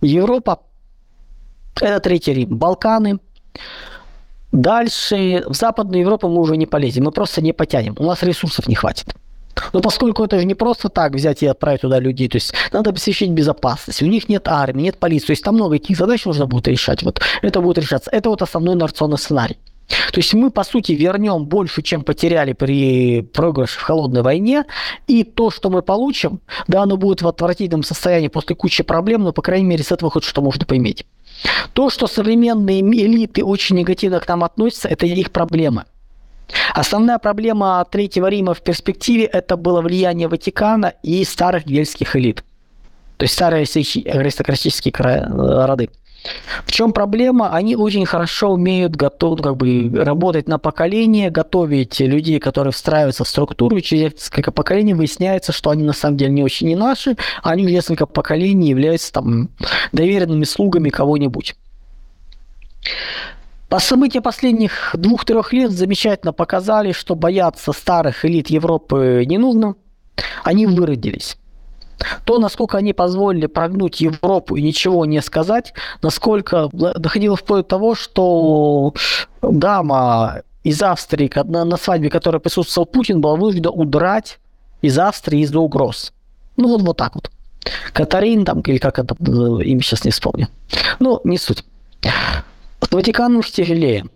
Европа, 0.00 0.60
это 1.80 2.00
третий 2.00 2.34
Рим, 2.34 2.56
Балканы, 2.56 3.20
Дальше 4.54 5.42
в 5.48 5.54
Западную 5.54 6.02
Европу 6.02 6.28
мы 6.28 6.40
уже 6.40 6.56
не 6.56 6.66
полезем, 6.66 7.04
мы 7.04 7.10
просто 7.10 7.42
не 7.42 7.52
потянем, 7.52 7.96
у 7.98 8.04
нас 8.04 8.22
ресурсов 8.22 8.68
не 8.68 8.76
хватит. 8.76 9.12
Но 9.72 9.80
поскольку 9.80 10.24
это 10.24 10.38
же 10.38 10.44
не 10.44 10.54
просто 10.54 10.88
так 10.88 11.12
взять 11.12 11.42
и 11.42 11.46
отправить 11.46 11.82
туда 11.82 11.98
людей, 11.98 12.28
то 12.28 12.36
есть 12.36 12.52
надо 12.72 12.90
обеспечить 12.90 13.30
безопасность. 13.30 14.02
У 14.02 14.06
них 14.06 14.28
нет 14.28 14.48
армии, 14.48 14.82
нет 14.82 14.98
полиции, 14.98 15.26
то 15.26 15.32
есть 15.32 15.44
там 15.44 15.54
много 15.54 15.78
каких 15.78 15.96
задач 15.96 16.24
нужно 16.24 16.46
будет 16.46 16.68
решать. 16.68 17.02
Вот 17.02 17.20
это 17.42 17.60
будет 17.60 17.78
решаться. 17.78 18.10
Это 18.10 18.30
вот 18.30 18.42
основной 18.42 18.74
нарционный 18.74 19.18
сценарий. 19.18 19.58
То 19.86 20.18
есть 20.18 20.32
мы, 20.34 20.50
по 20.50 20.64
сути, 20.64 20.92
вернем 20.92 21.44
больше, 21.44 21.82
чем 21.82 22.02
потеряли 22.02 22.52
при 22.52 23.22
проигрыше 23.22 23.78
в 23.78 23.82
холодной 23.82 24.22
войне, 24.22 24.64
и 25.06 25.24
то, 25.24 25.50
что 25.50 25.68
мы 25.70 25.82
получим, 25.82 26.40
да, 26.66 26.82
оно 26.82 26.96
будет 26.96 27.22
в 27.22 27.28
отвратительном 27.28 27.82
состоянии 27.82 28.28
после 28.28 28.56
кучи 28.56 28.82
проблем, 28.82 29.24
но, 29.24 29.32
по 29.32 29.42
крайней 29.42 29.66
мере, 29.66 29.84
с 29.84 29.92
этого 29.92 30.10
хоть 30.10 30.24
что 30.24 30.40
можно 30.40 30.64
поиметь. 30.64 31.04
То, 31.74 31.90
что 31.90 32.06
современные 32.06 32.80
элиты 32.80 33.44
очень 33.44 33.76
негативно 33.76 34.20
к 34.20 34.28
нам 34.28 34.44
относятся, 34.44 34.88
это 34.88 35.04
их 35.04 35.30
проблемы. 35.30 35.84
Основная 36.74 37.18
проблема 37.18 37.84
Третьего 37.90 38.28
Рима 38.28 38.54
в 38.54 38.62
перспективе 38.62 39.24
это 39.24 39.56
было 39.56 39.80
влияние 39.80 40.28
Ватикана 40.28 40.94
и 41.02 41.24
старых 41.24 41.66
гельских 41.66 42.16
элит. 42.16 42.44
То 43.16 43.24
есть 43.24 43.34
старые 43.34 43.62
аристократические 43.62 44.92
роды. 45.66 45.90
В 46.64 46.72
чем 46.72 46.92
проблема? 46.92 47.54
Они 47.54 47.76
очень 47.76 48.06
хорошо 48.06 48.52
умеют 48.52 48.96
готов, 48.96 49.42
как 49.42 49.56
бы, 49.56 49.90
работать 49.94 50.48
на 50.48 50.58
поколение, 50.58 51.30
готовить 51.30 52.00
людей, 52.00 52.40
которые 52.40 52.72
встраиваются 52.72 53.24
в 53.24 53.28
структуру, 53.28 53.76
и 53.76 53.82
через 53.82 54.14
несколько 54.14 54.50
поколений 54.50 54.94
выясняется, 54.94 55.52
что 55.52 55.70
они 55.70 55.82
на 55.82 55.92
самом 55.92 56.16
деле 56.16 56.32
не 56.32 56.42
очень 56.42 56.68
не 56.68 56.76
наши, 56.76 57.16
а 57.42 57.50
они 57.50 57.64
уже 57.64 57.74
несколько 57.74 58.06
поколений 58.06 58.70
являются 58.70 59.12
там 59.12 59.50
доверенными 59.92 60.44
слугами 60.44 60.88
кого-нибудь. 60.88 61.56
По 63.74 63.80
события 63.80 64.20
последних 64.20 64.94
двух-трех 64.96 65.52
лет 65.52 65.72
замечательно 65.72 66.32
показали, 66.32 66.92
что 66.92 67.16
бояться 67.16 67.72
старых 67.72 68.24
элит 68.24 68.48
Европы 68.48 69.24
не 69.26 69.36
нужно. 69.36 69.74
Они 70.44 70.64
выродились. 70.64 71.36
То, 72.24 72.38
насколько 72.38 72.78
они 72.78 72.92
позволили 72.92 73.46
прогнуть 73.46 74.00
Европу 74.00 74.54
и 74.54 74.62
ничего 74.62 75.04
не 75.06 75.20
сказать, 75.20 75.74
насколько 76.02 76.68
доходило 76.72 77.34
вплоть 77.34 77.62
до 77.62 77.68
того, 77.68 77.96
что 77.96 78.94
дама 79.42 80.42
из 80.62 80.80
Австрии, 80.80 81.28
на, 81.44 81.76
свадьбе, 81.76 82.10
которой 82.10 82.38
присутствовал 82.38 82.86
Путин, 82.86 83.20
была 83.20 83.34
вынуждена 83.34 83.70
удрать 83.70 84.38
из 84.82 84.96
Австрии 85.00 85.40
из-за 85.40 85.58
угроз. 85.58 86.12
Ну, 86.56 86.68
вот, 86.68 86.82
вот 86.82 86.96
так 86.96 87.16
вот. 87.16 87.28
Катарин 87.92 88.44
там, 88.44 88.60
или 88.60 88.78
как 88.78 89.00
это 89.00 89.16
имя 89.18 89.82
сейчас 89.82 90.04
не 90.04 90.12
вспомню. 90.12 90.46
Ну, 91.00 91.20
не 91.24 91.38
суть. 91.38 91.64
С 92.94 92.96
Ватиканом 92.96 93.42
тяжелее. 93.42 94.06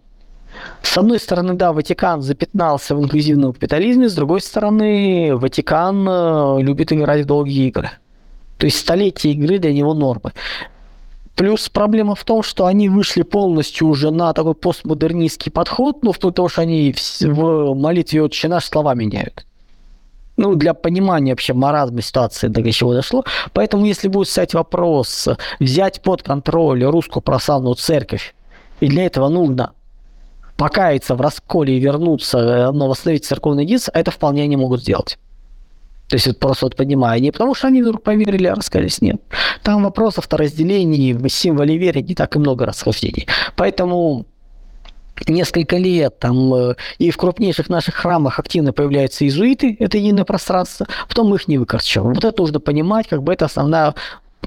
С 0.83 0.97
одной 0.97 1.18
стороны, 1.18 1.55
да, 1.55 1.72
Ватикан 1.72 2.22
запятнался 2.22 2.95
в 2.95 3.03
инклюзивном 3.03 3.53
капитализме, 3.53 4.09
с 4.09 4.14
другой 4.14 4.41
стороны, 4.41 5.35
Ватикан 5.35 6.07
э, 6.09 6.62
любит 6.62 6.93
играть 6.93 7.24
в 7.24 7.26
долгие 7.26 7.70
игры. 7.70 7.91
То 8.57 8.66
есть 8.66 8.79
столетия 8.79 9.33
игры 9.33 9.59
для 9.59 9.72
него 9.72 9.95
нормы. 9.95 10.33
Плюс 11.35 11.68
проблема 11.68 12.14
в 12.14 12.22
том, 12.22 12.45
что 12.45 12.66
они 12.66 12.89
вышли 12.89 13.22
полностью 13.22 13.89
уже 13.89 14.12
на 14.12 14.33
такой 14.33 14.55
постмодернистский 14.55 15.51
подход, 15.51 16.05
ну, 16.05 16.12
вплоть 16.12 16.35
до 16.35 16.37
того, 16.37 16.49
что 16.49 16.62
они 16.62 16.95
в 17.20 17.74
молитве 17.74 18.22
«Отче 18.22 18.47
наш» 18.47 18.66
слова 18.66 18.95
меняют. 18.95 19.45
Ну, 20.37 20.55
для 20.55 20.72
понимания 20.72 21.33
вообще 21.33 21.53
маразма 21.53 22.01
ситуации 22.01 22.47
до 22.47 22.70
чего 22.70 22.95
дошло. 22.95 23.24
Поэтому, 23.53 23.87
если 23.87 24.07
будет 24.07 24.29
стать 24.29 24.55
вопрос 24.55 25.29
взять 25.59 26.01
под 26.01 26.22
контроль 26.22 26.85
русскую 26.85 27.24
православную 27.24 27.74
церковь, 27.74 28.37
и 28.81 28.89
для 28.89 29.07
этого 29.07 29.29
нужно 29.29 29.72
покаяться 30.57 31.14
в 31.14 31.20
расколе 31.20 31.76
и 31.76 31.81
вернуться, 31.81 32.39
э, 32.39 32.70
но 32.72 32.89
восстановить 32.89 33.24
церковный 33.24 33.64
единство, 33.64 33.93
это 33.95 34.11
вполне 34.11 34.43
они 34.43 34.57
могут 34.57 34.83
сделать. 34.83 35.18
То 36.09 36.16
есть 36.16 36.26
вот 36.26 36.39
просто 36.39 36.66
вот 36.66 36.76
понимаю, 36.76 37.20
не 37.20 37.31
потому 37.31 37.55
что 37.55 37.68
они 37.68 37.83
вдруг 37.83 38.03
поверили, 38.03 38.47
а 38.47 38.55
раскались, 38.55 39.01
нет. 39.03 39.20
Там 39.62 39.85
вопросов 39.85 40.26
о 40.31 40.37
разделении 40.37 41.12
в 41.12 41.29
символе 41.29 41.76
веры 41.76 42.01
не 42.01 42.14
так 42.14 42.35
и 42.35 42.39
много 42.39 42.64
расхождений. 42.66 43.26
Поэтому 43.57 44.24
несколько 45.29 45.76
лет 45.76 46.18
там 46.18 46.55
э, 46.55 46.74
и 46.99 47.11
в 47.11 47.16
крупнейших 47.16 47.68
наших 47.68 47.95
храмах 47.95 48.39
активно 48.39 48.72
появляются 48.72 49.24
иезуиты, 49.24 49.76
это 49.79 49.99
единое 49.99 50.24
пространство, 50.24 50.87
потом 51.09 51.29
мы 51.29 51.37
их 51.37 51.47
не 51.47 51.59
выкорчевываем. 51.59 52.14
Вот 52.14 52.24
это 52.24 52.41
нужно 52.41 52.59
понимать, 52.59 53.07
как 53.07 53.22
бы 53.22 53.33
это 53.33 53.45
основная 53.45 53.95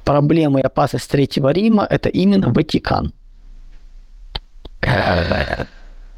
проблема 0.04 0.60
и 0.60 0.64
опасность 0.64 1.10
Третьего 1.10 1.52
Рима, 1.52 1.86
это 1.90 2.10
именно 2.10 2.52
Ватикан. 2.52 3.14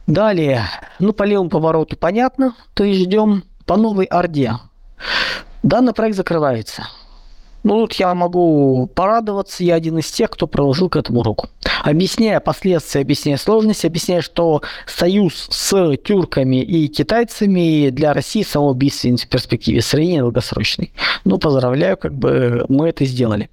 Далее, 0.07 0.65
ну 0.99 1.13
по 1.13 1.23
левому 1.23 1.49
повороту 1.49 1.95
понятно, 1.95 2.55
то 2.73 2.83
есть 2.83 3.01
ждем 3.01 3.43
по 3.65 3.77
новой 3.77 4.05
Орде. 4.05 4.53
Данный 5.63 5.93
проект 5.93 6.17
закрывается. 6.17 6.87
Ну, 7.63 7.79
тут 7.79 7.93
я 7.93 8.13
могу 8.13 8.87
порадоваться, 8.93 9.63
я 9.63 9.75
один 9.75 9.97
из 9.97 10.11
тех, 10.11 10.29
кто 10.29 10.47
приложил 10.47 10.89
к 10.89 10.97
этому 10.97 11.23
руку. 11.23 11.47
Объясняя 11.81 12.41
последствия, 12.41 13.01
объясняя 13.01 13.37
сложности, 13.37 13.87
объясняя, 13.87 14.21
что 14.21 14.61
союз 14.85 15.47
с 15.49 15.97
тюрками 16.03 16.57
и 16.57 16.89
китайцами 16.89 17.89
для 17.89 18.13
России 18.13 18.43
самоубийственный 18.43 19.17
в 19.17 19.29
перспективе, 19.29 19.81
средний 19.81 20.19
долгосрочный. 20.19 20.91
Ну, 21.23 21.37
поздравляю, 21.37 21.95
как 21.95 22.13
бы 22.13 22.65
мы 22.67 22.89
это 22.89 23.05
сделали. 23.05 23.49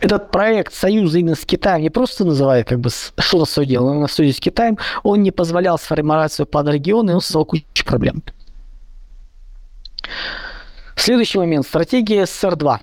Этот 0.00 0.30
проект 0.30 0.74
союза 0.74 1.18
именно 1.18 1.36
с 1.36 1.44
Китаем 1.44 1.82
не 1.82 1.90
просто 1.90 2.24
называет 2.24 2.68
как 2.68 2.80
бы 2.80 2.90
что-то 2.90 3.44
свое 3.44 3.68
дело, 3.68 3.94
но 3.94 4.00
на 4.00 4.08
союзе 4.08 4.36
с 4.36 4.40
Китаем, 4.40 4.78
он 5.02 5.22
не 5.22 5.30
позволял 5.30 5.78
сформировать 5.78 6.32
свой 6.32 6.46
план 6.46 6.68
региона, 6.68 7.12
и 7.12 7.14
он 7.14 7.20
создал 7.20 7.44
кучу 7.44 7.84
проблем. 7.84 8.22
Следующий 10.96 11.38
момент. 11.38 11.66
Стратегия 11.66 12.24
СССР-2 12.24 12.78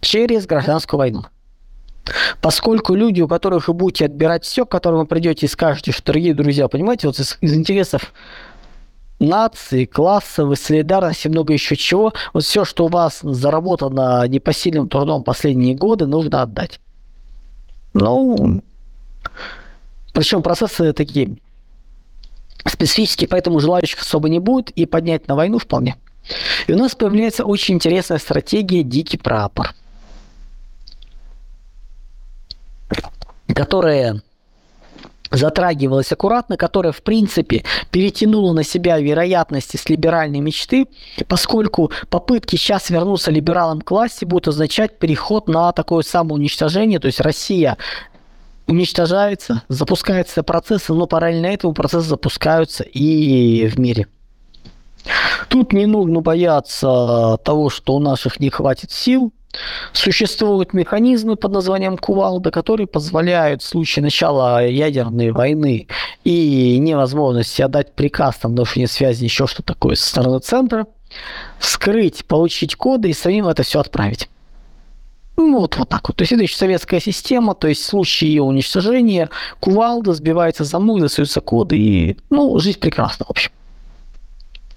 через 0.00 0.46
гражданскую 0.46 0.98
войну. 0.98 1.24
Поскольку 2.40 2.94
люди, 2.94 3.20
у 3.20 3.28
которых 3.28 3.68
вы 3.68 3.74
будете 3.74 4.06
отбирать 4.06 4.44
все, 4.44 4.64
к 4.64 4.70
которым 4.70 5.00
вы 5.00 5.06
придете 5.06 5.46
и 5.46 5.48
скажете, 5.48 5.92
что, 5.92 6.04
дорогие 6.06 6.34
друзья, 6.34 6.68
понимаете, 6.68 7.06
вот 7.06 7.18
из, 7.18 7.36
из 7.40 7.54
интересов 7.54 8.12
нации, 9.18 9.84
классовой 9.84 10.56
солидарности, 10.56 11.28
много 11.28 11.52
еще 11.52 11.76
чего, 11.76 12.12
вот 12.32 12.44
все, 12.44 12.64
что 12.64 12.86
у 12.86 12.88
вас 12.88 13.20
заработано 13.22 14.26
непосильным 14.28 14.88
трудом 14.88 15.24
последние 15.24 15.74
годы, 15.74 16.06
нужно 16.06 16.42
отдать. 16.42 16.80
Ну, 17.94 18.62
причем 20.12 20.42
процессы 20.42 20.92
такие 20.92 21.36
специфические, 22.64 23.28
поэтому 23.28 23.60
желающих 23.60 24.00
особо 24.00 24.28
не 24.28 24.38
будет, 24.38 24.70
и 24.70 24.86
поднять 24.86 25.26
на 25.28 25.34
войну 25.34 25.58
вполне. 25.58 25.96
И 26.66 26.72
у 26.72 26.76
нас 26.76 26.94
появляется 26.94 27.44
очень 27.44 27.76
интересная 27.76 28.18
стратегия 28.18 28.82
«Дикий 28.82 29.16
прапор», 29.16 29.74
которая 33.54 34.22
затрагивалась 35.30 36.12
аккуратно, 36.12 36.56
которая, 36.56 36.92
в 36.92 37.02
принципе, 37.02 37.64
перетянула 37.90 38.52
на 38.52 38.64
себя 38.64 38.98
вероятности 38.98 39.76
с 39.76 39.88
либеральной 39.88 40.40
мечты, 40.40 40.86
поскольку 41.26 41.90
попытки 42.10 42.56
сейчас 42.56 42.90
вернуться 42.90 43.30
либералам 43.30 43.80
к 43.80 43.90
власти 43.90 44.24
будут 44.24 44.48
означать 44.48 44.98
переход 44.98 45.48
на 45.48 45.72
такое 45.72 46.02
самоуничтожение, 46.02 46.98
то 46.98 47.06
есть 47.06 47.20
Россия 47.20 47.76
уничтожается, 48.66 49.62
запускаются 49.68 50.42
процессы, 50.42 50.92
но 50.92 51.06
параллельно 51.06 51.46
этому 51.46 51.72
процессы 51.72 52.08
запускаются 52.08 52.84
и 52.84 53.66
в 53.66 53.78
мире. 53.78 54.06
Тут 55.48 55.72
не 55.72 55.86
нужно 55.86 56.20
бояться 56.20 57.38
того, 57.44 57.70
что 57.70 57.94
у 57.94 57.98
наших 57.98 58.40
не 58.40 58.50
хватит 58.50 58.92
сил. 58.92 59.32
Существуют 59.92 60.72
механизмы 60.72 61.36
под 61.36 61.52
названием 61.52 61.96
кувалда, 61.96 62.50
которые 62.50 62.86
позволяют 62.86 63.62
в 63.62 63.66
случае 63.66 64.02
начала 64.02 64.64
ядерной 64.64 65.30
войны 65.30 65.88
и 66.24 66.78
невозможности 66.78 67.62
отдать 67.62 67.94
приказ 67.94 68.36
там, 68.36 68.54
нарушение 68.54 68.88
связи, 68.88 69.24
еще 69.24 69.46
что 69.46 69.62
такое 69.62 69.94
со 69.94 70.08
стороны 70.08 70.40
центра, 70.40 70.86
вскрыть, 71.58 72.24
получить 72.24 72.76
коды 72.76 73.10
и 73.10 73.12
самим 73.12 73.48
это 73.48 73.62
все 73.62 73.80
отправить. 73.80 74.28
Ну, 75.36 75.60
вот, 75.60 75.76
вот 75.76 75.88
так 75.88 76.08
вот. 76.08 76.16
То 76.16 76.22
есть 76.22 76.32
это 76.32 76.42
еще 76.42 76.56
советская 76.56 76.98
система, 76.98 77.54
то 77.54 77.68
есть 77.68 77.82
в 77.82 77.86
случае 77.86 78.30
ее 78.30 78.42
уничтожения 78.42 79.30
кувалда 79.60 80.12
сбивается 80.12 80.64
замок, 80.64 81.00
достаются 81.00 81.40
коды, 81.40 81.78
и, 81.78 82.16
ну, 82.28 82.58
жизнь 82.58 82.80
прекрасна, 82.80 83.24
в 83.24 83.30
общем. 83.30 83.52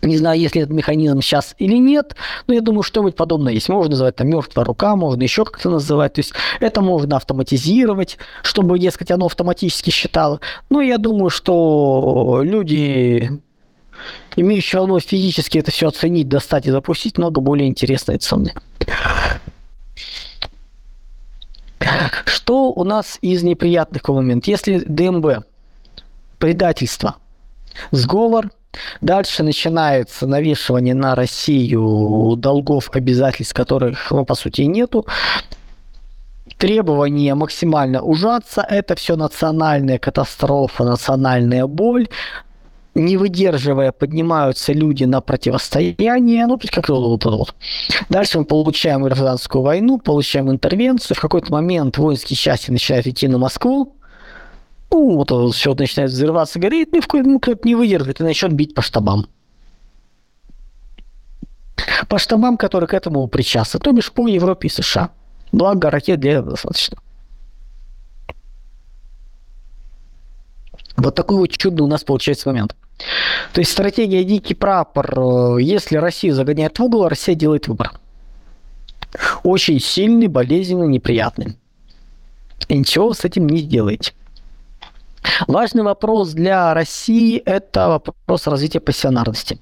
Не 0.01 0.17
знаю, 0.17 0.39
есть 0.39 0.55
ли 0.55 0.61
этот 0.61 0.73
механизм 0.73 1.21
сейчас 1.21 1.55
или 1.59 1.77
нет, 1.77 2.15
но 2.47 2.55
я 2.55 2.61
думаю, 2.61 2.81
что-нибудь 2.81 3.15
подобное 3.15 3.53
есть. 3.53 3.69
Можно 3.69 3.91
называть 3.91 4.15
там 4.15 4.29
мертвая 4.29 4.65
рука, 4.65 4.95
можно 4.95 5.21
еще 5.21 5.45
как-то 5.45 5.69
называть. 5.69 6.13
То 6.13 6.19
есть 6.19 6.33
это 6.59 6.81
можно 6.81 7.17
автоматизировать, 7.17 8.17
чтобы, 8.41 8.79
дескать, 8.79 9.11
оно 9.11 9.27
автоматически 9.27 9.91
считало. 9.91 10.39
Но 10.69 10.81
я 10.81 10.97
думаю, 10.97 11.29
что 11.29 12.41
люди, 12.43 13.29
имеющие 14.35 14.81
оно 14.81 14.99
физически 14.99 15.59
это 15.59 15.71
все 15.71 15.89
оценить, 15.89 16.27
достать 16.27 16.65
и 16.65 16.71
запустить, 16.71 17.19
много 17.19 17.39
более 17.39 17.67
интересно 17.67 18.13
и 18.13 18.17
ценное. 18.17 18.55
Что 22.25 22.71
у 22.71 22.83
нас 22.83 23.19
из 23.21 23.43
неприятных 23.43 24.07
моментов? 24.07 24.47
Если 24.47 24.79
ДМБ, 24.79 25.45
предательство, 26.39 27.17
сговор– 27.91 28.49
Дальше 29.01 29.43
начинается 29.43 30.27
навешивание 30.27 30.93
на 30.93 31.15
Россию 31.15 32.35
долгов, 32.37 32.89
обязательств, 32.93 33.53
которых, 33.53 34.11
ну, 34.11 34.25
по 34.25 34.35
сути, 34.35 34.61
нету. 34.61 35.05
Требование 36.57 37.33
максимально 37.35 38.01
ужаться. 38.01 38.61
Это 38.61 38.95
все 38.95 39.15
национальная 39.15 39.97
катастрофа, 39.97 40.83
национальная 40.83 41.65
боль. 41.67 42.07
Не 42.93 43.15
выдерживая, 43.15 43.93
поднимаются 43.93 44.73
люди 44.73 45.05
на 45.05 45.21
противостояние. 45.21 46.45
Ну, 46.45 46.57
то 46.57 46.63
есть 46.63 46.73
как 46.73 46.89
вот, 46.89 47.23
вот, 47.23 47.25
вот. 47.25 47.55
Дальше 48.09 48.39
мы 48.39 48.45
получаем 48.45 49.03
гражданскую 49.03 49.61
войну, 49.61 49.97
получаем 49.97 50.51
интервенцию. 50.51 51.15
В 51.15 51.21
какой-то 51.21 51.51
момент 51.51 51.97
воинские 51.97 52.35
части 52.35 52.69
начинают 52.69 53.07
идти 53.07 53.27
на 53.27 53.37
Москву 53.37 53.95
ну, 54.91 55.15
вот 55.15 55.55
все 55.55 55.73
начинает 55.73 56.11
взрываться, 56.11 56.59
горит, 56.59 56.93
ни 56.93 56.99
в 56.99 57.07
коем 57.07 57.31
ну, 57.31 57.39
кто-то 57.39 57.67
не 57.67 57.75
выдержит 57.75 58.19
и 58.19 58.23
начнет 58.23 58.51
бить 58.53 58.75
по 58.75 58.81
штабам. 58.81 59.27
По 62.07 62.19
штабам, 62.19 62.57
которые 62.57 62.87
к 62.87 62.93
этому 62.93 63.27
причастны, 63.27 63.79
то 63.79 63.91
бишь 63.91 64.11
по 64.11 64.27
Европе 64.27 64.67
и 64.67 64.71
США. 64.71 65.11
Благо, 65.51 65.89
ракет 65.89 66.19
для 66.19 66.33
этого 66.33 66.51
достаточно. 66.51 66.97
Вот 70.97 71.15
такой 71.15 71.37
вот 71.37 71.51
чудный 71.51 71.83
у 71.83 71.87
нас 71.87 72.03
получается 72.03 72.49
момент. 72.49 72.75
То 73.53 73.61
есть 73.61 73.71
стратегия 73.71 74.23
«Дикий 74.23 74.53
прапор», 74.53 75.57
э, 75.57 75.61
если 75.61 75.95
Россию 75.95 76.35
загоняет 76.35 76.77
в 76.77 76.83
угол, 76.83 77.07
Россия 77.07 77.33
делает 77.33 77.67
выбор. 77.67 77.93
Очень 79.43 79.79
сильный, 79.79 80.27
болезненный, 80.27 80.87
неприятный. 80.87 81.57
И 82.67 82.77
ничего 82.77 83.13
с 83.13 83.25
этим 83.25 83.47
не 83.47 83.59
сделаете. 83.59 84.13
Важный 85.47 85.83
вопрос 85.83 86.31
для 86.31 86.73
России– 86.73 87.37
это 87.45 87.87
вопрос 87.87 88.47
развития 88.47 88.79
пассионарности. 88.79 89.59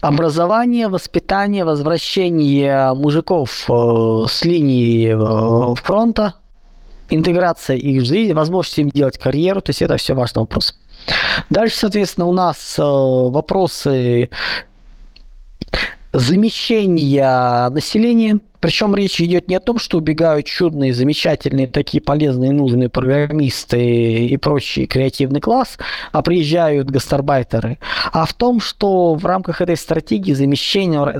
образование, 0.00 0.88
воспитание, 0.88 1.64
возвращение 1.64 2.94
мужиков 2.94 3.66
э, 3.68 4.24
с 4.28 4.44
линии 4.44 5.14
э, 5.14 5.74
фронта, 5.76 6.34
интеграция 7.10 7.76
их 7.76 8.02
в 8.02 8.06
жизнь, 8.06 8.32
возможность 8.32 8.78
им 8.78 8.88
делать 8.88 9.18
карьеру, 9.18 9.60
то 9.60 9.70
есть 9.70 9.82
это 9.82 9.96
все 9.96 10.14
важный 10.14 10.40
вопрос. 10.40 10.74
Дальше, 11.50 11.76
соответственно, 11.76 12.26
у 12.26 12.32
нас 12.32 12.78
э, 12.78 12.82
вопросы 12.82 14.30
замещения 16.12 17.68
населения. 17.70 18.40
Причем 18.60 18.94
речь 18.94 19.20
идет 19.20 19.48
не 19.48 19.56
о 19.56 19.60
том, 19.60 19.78
что 19.78 19.98
убегают 19.98 20.46
чудные, 20.46 20.92
замечательные, 20.94 21.66
такие 21.66 22.02
полезные, 22.02 22.52
нужные 22.52 22.88
программисты 22.88 24.26
и 24.26 24.36
прочий 24.36 24.86
креативный 24.86 25.40
класс, 25.40 25.78
а 26.12 26.22
приезжают 26.22 26.90
гастарбайтеры, 26.90 27.78
а 28.12 28.26
в 28.26 28.34
том, 28.34 28.60
что 28.60 29.14
в 29.14 29.24
рамках 29.24 29.60
этой 29.60 29.76
стратегии 29.76 30.32
замещения 30.32 31.18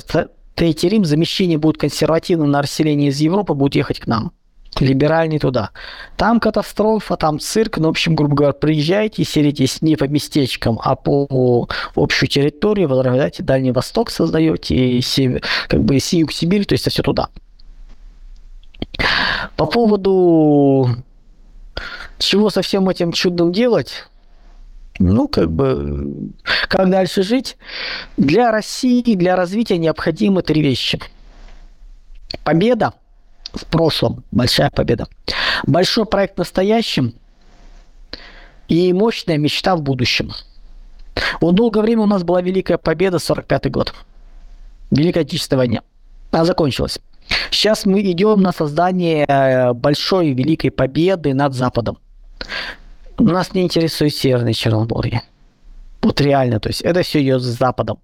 Третий 0.55 0.91
Рим 0.91 1.07
замещение 1.07 1.57
будет 1.57 1.79
консервативным 1.79 2.51
на 2.51 2.61
расселение 2.61 3.09
из 3.09 3.21
Европы, 3.21 3.55
будет 3.55 3.77
ехать 3.77 3.99
к 4.01 4.07
нам 4.07 4.33
либеральней 4.79 5.39
туда. 5.39 5.71
Там 6.17 6.41
катастрофа, 6.41 7.17
там 7.17 7.41
цирк, 7.41 7.79
ну, 7.79 7.89
в 7.89 7.91
общем, 7.91 8.15
грубо 8.15 8.35
говоря, 8.35 8.53
приезжайте, 8.53 9.25
селитесь 9.25 9.83
не 9.83 9.97
по 9.97 10.05
местечкам, 10.05 10.81
а 10.83 10.95
по 10.97 11.69
общей 11.95 12.29
территории, 12.29 12.85
возрождаете 12.85 13.43
Дальний 13.43 13.73
Восток, 13.73 14.11
создаете, 14.11 14.75
и 14.75 15.01
север, 15.01 15.43
как 15.69 15.83
бы 15.83 15.99
Юг 16.13 16.33
Сибирь, 16.33 16.65
то 16.65 16.75
есть 16.75 16.89
все 16.89 17.03
туда. 17.03 17.29
По 19.57 19.67
поводу 19.67 20.89
чего 22.19 22.51
со 22.51 22.63
всем 22.63 22.89
этим 22.89 23.13
чудом 23.13 23.53
делать, 23.53 24.07
ну, 24.99 25.29
как 25.29 25.51
бы, 25.51 26.31
как 26.69 26.91
дальше 26.91 27.23
жить? 27.23 27.57
Для 28.19 28.51
России, 28.51 29.15
для 29.15 29.35
развития 29.35 29.79
необходимы 29.79 30.43
три 30.43 30.61
вещи. 30.61 31.01
Победа– 32.45 32.93
в 33.53 33.67
прошлом. 33.67 34.25
Большая 34.31 34.71
победа. 34.71 35.09
Большой 35.67 36.07
проект 36.07 36.35
в 36.35 36.39
настоящем 36.39 37.15
и 38.69 38.93
мощная 38.93 39.39
мечта 39.39 39.77
в 39.77 39.83
будущем. 39.83 40.33
Вот 41.41 41.55
долгое 41.55 41.83
время 41.83 42.03
у 42.03 42.07
нас 42.07 42.23
была 42.23 42.41
Великая 42.41 42.79
Победа, 42.79 43.19
45 43.19 43.71
год. 43.71 43.95
Великая 44.91 45.21
Отечественная 45.21 45.59
война. 45.59 45.81
Она 46.31 46.45
закончилась. 46.45 46.99
Сейчас 47.51 47.87
мы 47.87 48.01
идем 48.03 48.41
на 48.41 48.53
создание 48.53 49.25
э, 49.27 49.73
большой 49.73 50.33
великой 50.33 50.71
победы 50.71 51.35
над 51.35 51.55
Западом. 51.55 51.99
Нас 53.19 53.53
не 53.55 53.63
интересует 53.63 54.15
Северное 54.15 54.53
Черноморье. 54.53 55.23
Вот 56.03 56.21
реально, 56.21 56.61
то 56.61 56.69
есть 56.69 56.81
это 56.81 57.03
все 57.03 57.23
идет 57.23 57.43
с 57.43 57.47
Западом 57.47 57.99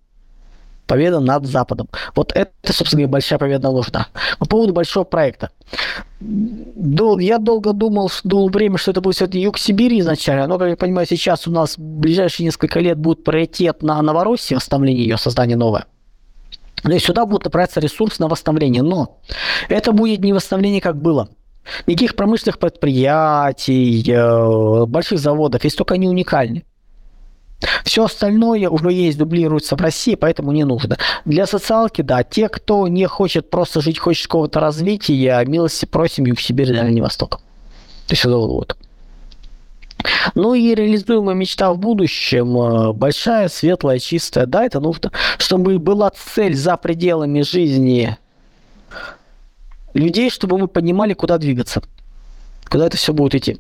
победа 0.87 1.21
над 1.21 1.47
Западом. 1.47 1.89
Вот 2.15 2.33
это, 2.35 2.73
собственно 2.73 3.03
говоря, 3.03 3.13
большая 3.13 3.39
победа 3.39 3.71
нужна. 3.71 4.09
По 4.39 4.47
поводу 4.47 4.73
большого 4.73 5.05
проекта. 5.05 5.51
Я 6.21 7.39
долго 7.39 7.73
думал, 7.73 8.11
думал 8.25 8.49
время, 8.49 8.79
что 8.79 8.91
это 8.91 9.01
будет 9.01 9.17
все-таки 9.17 9.41
юг 9.41 9.59
Сибири 9.59 10.01
изначально, 10.01 10.47
но, 10.47 10.59
как 10.59 10.69
я 10.69 10.77
понимаю, 10.77 11.07
сейчас 11.07 11.47
у 11.47 11.51
нас 11.51 11.77
в 11.77 11.81
ближайшие 11.81 12.47
несколько 12.47 12.81
лет 12.81 12.99
будет 12.99 13.25
приоритет 13.25 13.83
на 13.83 14.01
Новороссии, 14.01 14.55
восстановление 14.55 15.05
ее, 15.05 15.19
создание 15.19 15.57
новое. 15.57 15.87
То 16.83 16.93
есть 16.93 17.07
сюда 17.07 17.27
будет 17.27 17.45
направляться 17.45 17.81
ресурс 17.81 18.19
на 18.19 18.29
восстановление. 18.29 18.83
Но 18.83 19.19
это 19.69 19.93
будет 19.93 20.21
не 20.21 20.33
восстановление, 20.33 20.81
как 20.81 20.97
было. 20.97 21.29
Никаких 21.87 22.15
промышленных 22.15 22.59
предприятий, 22.59 24.05
э, 24.09 24.87
больших 24.87 25.19
заводов, 25.19 25.65
если 25.65 25.79
только 25.79 25.95
они 25.95 26.07
уникальны. 26.09 26.65
Все 27.85 28.05
остальное 28.05 28.69
уже 28.69 28.93
есть, 28.93 29.19
дублируется 29.19 29.77
в 29.77 29.81
России, 29.81 30.15
поэтому 30.15 30.53
не 30.53 30.65
нужно. 30.65 30.99
Для 31.25 31.47
социалки, 31.47 32.03
да, 32.03 32.23
те, 32.23 32.49
кто 32.49 32.87
не 32.89 33.07
хочет 33.07 33.51
просто 33.51 33.81
жить, 33.81 33.99
хочет 33.99 34.27
какого-то 34.27 34.61
развития, 34.61 35.43
милости 35.47 35.87
просим 35.87 36.27
Юг 36.27 36.41
Сибирь, 36.41 36.73
Дальний 36.73 37.01
Восток. 37.01 37.41
То 38.07 38.13
есть 38.13 38.25
это 38.25 38.37
вот. 38.37 38.77
Ну 40.35 40.55
и 40.55 40.75
реализуемая 40.75 41.35
мечта 41.35 41.73
в 41.73 41.79
будущем, 41.79 42.59
э, 42.59 42.93
большая, 42.93 43.49
светлая, 43.49 43.99
чистая, 43.99 44.47
да, 44.47 44.65
это 44.65 44.79
нужно, 44.79 45.11
чтобы 45.39 45.79
была 45.79 46.11
цель 46.11 46.55
за 46.55 46.77
пределами 46.77 47.41
жизни 47.41 48.17
людей, 49.95 50.31
чтобы 50.31 50.59
мы 50.59 50.69
понимали, 50.69 51.15
куда 51.15 51.39
двигаться, 51.39 51.83
куда 52.69 52.87
это 52.87 52.97
все 52.97 53.13
будет 53.13 53.35
идти. 53.35 53.59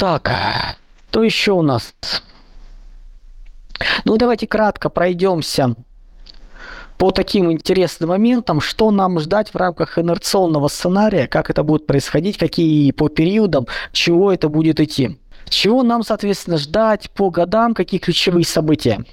Так, 0.00 0.32
что 1.10 1.22
еще 1.22 1.52
у 1.52 1.60
нас? 1.60 1.92
Ну, 4.06 4.16
давайте 4.16 4.46
кратко 4.46 4.88
пройдемся 4.88 5.74
по 6.96 7.10
таким 7.10 7.52
интересным 7.52 8.08
моментам, 8.08 8.62
что 8.62 8.90
нам 8.92 9.20
ждать 9.20 9.50
в 9.50 9.56
рамках 9.56 9.98
инерционного 9.98 10.68
сценария, 10.68 11.26
как 11.26 11.50
это 11.50 11.62
будет 11.64 11.86
происходить, 11.86 12.38
какие 12.38 12.92
по 12.92 13.10
периодам, 13.10 13.66
чего 13.92 14.32
это 14.32 14.48
будет 14.48 14.80
идти. 14.80 15.18
Чего 15.50 15.82
нам, 15.82 16.02
соответственно, 16.02 16.56
ждать 16.56 17.10
по 17.10 17.28
годам, 17.28 17.74
какие 17.74 18.00
ключевые 18.00 18.46
события. 18.46 19.04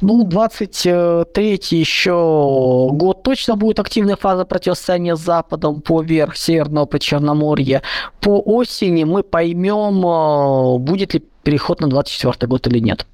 Ну, 0.00 0.24
23 0.24 1.60
еще 1.70 2.88
год 2.92 3.22
точно 3.22 3.56
будет 3.56 3.78
активная 3.80 4.16
фаза 4.16 4.46
противостояния 4.46 5.14
с 5.14 5.20
Западом 5.20 5.82
по 5.82 6.00
верх 6.00 6.36
Северного 6.36 6.86
по 6.86 6.98
Черноморье. 6.98 7.82
По 8.20 8.40
осени 8.40 9.04
мы 9.04 9.22
поймем, 9.22 10.06
э, 10.06 10.78
будет 10.78 11.12
ли 11.12 11.22
переход 11.42 11.80
на 11.80 11.88
24 11.88 12.48
год 12.48 12.66
или 12.66 12.78
нет. 12.78 13.06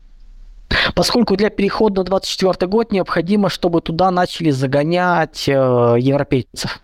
Поскольку 0.94 1.36
для 1.36 1.50
перехода 1.50 2.02
на 2.02 2.04
24 2.04 2.68
год 2.70 2.92
необходимо, 2.92 3.48
чтобы 3.48 3.80
туда 3.80 4.12
начали 4.12 4.50
загонять 4.50 5.48
э, 5.48 5.52
европейцев. 5.52 6.80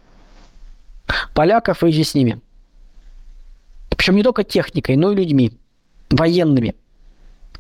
Поляков 1.35 1.85
и 1.85 1.93
же 1.93 2.03
с 2.03 2.15
ними. 2.15 2.41
Причем 3.91 4.17
не 4.17 4.25
только 4.25 4.43
техникой, 4.43 4.97
но 4.97 5.13
и 5.13 5.17
людьми, 5.17 5.53
военными 6.11 6.75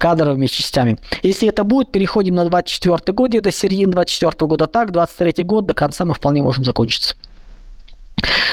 кадровыми 0.02 0.46
частями. 0.46 0.98
Если 1.22 1.48
это 1.48 1.62
будет, 1.62 1.92
переходим 1.92 2.34
на 2.34 2.44
24 2.44 3.14
год, 3.14 3.34
это 3.36 3.52
середина 3.52 3.92
24 3.92 4.48
года 4.48 4.66
так, 4.66 4.90
23 4.90 5.44
год 5.44 5.66
до 5.66 5.74
конца 5.74 6.04
мы 6.04 6.14
вполне 6.14 6.42
можем 6.42 6.64
закончиться. 6.64 7.14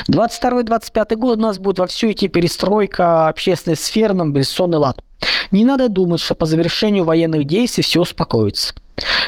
22-25 0.08 1.16
год 1.16 1.40
у 1.40 1.42
нас 1.42 1.58
будет 1.58 1.80
во 1.80 1.88
всю 1.88 2.12
идти 2.12 2.28
перестройка 2.28 3.30
общественной 3.30 3.78
сферы 3.78 4.14
на 4.14 4.26
мобилизационный 4.26 4.78
лад. 4.78 5.04
Не 5.50 5.66
надо 5.66 5.90
думать, 5.90 6.22
что 6.22 6.36
по 6.36 6.46
завершению 6.46 7.04
военных 7.04 7.46
действий 7.46 7.84
все 7.84 8.02
успокоится. 8.02 8.76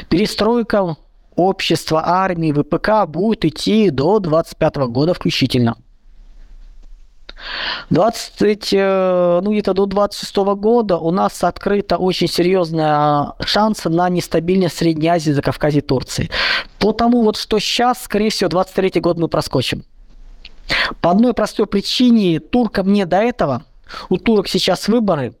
Перестройка 0.08 0.96
общества, 1.34 2.02
армии, 2.06 2.52
ВПК 2.52 3.08
будет 3.08 3.44
идти 3.44 3.90
до 3.90 4.20
25 4.20 4.76
года 4.76 5.14
включительно. 5.14 5.76
20, 7.90 8.72
э, 8.72 9.40
ну 9.42 9.52
где-то 9.52 9.74
до 9.74 9.86
26 9.86 10.36
года 10.56 10.96
у 10.96 11.10
нас 11.10 11.42
открыта 11.44 11.96
очень 11.96 12.28
серьезная 12.28 13.32
шанс 13.40 13.84
на 13.84 14.08
нестабильность 14.08 14.78
Средней 14.78 15.08
Азии, 15.08 15.32
Закавказья 15.32 15.80
и 15.80 15.82
Турции. 15.82 16.30
Потому 16.78 17.22
вот 17.22 17.36
что 17.36 17.58
сейчас, 17.58 18.02
скорее 18.02 18.30
всего, 18.30 18.50
23 18.50 19.00
год 19.00 19.18
мы 19.18 19.28
проскочим. 19.28 19.84
По 21.00 21.10
одной 21.10 21.34
простой 21.34 21.66
причине, 21.66 22.40
туркам 22.40 22.92
не 22.92 23.04
до 23.04 23.18
этого. 23.18 23.64
У 24.08 24.16
турок 24.16 24.48
сейчас 24.48 24.88
выборы. 24.88 25.34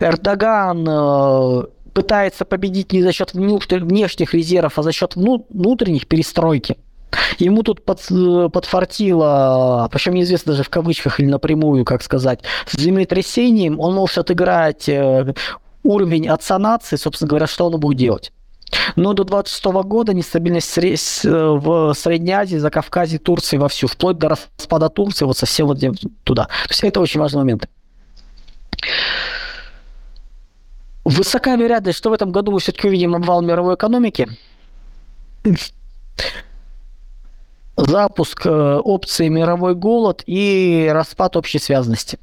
Эрдоган 0.00 0.86
э, 0.88 1.62
пытается 1.92 2.44
победить 2.44 2.92
не 2.92 3.02
за 3.02 3.12
счет 3.12 3.32
внешних 3.34 4.34
резервов, 4.34 4.78
а 4.78 4.82
за 4.82 4.92
счет 4.92 5.16
внутренних 5.16 6.06
перестройки. 6.06 6.76
Ему 7.38 7.62
тут 7.62 7.84
под, 7.84 8.00
подфартило, 8.52 9.88
причем 9.90 10.14
неизвестно 10.14 10.52
даже 10.52 10.64
в 10.64 10.68
кавычках 10.68 11.20
или 11.20 11.26
напрямую, 11.26 11.84
как 11.84 12.02
сказать, 12.02 12.40
с 12.66 12.78
землетрясением 12.78 13.80
он 13.80 13.94
может 13.94 14.18
отыграть 14.18 14.88
э, 14.88 15.34
уровень 15.84 16.28
отца 16.28 16.58
нации, 16.58 16.96
собственно 16.96 17.28
говоря, 17.28 17.46
что 17.46 17.66
он 17.66 17.78
будет 17.80 17.98
делать. 17.98 18.32
Но 18.96 19.14
до 19.14 19.24
26 19.24 19.64
года 19.84 20.12
нестабильность 20.12 20.76
в 20.76 21.94
Средней 21.94 22.32
Азии, 22.32 22.56
за 22.56 22.70
Кавказе, 22.70 23.18
Турции 23.18 23.56
вовсю, 23.56 23.86
вплоть 23.86 24.18
до 24.18 24.30
распада 24.30 24.88
Турции, 24.90 25.24
вот 25.24 25.38
совсем 25.38 25.66
вот 25.66 25.78
туда. 26.24 26.44
То 26.44 26.70
есть 26.70 26.84
это 26.84 27.00
очень 27.00 27.20
важный 27.20 27.38
момент. 27.38 27.68
Высока 31.04 31.56
вероятность, 31.56 31.96
что 31.96 32.10
в 32.10 32.12
этом 32.12 32.32
году 32.32 32.52
мы 32.52 32.60
все-таки 32.60 32.88
увидим 32.88 33.14
обвал 33.14 33.40
мировой 33.40 33.76
экономики 33.76 34.28
запуск 37.78 38.46
э, 38.46 38.50
опции 38.50 39.28
«Мировой 39.28 39.74
голод» 39.74 40.22
и 40.26 40.90
распад 40.92 41.36
общей 41.36 41.58
связанности. 41.58 42.18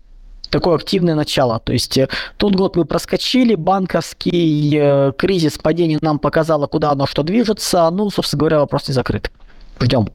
Такое 0.50 0.76
активное 0.76 1.16
начало. 1.16 1.60
То 1.60 1.74
есть 1.74 1.98
э, 1.98 2.10
тот 2.38 2.56
год 2.56 2.76
мы 2.76 2.86
проскочили, 2.86 3.56
банковский 3.56 4.78
э, 4.78 5.12
кризис, 5.18 5.58
падение 5.58 5.98
нам 6.02 6.20
показало, 6.20 6.68
куда 6.68 6.92
оно 6.92 7.06
что 7.08 7.24
движется. 7.24 7.90
Ну, 7.90 8.10
собственно 8.10 8.40
говоря, 8.40 8.60
вопрос 8.60 8.88
не 8.88 8.94
закрыт. 8.94 9.32
Ждем. 9.80 10.10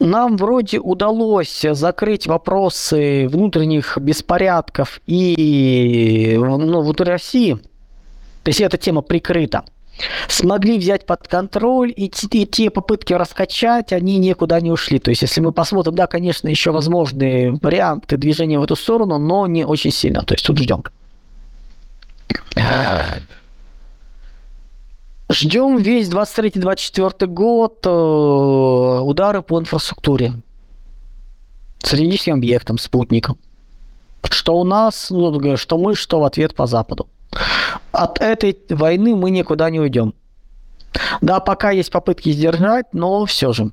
нам 0.00 0.36
вроде 0.36 0.78
удалось 0.78 1.64
закрыть 1.72 2.26
вопросы 2.26 3.28
внутренних 3.28 3.96
беспорядков 3.98 5.00
и 5.06 6.36
ну, 6.38 6.82
внутри 6.82 7.06
России. 7.06 7.54
То 8.42 8.50
есть 8.50 8.60
эта 8.60 8.76
тема 8.76 9.00
прикрыта. 9.02 9.64
Смогли 10.28 10.78
взять 10.78 11.06
под 11.06 11.28
контроль, 11.28 11.92
и 11.96 12.10
и 12.30 12.46
те 12.46 12.70
попытки 12.70 13.12
раскачать, 13.12 13.92
они 13.92 14.18
никуда 14.18 14.60
не 14.60 14.70
ушли. 14.70 14.98
То 14.98 15.10
есть, 15.10 15.22
если 15.22 15.40
мы 15.40 15.52
посмотрим, 15.52 15.94
да, 15.94 16.06
конечно, 16.06 16.48
еще 16.48 16.72
возможны 16.72 17.58
варианты 17.62 18.16
движения 18.16 18.58
в 18.58 18.64
эту 18.64 18.76
сторону, 18.76 19.18
но 19.18 19.46
не 19.46 19.64
очень 19.64 19.92
сильно. 19.92 20.22
То 20.22 20.34
есть, 20.34 20.46
тут 20.46 20.58
ждем. 20.58 20.82
Ждем 25.30 25.78
весь 25.78 26.08
23-24 26.08 27.26
год 27.26 27.86
э, 27.86 29.00
удары 29.00 29.42
по 29.42 29.58
инфраструктуре. 29.58 30.34
Стратегическим 31.82 32.34
объектам, 32.34 32.78
спутникам. 32.78 33.38
Что 34.30 34.56
у 34.56 34.64
нас, 34.64 35.10
ну, 35.10 35.56
что 35.56 35.78
мы, 35.78 35.94
что 35.94 36.20
в 36.20 36.24
ответ 36.24 36.54
по 36.54 36.66
Западу. 36.66 37.08
От 37.92 38.20
этой 38.20 38.58
войны 38.70 39.14
мы 39.14 39.30
никуда 39.30 39.70
не 39.70 39.80
уйдем. 39.80 40.14
Да, 41.20 41.40
пока 41.40 41.70
есть 41.70 41.90
попытки 41.90 42.30
сдержать, 42.30 42.86
но 42.92 43.24
все 43.26 43.52
же. 43.52 43.72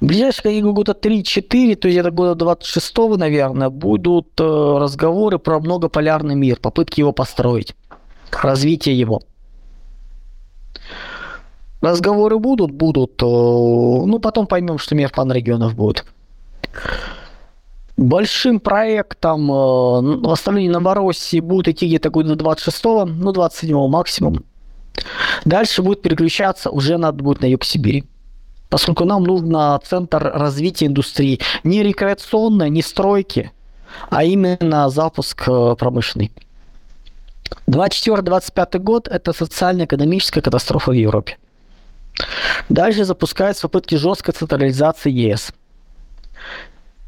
Ближайшие 0.00 0.62
года 0.62 0.92
3-4, 0.92 1.76
то 1.76 1.88
есть 1.88 1.98
это 1.98 2.10
года 2.10 2.34
26 2.34 2.96
наверное, 3.16 3.68
будут 3.68 4.28
э, 4.40 4.44
разговоры 4.44 5.38
про 5.38 5.58
многополярный 5.58 6.36
мир, 6.36 6.58
попытки 6.60 7.00
его 7.00 7.12
построить, 7.12 7.74
развитие 8.30 8.98
его. 8.98 9.22
Разговоры 11.80 12.38
будут, 12.38 12.70
будут. 12.70 13.20
Э, 13.22 13.26
ну, 13.26 14.18
потом 14.20 14.46
поймем, 14.46 14.78
что 14.78 14.94
мир 14.94 15.10
панрегионов 15.10 15.74
будет. 15.74 16.04
Большим 18.00 18.60
проектом 18.60 19.52
э, 19.52 19.54
восстановления 20.26 20.72
Новороссии 20.72 21.38
будет 21.38 21.68
идти 21.68 21.86
где-то 21.86 22.08
года 22.08 22.32
26-го, 22.32 23.04
ну, 23.04 23.30
27-го 23.30 23.88
максимум. 23.88 24.42
Дальше 25.44 25.82
будет 25.82 26.00
переключаться, 26.00 26.70
уже 26.70 26.96
надо 26.96 27.22
будет 27.22 27.42
на 27.42 27.46
юг 27.46 27.62
Сибири. 27.62 28.04
Поскольку 28.70 29.04
нам 29.04 29.24
нужно 29.24 29.78
центр 29.84 30.32
развития 30.34 30.86
индустрии. 30.86 31.40
Не 31.62 31.82
рекреационной, 31.82 32.70
не 32.70 32.80
стройки, 32.80 33.52
а 34.08 34.24
именно 34.24 34.88
запуск 34.88 35.46
э, 35.46 35.76
промышленный. 35.78 36.32
24-25 37.66 38.78
год– 38.78 39.08
это 39.10 39.34
социально-экономическая 39.34 40.40
катастрофа 40.40 40.92
в 40.92 40.94
Европе. 40.94 41.36
Дальше 42.70 43.04
запускаются 43.04 43.68
попытки 43.68 43.96
жесткой 43.96 44.32
централизации 44.32 45.10
ЕС. 45.10 45.52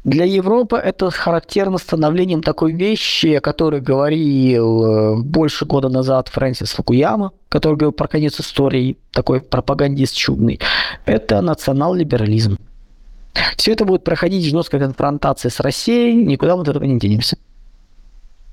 Для 0.03 0.25
Европы 0.25 0.75
это 0.75 1.09
характерно 1.11 1.77
становлением 1.77 2.43
такой 2.43 2.73
вещи, 2.73 3.35
о 3.35 3.41
которой 3.41 3.79
говорил 3.79 4.83
э, 4.83 5.21
больше 5.21 5.65
года 5.65 5.87
назад 5.87 6.27
Фрэнсис 6.27 6.71
Фукуяма, 6.71 7.31
который 7.47 7.75
говорил 7.75 7.93
про 7.93 8.07
конец 8.07 8.37
истории, 8.37 8.97
такой 9.11 9.39
пропагандист 9.39 10.13
чудный. 10.15 10.59
Это 11.05 11.39
национал-либерализм. 11.41 12.57
Все 13.55 13.71
это 13.71 13.85
будет 13.85 14.03
проходить 14.03 14.45
в 14.45 14.49
жесткой 14.49 14.81
конфронтации 14.81 15.47
с 15.47 15.61
Россией, 15.61 16.25
никуда 16.25 16.57
мы 16.57 16.63
от 16.63 16.67
этого 16.67 16.83
не 16.83 16.99
денемся. 16.99 17.37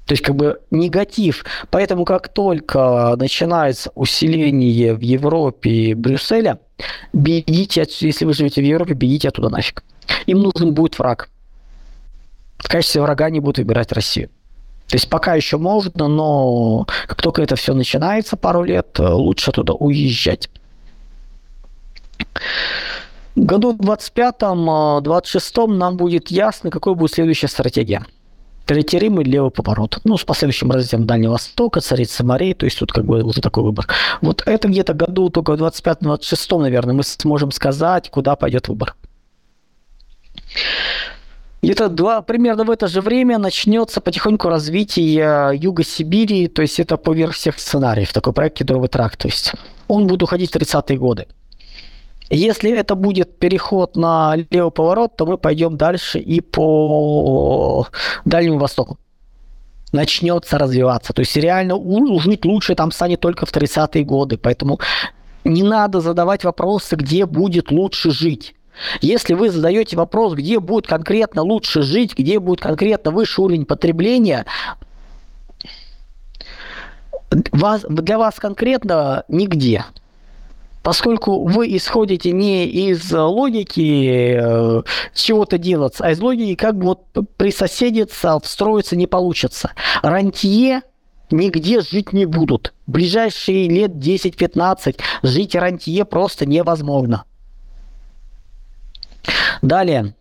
То 0.06 0.12
есть 0.12 0.22
как 0.22 0.36
бы 0.36 0.60
негатив. 0.70 1.44
Поэтому 1.70 2.04
как 2.04 2.28
только 2.28 3.16
начинается 3.16 3.90
усиление 3.96 4.94
в 4.94 5.00
Европе 5.00 5.96
Брюсселя, 5.96 6.60
бегите 7.12 7.84
если 8.00 8.24
вы 8.24 8.34
живете 8.34 8.60
в 8.60 8.64
Европе, 8.64 8.94
бегите 8.94 9.28
оттуда 9.28 9.48
нафиг. 9.48 9.82
Им 10.26 10.38
нужен 10.40 10.74
будет 10.74 10.96
враг. 10.96 11.28
В 12.60 12.68
качестве 12.68 13.02
врага 13.02 13.24
они 13.26 13.40
будут 13.40 13.58
выбирать 13.58 13.92
Россию. 13.92 14.28
То 14.86 14.96
есть 14.96 15.08
пока 15.08 15.34
еще 15.34 15.56
можно, 15.56 16.08
но 16.08 16.86
как 17.06 17.20
только 17.22 17.42
это 17.42 17.56
все 17.56 17.74
начинается 17.74 18.36
пару 18.36 18.64
лет, 18.64 18.98
лучше 18.98 19.52
туда 19.52 19.72
уезжать. 19.72 20.50
В 23.36 23.44
году 23.44 23.72
25-26 23.76 25.66
нам 25.68 25.96
будет 25.96 26.30
ясно, 26.30 26.70
какой 26.70 26.94
будет 26.94 27.12
следующая 27.12 27.48
стратегия. 27.48 28.04
Третий 28.66 28.98
Рим 28.98 29.20
и 29.20 29.24
левый 29.24 29.50
поворот. 29.50 30.00
Ну, 30.04 30.16
с 30.16 30.24
последующим 30.24 30.70
развитием 30.70 31.06
Дальнего 31.06 31.32
Востока, 31.32 31.80
царица 31.80 32.24
морей, 32.24 32.54
то 32.54 32.66
есть 32.66 32.78
тут 32.78 32.92
как 32.92 33.04
бы 33.04 33.22
вот 33.22 33.36
такой 33.36 33.62
выбор. 33.64 33.86
Вот 34.20 34.42
это 34.46 34.68
где-то 34.68 34.94
году 34.94 35.30
только 35.30 35.56
в 35.56 35.62
25-26, 35.62 36.58
наверное, 36.58 36.94
мы 36.94 37.02
сможем 37.04 37.52
сказать, 37.52 38.10
куда 38.10 38.36
пойдет 38.36 38.68
выбор. 38.68 38.94
Где-то 41.62 41.88
два, 41.90 42.22
примерно 42.22 42.64
в 42.64 42.70
это 42.70 42.88
же 42.88 43.00
время 43.02 43.38
начнется 43.38 44.00
потихоньку 44.00 44.48
развитие 44.48 45.52
Юга 45.54 45.84
Сибири, 45.84 46.48
то 46.48 46.62
есть 46.62 46.80
это 46.80 46.96
поверх 46.96 47.34
всех 47.34 47.58
сценариев, 47.58 48.12
такой 48.12 48.32
проект 48.32 48.56
Кедровый 48.56 48.88
тракт, 48.88 49.18
то 49.18 49.28
есть 49.28 49.52
он 49.86 50.06
будет 50.06 50.22
уходить 50.22 50.50
в 50.50 50.56
30-е 50.56 50.96
годы. 50.96 51.26
Если 52.30 52.70
это 52.70 52.94
будет 52.94 53.38
переход 53.38 53.96
на 53.96 54.36
левый 54.50 54.70
поворот, 54.70 55.16
то 55.16 55.26
мы 55.26 55.36
пойдем 55.36 55.76
дальше 55.76 56.20
и 56.20 56.40
по 56.40 57.88
Дальнему 58.24 58.58
Востоку. 58.58 58.98
Начнется 59.92 60.56
развиваться. 60.56 61.12
То 61.12 61.20
есть 61.20 61.36
реально 61.36 61.74
жить 62.20 62.44
лучше 62.44 62.76
там 62.76 62.92
станет 62.92 63.18
только 63.18 63.46
в 63.46 63.52
30-е 63.52 64.04
годы. 64.04 64.38
Поэтому 64.38 64.78
не 65.42 65.64
надо 65.64 66.00
задавать 66.00 66.44
вопросы, 66.44 66.94
где 66.94 67.26
будет 67.26 67.72
лучше 67.72 68.12
жить. 68.12 68.54
Если 69.00 69.34
вы 69.34 69.50
задаете 69.50 69.96
вопрос, 69.96 70.34
где 70.34 70.58
будет 70.60 70.86
конкретно 70.86 71.42
лучше 71.42 71.82
жить, 71.82 72.16
где 72.16 72.38
будет 72.38 72.60
конкретно 72.60 73.10
выше 73.10 73.42
уровень 73.42 73.64
потребления, 73.64 74.46
вас, 77.52 77.84
для 77.88 78.18
вас 78.18 78.36
конкретно 78.36 79.24
нигде 79.28 79.84
поскольку 80.82 81.46
вы 81.46 81.76
исходите 81.76 82.32
не 82.32 82.66
из 82.66 83.12
логики 83.12 84.38
э, 84.40 84.82
чего-то 85.14 85.58
делать, 85.58 85.96
а 85.98 86.10
из 86.10 86.20
логики 86.20 86.54
как 86.54 86.76
бы 86.76 86.86
вот 86.86 87.04
присоседиться, 87.36 88.38
встроиться 88.40 88.96
не 88.96 89.06
получится. 89.06 89.72
Рантье 90.02 90.82
нигде 91.30 91.80
жить 91.80 92.12
не 92.12 92.24
будут. 92.24 92.72
В 92.86 92.92
ближайшие 92.92 93.68
лет 93.68 93.92
10-15 93.92 94.98
жить 95.22 95.54
рантье 95.54 96.04
просто 96.04 96.46
невозможно. 96.46 97.24
Далее. 99.62 100.14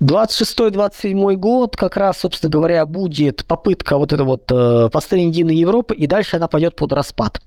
26-27 0.00 1.36
год, 1.36 1.76
как 1.76 1.96
раз, 1.96 2.18
собственно 2.18 2.50
говоря, 2.50 2.84
будет 2.84 3.46
попытка 3.46 3.96
вот 3.96 4.12
это 4.12 4.24
вот 4.24 4.50
э, 4.50 4.90
построения 4.92 5.28
единой 5.28 5.56
Европы, 5.56 5.94
и 5.94 6.06
дальше 6.06 6.36
она 6.36 6.48
пойдет 6.48 6.76
под 6.76 6.92
распад. 6.92 7.40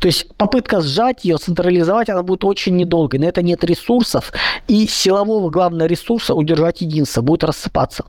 То 0.00 0.08
есть 0.08 0.34
попытка 0.36 0.80
сжать 0.80 1.24
ее, 1.24 1.38
централизовать, 1.38 2.08
она 2.08 2.22
будет 2.22 2.44
очень 2.44 2.76
недолгой. 2.76 3.18
На 3.18 3.24
это 3.24 3.42
нет 3.42 3.64
ресурсов. 3.64 4.32
И 4.68 4.86
силового 4.86 5.50
главного 5.50 5.86
ресурса 5.86 6.34
удержать 6.34 6.82
единство 6.82 7.22
будет 7.22 7.44
рассыпаться. 7.44 8.04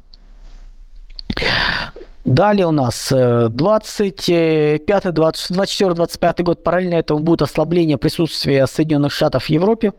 Далее 2.25 2.67
у 2.67 2.71
нас 2.71 3.07
25, 3.09 5.13
24, 5.13 5.93
25 5.93 6.43
год 6.43 6.63
параллельно 6.63 6.95
этому 6.95 7.21
будет 7.21 7.41
ослабление 7.41 7.97
присутствия 7.97 8.67
Соединенных 8.67 9.11
Штатов 9.11 9.45
в 9.45 9.49
Европе. 9.49 9.93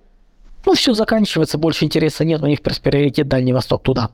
Ну, 0.64 0.74
все 0.74 0.94
заканчивается, 0.94 1.58
больше 1.58 1.84
интереса 1.84 2.24
нет, 2.24 2.42
у 2.42 2.46
них 2.46 2.62
приоритет 2.62 3.28
Дальний 3.28 3.52
Восток 3.52 3.82
туда 3.82 4.10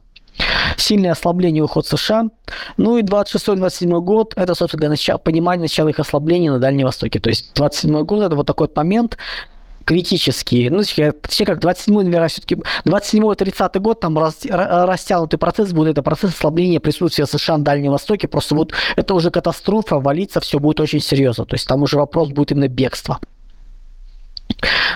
сильное 0.77 1.13
ослабление 1.13 1.63
уход 1.65 1.87
США. 1.87 2.27
Ну 2.77 2.99
и 2.99 3.03
26-27 3.03 4.01
год, 4.01 4.35
это, 4.37 4.55
собственно, 4.55 4.89
начало, 4.89 5.19
понимание 5.19 5.63
начала 5.63 5.89
их 5.89 5.99
ослабления 5.99 6.53
на 6.53 6.59
Дальнем 6.59 6.87
Востоке. 6.87 7.19
То 7.19 7.29
есть 7.29 7.53
27 7.55 8.05
год, 8.05 8.23
это 8.23 8.37
вот 8.37 8.47
такой 8.47 8.69
момент, 8.75 9.19
критический. 9.85 10.71
Ну, 10.71 10.83
все 10.83 11.45
как 11.45 11.61
27 11.61 11.95
наверное, 12.03 12.29
все-таки 12.29 12.57
27-30 12.85 13.81
год, 13.81 14.01
там 14.01 14.19
рас, 14.19 14.39
растянутый 14.45 15.39
процесс 15.39 15.73
будет, 15.73 15.93
это 15.93 16.03
процесс 16.03 16.35
ослабления 16.35 16.79
присутствия 16.79 17.27
США 17.27 17.59
на 17.59 17.65
Дальнем 17.65 17.93
Востоке. 17.93 18.29
Просто 18.29 18.55
вот 18.55 18.73
это 18.97 19.15
уже 19.15 19.31
катастрофа, 19.31 19.99
валиться 19.99 20.41
все 20.41 20.59
будет 20.59 20.79
очень 20.81 21.01
серьезно. 21.01 21.47
То 21.47 21.55
есть 21.55 21.67
там 21.67 21.83
уже 21.83 21.97
вопрос 21.97 22.29
будет 22.29 22.53
именно 22.53 22.69
бегства. 22.69 23.19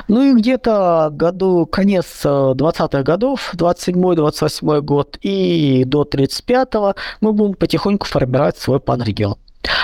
Ну 0.08 0.22
и 0.22 0.34
где-то 0.34 1.10
году, 1.12 1.66
конец 1.66 2.22
20-х 2.24 2.98
э, 2.98 3.02
годов, 3.02 3.54
27-28 3.54 4.80
год 4.80 5.18
и 5.22 5.84
до 5.86 6.02
35-го 6.02 6.94
мы 7.20 7.32
будем 7.32 7.54
потихоньку 7.54 8.06
формировать 8.06 8.58
свой 8.58 8.80
панрегион. 8.80 9.36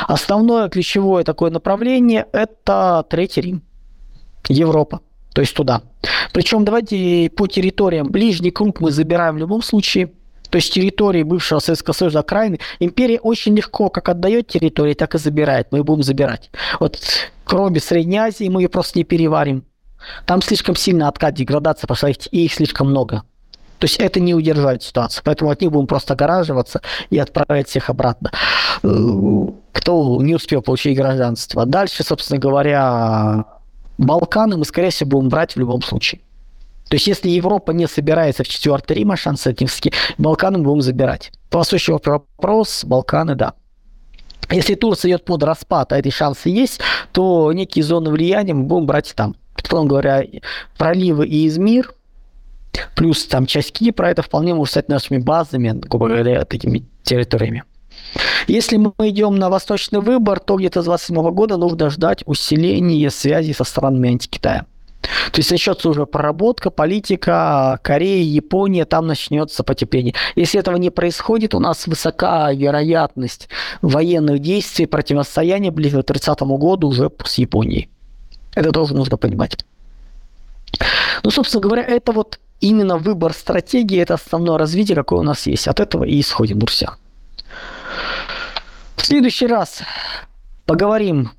Основное 0.07 0.69
ключевое 0.69 1.25
такое 1.25 1.51
направление– 1.51 2.27
это 2.33 3.05
Третий 3.09 3.41
Рим, 3.41 3.63
Европа, 4.49 5.01
то 5.33 5.41
есть 5.41 5.55
туда. 5.55 5.83
Причем 6.33 6.65
давайте 6.65 7.31
по 7.37 7.47
территориям. 7.47 8.09
Ближний 8.09 8.51
круг 8.51 8.81
мы 8.81 8.91
забираем 8.91 9.37
в 9.37 9.39
любом 9.39 9.63
случае. 9.63 10.11
То 10.51 10.57
есть 10.57 10.73
территории 10.73 11.23
бывшего 11.23 11.59
Советского 11.59 11.95
Союза, 11.95 12.21
окраины, 12.21 12.59
империя 12.81 13.21
очень 13.21 13.55
легко 13.55 13.91
как 13.91 14.09
отдает 14.09 14.49
территории, 14.49 14.95
так 14.95 15.15
и 15.15 15.19
забирает. 15.19 15.69
Мы 15.71 15.83
будем 15.83 16.03
забирать. 16.03 16.51
Вот 16.81 16.99
кроме 17.45 17.81
Средней 17.81 18.19
Азии 18.19 18.49
мы 18.49 18.63
ее 18.63 18.69
просто 18.69 18.99
не 18.99 19.05
переварим. 19.05 19.65
Там 20.27 20.43
слишком 20.43 20.77
сильно 20.77 21.09
откат, 21.09 21.35
деградация 21.35 21.87
пошла, 21.87 22.11
и 22.11 22.45
их 22.45 22.53
слишком 22.53 22.89
много. 22.89 23.23
То 23.79 23.85
есть 23.85 23.99
это 23.99 24.21
не 24.21 24.35
удержать 24.35 24.83
ситуацию. 24.83 25.23
Поэтому 25.25 25.51
от 25.51 25.61
них 25.61 25.71
будем 25.71 25.87
просто 25.87 26.15
огораживаться 26.15 26.81
и 27.11 27.19
отправить 27.19 27.69
всех 27.69 27.91
обратно. 27.91 28.31
Кто 28.83 30.23
не 30.23 30.35
успел 30.35 30.63
получить 30.63 30.97
гражданство. 30.97 31.65
Дальше, 31.65 32.03
собственно 32.03 32.41
говоря, 32.41 33.45
Балканы 33.99 34.57
мы, 34.57 34.65
скорее 34.65 34.91
всего, 34.91 35.11
будем 35.11 35.29
брать 35.29 35.55
в 35.55 35.59
любом 35.59 35.83
случае. 35.83 36.21
То 36.89 36.95
есть, 36.95 37.07
если 37.07 37.29
Европа 37.29 37.73
не 37.73 37.87
собирается 37.87 38.45
в 38.45 38.49
четвертый 38.49 38.97
Рим, 38.97 39.13
а 39.13 39.17
шансы 39.17 39.53
этнические, 39.53 39.93
Балканы 40.17 40.59
мы 40.59 40.65
будем 40.65 40.81
забирать. 40.81 41.31
Голосующий 41.51 41.93
вопрос, 41.93 42.85
Балканы, 42.85 43.35
да. 43.35 43.55
Если 44.51 44.75
Турция 44.75 45.11
идет 45.11 45.25
под 45.27 45.43
распад, 45.43 45.93
а 45.93 45.99
эти 45.99 46.09
шансы 46.09 46.49
есть, 46.49 46.81
то 47.13 47.53
некие 47.53 47.85
зоны 47.85 48.11
влияния 48.11 48.55
мы 48.55 48.65
будем 48.65 48.87
брать 48.87 49.13
там. 49.15 49.37
Потом 49.55 49.87
говоря, 49.87 50.25
проливы 50.79 51.27
и 51.27 51.47
Измир, 51.47 51.93
плюс 52.97 53.27
там 53.27 53.45
часть 53.45 53.73
Кипра, 53.73 54.07
это 54.07 54.23
вполне 54.23 54.55
может 54.55 54.73
стать 54.73 54.89
нашими 54.89 55.19
базами, 55.19 55.73
грубо 55.73 56.09
говоря, 56.09 56.45
такими 56.47 56.87
территориями. 57.03 57.65
Если 58.47 58.79
мы 58.79 58.93
идем 59.01 59.37
на 59.37 59.51
восточный 59.51 60.01
выбор, 60.01 60.41
то 60.41 60.57
где-то 60.57 60.81
с 60.81 60.87
27 60.87 61.31
года 61.33 61.59
нужно 61.59 61.91
ждать 61.91 62.23
усиления 62.25 63.11
связи 63.11 63.53
со 63.53 63.65
странами 63.65 64.09
антикитая. 64.09 64.65
То 65.01 65.39
есть 65.39 65.51
начнется 65.51 65.89
уже 65.89 66.07
проработка, 66.07 66.71
политика, 66.71 67.79
Корея, 67.83 68.23
Япония, 68.23 68.85
там 68.85 69.07
начнется 69.07 69.63
потепление. 69.63 70.15
Если 70.35 70.59
этого 70.59 70.77
не 70.77 70.91
происходит, 70.91 71.55
у 71.55 71.61
нас 71.61 71.87
высока 71.87 72.53
вероятность 72.53 73.49
военных 73.81 74.41
действий, 74.41 74.87
противостояния 74.87 75.71
ближе 75.71 76.03
к 76.03 76.07
30 76.07 76.41
году 76.41 76.89
уже 76.89 77.11
с 77.25 77.39
Японией. 77.39 77.89
Это 78.55 78.73
тоже 78.73 78.95
нужно 78.95 79.17
понимать. 79.17 79.65
Ну, 81.23 81.31
собственно 81.31 81.63
говоря, 81.63 81.83
это 81.83 82.13
вот 82.13 82.41
именно 82.61 82.99
выбор 82.99 83.33
стратегии, 83.33 83.99
это 83.99 84.15
основное 84.15 84.59
развитие, 84.59 84.97
какое 84.97 85.21
у 85.21 85.25
нас 85.25 85.47
есть. 85.47 85.69
От 85.69 85.81
этого 85.81 86.05
и 86.05 86.21
исходим, 86.21 86.59
друзья. 86.59 86.97
В 88.97 89.07
следующий 89.07 89.47
раз 89.47 89.83
поговорим 90.67 91.31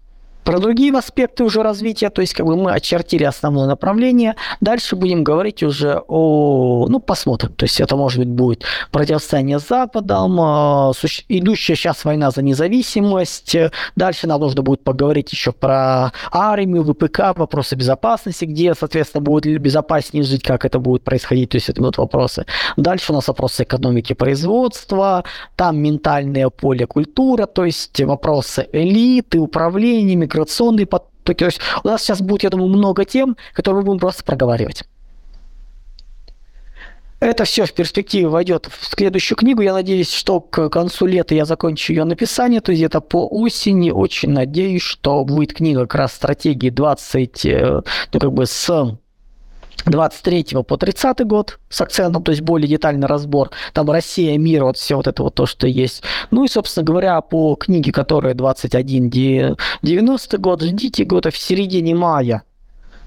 про 0.49 0.57
другие 0.57 0.91
аспекты 0.97 1.43
уже 1.43 1.61
развития, 1.61 2.09
то 2.09 2.21
есть 2.21 2.33
как 2.33 2.43
бы 2.43 2.55
мы 2.55 2.71
очертили 2.71 3.23
основное 3.23 3.67
направление. 3.67 4.35
Дальше 4.61 4.95
будем 4.95 5.23
говорить 5.23 5.61
уже 5.61 6.01
о, 6.07 6.87
ну 6.89 6.99
посмотрим, 6.99 7.53
то 7.53 7.65
есть 7.65 7.79
это 7.79 7.95
может 7.95 8.17
быть 8.17 8.29
будет 8.29 8.63
противостояние 8.89 9.59
с 9.59 9.67
Западом, 9.67 10.41
а, 10.41 10.91
идущая 11.27 11.75
сейчас 11.75 12.03
война 12.03 12.31
за 12.31 12.41
независимость. 12.41 13.55
Дальше 13.95 14.25
нам 14.25 14.41
нужно 14.41 14.63
будет 14.63 14.83
поговорить 14.83 15.31
еще 15.31 15.51
про 15.51 16.13
армию, 16.31 16.83
ВПК, 16.83 17.37
вопросы 17.37 17.75
безопасности, 17.75 18.45
где, 18.45 18.73
соответственно, 18.73 19.21
будет 19.21 19.45
ли 19.45 19.59
безопаснее 19.59 20.23
жить, 20.23 20.41
как 20.41 20.65
это 20.65 20.79
будет 20.79 21.03
происходить, 21.03 21.51
то 21.51 21.57
есть 21.57 21.69
это 21.69 21.79
будут 21.79 21.99
вопросы. 21.99 22.47
Дальше 22.75 23.11
у 23.11 23.15
нас 23.15 23.27
вопросы 23.27 23.61
экономики 23.61 24.13
производства, 24.13 25.25
там 25.55 25.77
ментальное 25.77 26.49
поле 26.49 26.87
культура, 26.87 27.45
то 27.45 27.65
есть 27.65 28.01
вопросы 28.01 28.67
элиты, 28.73 29.37
управления, 29.39 30.15
микро 30.15 30.38
миграционные 30.39 30.85
потоки. 30.85 31.39
То 31.39 31.45
есть 31.45 31.59
у 31.83 31.87
нас 31.87 32.01
сейчас 32.01 32.21
будет, 32.21 32.43
я 32.43 32.49
думаю, 32.49 32.69
много 32.69 33.05
тем, 33.05 33.37
которые 33.53 33.81
мы 33.81 33.85
будем 33.85 33.99
просто 33.99 34.23
проговаривать. 34.23 34.83
Это 37.19 37.43
все 37.43 37.65
в 37.65 37.73
перспективе 37.73 38.29
войдет 38.29 38.69
в 38.71 38.85
следующую 38.95 39.37
книгу. 39.37 39.61
Я 39.61 39.73
надеюсь, 39.73 40.11
что 40.11 40.39
к 40.39 40.69
концу 40.69 41.05
лета 41.05 41.35
я 41.35 41.43
закончу 41.43 41.91
ее 41.91 42.05
написание, 42.05 42.61
то 42.61 42.71
есть 42.71 42.79
где-то 42.79 43.01
по 43.01 43.27
осени. 43.27 43.91
Очень 43.91 44.29
надеюсь, 44.29 44.81
что 44.81 45.25
будет 45.25 45.53
книга 45.53 45.81
как 45.81 45.95
раз 45.95 46.13
стратегии 46.13 46.69
20, 46.69 47.45
э, 47.45 47.81
ну 48.13 48.19
как 48.19 48.31
бы 48.31 48.45
с 48.45 48.97
23 49.85 50.63
по 50.67 50.77
30 50.77 51.25
год 51.25 51.59
с 51.69 51.81
акцентом, 51.81 52.23
то 52.23 52.31
есть 52.31 52.41
более 52.41 52.67
детальный 52.67 53.07
разбор. 53.07 53.51
Там 53.73 53.89
Россия, 53.89 54.37
мир, 54.37 54.63
вот 54.63 54.77
все 54.77 54.95
вот 54.95 55.07
это 55.07 55.23
вот 55.23 55.35
то, 55.35 55.45
что 55.45 55.67
есть. 55.67 56.03
Ну 56.31 56.43
и, 56.43 56.47
собственно 56.47 56.85
говоря, 56.85 57.19
по 57.21 57.55
книге, 57.55 57.91
которая 57.91 58.33
21 58.33 59.09
90 59.81 60.37
год, 60.37 60.61
ждите 60.61 61.03
года 61.03 61.31
в 61.31 61.37
середине 61.37 61.95
мая 61.95 62.43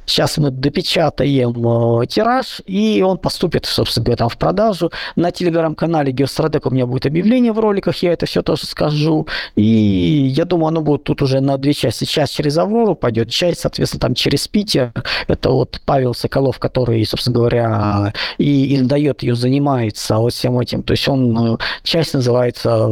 Сейчас 0.05 0.37
мы 0.37 0.51
допечатаем 0.51 2.01
э, 2.03 2.07
тираж, 2.07 2.61
и 2.67 3.03
он 3.07 3.19
поступит, 3.19 3.67
собственно 3.67 4.05
говоря, 4.05 4.17
там 4.17 4.29
в 4.29 4.37
продажу. 4.37 4.91
На 5.15 5.31
телеграм-канале 5.31 6.13
Геостратег 6.13 6.67
у 6.67 6.71
меня 6.71 6.87
будет 6.87 7.07
объявление 7.07 7.53
в 7.53 7.61
роликах, 7.61 7.97
я 7.99 8.13
это 8.13 8.27
все 8.27 8.43
тоже 8.43 8.67
скажу. 8.67 9.29
И 9.55 9.63
я 9.65 10.45
думаю, 10.45 10.69
оно 10.69 10.81
будет 10.81 11.05
тут 11.05 11.23
уже 11.23 11.41
на 11.41 11.57
две 11.57 11.73
части. 11.73 12.05
Часть 12.05 12.35
через 12.35 12.59
Аврору 12.59 12.97
пойдет, 12.97 13.31
часть, 13.31 13.61
соответственно, 13.61 14.01
там 14.01 14.15
через 14.15 14.49
Питер. 14.49 14.93
Это 15.29 15.51
вот 15.51 15.81
Павел 15.85 16.15
Соколов, 16.15 16.59
который, 16.59 17.05
собственно 17.07 17.37
говоря, 17.37 18.13
и 18.39 18.77
издает 18.77 19.23
ее, 19.23 19.37
занимается 19.37 20.17
вот 20.17 20.33
всем 20.33 20.59
этим. 20.59 20.83
То 20.83 20.93
есть 20.93 21.09
он, 21.09 21.55
э, 21.55 21.57
часть 21.85 22.15
называется 22.15 22.89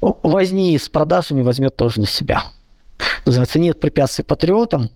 «Возни 0.00 0.76
с 0.76 0.88
продажами 0.88 1.42
возьмет 1.42 1.76
тоже 1.76 2.00
на 2.00 2.06
себя». 2.06 2.42
Называется 3.24 3.60
«Нет 3.60 3.78
препятствий 3.78 4.24
патриотам». 4.24 4.90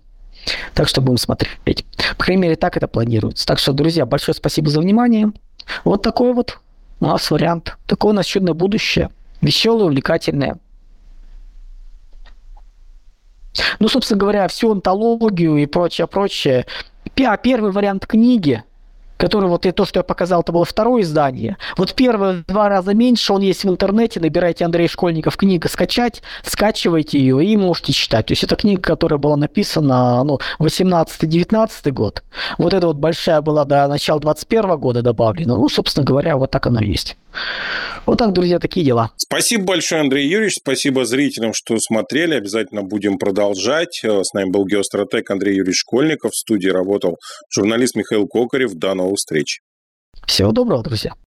Так 0.73 0.87
что 0.87 1.01
будем 1.01 1.17
смотреть. 1.17 1.85
По 2.17 2.23
крайней 2.25 2.41
мере, 2.41 2.55
так 2.55 2.77
это 2.77 2.87
планируется. 2.87 3.45
Так 3.45 3.59
что, 3.59 3.73
друзья, 3.73 4.05
большое 4.05 4.35
спасибо 4.35 4.69
за 4.69 4.79
внимание. 4.81 5.31
Вот 5.83 6.01
такой 6.01 6.33
вот 6.33 6.59
у 6.99 7.05
нас 7.05 7.29
вариант. 7.31 7.77
Такое 7.85 8.11
у 8.11 8.15
нас 8.15 8.25
чудное 8.25 8.53
будущее. 8.53 9.09
Веселое, 9.41 9.85
увлекательное. 9.85 10.57
Ну, 13.79 13.87
собственно 13.87 14.19
говоря, 14.19 14.47
всю 14.47 14.71
антологию 14.71 15.57
и 15.57 15.65
прочее, 15.65 16.07
прочее. 16.07 16.65
А 17.25 17.37
первый 17.37 17.71
вариант 17.71 18.05
книги– 18.07 18.63
который 19.23 19.47
вот 19.47 19.65
и 19.65 19.71
то, 19.71 19.85
что 19.85 19.99
я 19.99 20.03
показал, 20.03 20.41
это 20.41 20.51
было 20.51 20.65
второе 20.65 21.01
издание. 21.01 21.55
Вот 21.77 21.93
первое 21.93 22.43
два 22.45 22.67
раза 22.67 22.93
меньше, 22.93 23.31
он 23.31 23.41
есть 23.41 23.63
в 23.63 23.69
интернете, 23.69 24.19
набирайте 24.19 24.65
Андрей 24.65 24.89
Школьников, 24.89 25.37
книга 25.37 25.69
скачать, 25.69 26.21
скачивайте 26.43 27.19
ее 27.19 27.41
и 27.45 27.55
можете 27.55 27.93
читать. 27.93 28.25
То 28.25 28.33
есть 28.33 28.43
это 28.43 28.57
книга, 28.57 28.81
которая 28.81 29.17
была 29.17 29.37
написана, 29.37 30.25
ну, 30.25 30.39
18-19 30.59 31.91
год. 31.91 32.21
Вот 32.57 32.73
эта 32.73 32.85
вот 32.85 32.97
большая 32.97 33.39
была 33.39 33.63
до 33.63 33.87
начала 33.87 34.19
21 34.19 34.77
года 34.77 35.01
добавлена. 35.01 35.55
Ну, 35.55 35.69
собственно 35.69 36.05
говоря, 36.05 36.35
вот 36.35 36.51
так 36.51 36.67
оно 36.67 36.81
есть. 36.81 37.15
Вот 38.05 38.17
так, 38.17 38.33
друзья, 38.33 38.59
такие 38.59 38.85
дела. 38.85 39.11
Спасибо 39.17 39.63
большое, 39.63 40.01
Андрей 40.01 40.27
Юрьевич. 40.27 40.55
Спасибо 40.55 41.05
зрителям, 41.05 41.53
что 41.53 41.77
смотрели. 41.79 42.35
Обязательно 42.35 42.83
будем 42.83 43.17
продолжать. 43.17 44.03
С 44.03 44.33
нами 44.33 44.49
был 44.49 44.65
геостратег 44.65 45.31
Андрей 45.31 45.55
Юрьевич 45.55 45.79
Школьников. 45.79 46.31
В 46.31 46.37
студии 46.37 46.67
работал 46.67 47.17
журналист 47.49 47.95
Михаил 47.95 48.27
Кокарев. 48.27 48.73
До 48.73 48.93
новых 48.93 49.17
встреч. 49.17 49.61
Всего 50.27 50.51
доброго, 50.51 50.83
друзья. 50.83 51.13